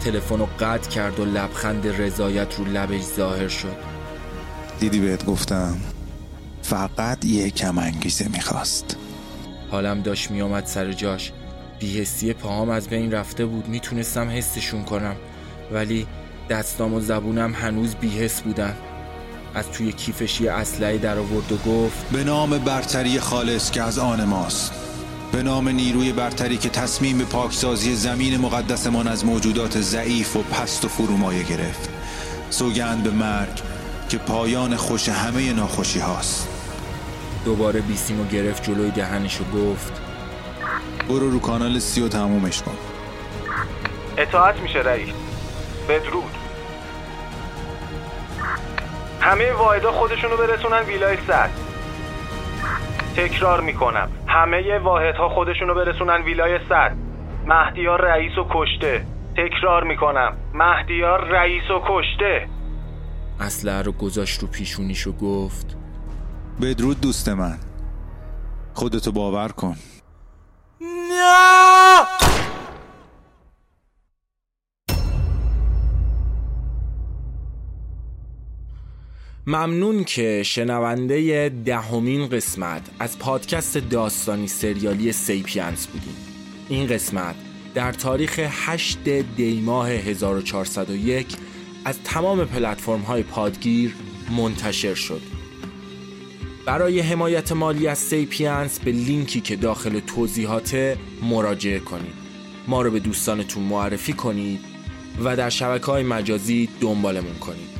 تلفن 0.00 0.38
رو 0.38 0.48
قطع 0.60 0.90
کرد 0.90 1.20
و 1.20 1.24
لبخند 1.24 1.86
رضایت 1.86 2.54
رو 2.58 2.64
لبش 2.64 3.02
ظاهر 3.02 3.48
شد. 3.48 3.76
دیدی 4.80 5.00
بهت 5.00 5.24
گفتم 5.24 5.76
فقط 6.62 7.24
یه 7.24 7.50
کم 7.50 7.78
انگیزه 7.78 8.28
می‌خواست. 8.28 8.96
حالم 9.70 10.02
داشت 10.02 10.30
میامد 10.30 10.66
سر 10.66 10.92
جاش. 10.92 11.32
بیهستی 11.78 12.32
پاهام 12.32 12.70
از 12.70 12.88
بین 12.88 13.12
رفته 13.12 13.46
بود 13.46 13.68
می‌تونستم 13.68 14.28
حسشون 14.28 14.84
کنم. 14.84 15.16
ولی 15.72 16.06
دستام 16.50 16.94
و 16.94 17.00
زبونم 17.00 17.54
هنوز 17.54 17.94
بیهس 17.94 18.40
بودن. 18.40 18.76
از 19.54 19.70
توی 19.70 19.92
کیفش 19.92 20.40
یه 20.40 20.52
اسلحه 20.52 20.98
در 20.98 21.18
آورد 21.18 21.52
و 21.52 21.56
گفت 21.56 22.10
به 22.12 22.24
نام 22.24 22.58
برتری 22.58 23.20
خالص 23.20 23.70
که 23.70 23.82
از 23.82 23.98
آن 23.98 24.24
ماست. 24.24 24.85
به 25.32 25.42
نام 25.42 25.68
نیروی 25.68 26.12
برتری 26.12 26.56
که 26.56 26.68
تصمیم 26.68 27.18
به 27.18 27.24
پاکسازی 27.24 27.94
زمین 27.94 28.40
مقدسمان 28.40 29.08
از 29.08 29.24
موجودات 29.24 29.80
ضعیف 29.80 30.36
و 30.36 30.42
پست 30.42 30.84
و 30.84 30.88
فرومایه 30.88 31.42
گرفت. 31.42 31.90
سوگند 32.50 33.02
به 33.02 33.10
مرگ 33.10 33.60
که 34.08 34.18
پایان 34.18 34.76
خوش 34.76 35.08
همه 35.08 35.52
ناخوشی 35.52 35.98
هاست. 35.98 36.48
دوباره 37.44 37.80
بیسیمو 37.80 38.24
گرفت 38.24 38.62
جلوی 38.62 38.90
دهنش 38.90 39.40
و 39.40 39.44
گفت 39.44 39.92
برو 41.08 41.30
رو 41.30 41.40
کانال 41.40 41.78
سی 41.78 42.00
و 42.00 42.08
تمومش 42.08 42.62
کن. 42.62 42.76
اطاعت 44.18 44.56
میشه 44.56 44.78
رئیس. 44.78 45.14
بدرود. 45.88 46.34
همه 49.20 49.52
واحدا 49.52 49.92
خودشونو 49.92 50.36
برسونن 50.36 50.80
ویلای 50.80 51.16
صد 51.26 51.65
تکرار 53.16 53.60
می‌کنم. 53.60 54.08
همه 54.26 54.78
واحدها 54.78 55.28
خودشونو 55.28 55.74
برسونن 55.74 56.22
ویلای 56.22 56.58
صد 56.68 56.96
مهدیار 57.46 58.00
رئیس 58.00 58.38
و 58.38 58.46
کشته. 58.50 59.06
تکرار 59.36 59.84
می‌کنم. 59.84 60.36
مهدیار 60.54 61.24
رئیس 61.24 61.70
و 61.70 61.80
کشته. 61.88 62.48
اسلحه 63.40 63.82
رو 63.82 63.92
گذاشت 63.92 64.42
رو 64.42 64.48
پیشونیش 64.48 65.06
و 65.06 65.12
گفت 65.12 65.76
بدرود 66.62 67.00
دوست 67.00 67.28
من. 67.28 67.58
خودتو 68.74 69.12
باور 69.12 69.48
کن. 69.48 69.76
ممنون 79.48 80.04
که 80.04 80.42
شنونده 80.42 81.48
دهمین 81.64 82.28
قسمت 82.28 82.82
از 82.98 83.18
پادکست 83.18 83.78
داستانی 83.78 84.46
سریالی 84.48 85.12
سیپینز 85.12 85.86
بودیم 85.86 86.16
این 86.68 86.86
قسمت 86.86 87.34
در 87.74 87.92
تاریخ 87.92 88.40
8 88.50 88.98
دیماه 89.36 89.90
1401 89.90 91.36
از 91.84 91.98
تمام 92.04 92.44
پلتفرم 92.44 93.00
های 93.00 93.22
پادگیر 93.22 93.94
منتشر 94.36 94.94
شد. 94.94 95.22
برای 96.64 97.00
حمایت 97.00 97.52
مالی 97.52 97.86
از 97.86 97.98
سیپینز 97.98 98.78
به 98.78 98.92
لینکی 98.92 99.40
که 99.40 99.56
داخل 99.56 100.00
توضیحات 100.00 100.96
مراجعه 101.22 101.78
کنید. 101.78 102.14
ما 102.68 102.82
رو 102.82 102.90
به 102.90 103.00
دوستانتون 103.00 103.62
معرفی 103.62 104.12
کنید 104.12 104.60
و 105.24 105.36
در 105.36 105.50
شبکه 105.50 105.86
های 105.86 106.02
مجازی 106.02 106.68
دنبالمون 106.80 107.34
کنید. 107.34 107.75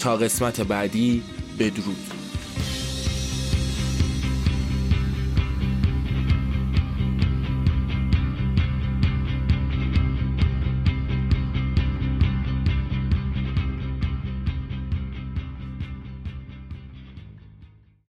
تا 0.00 0.16
قسمت 0.16 0.60
بعدی 0.60 1.22
بدرود. 1.58 2.09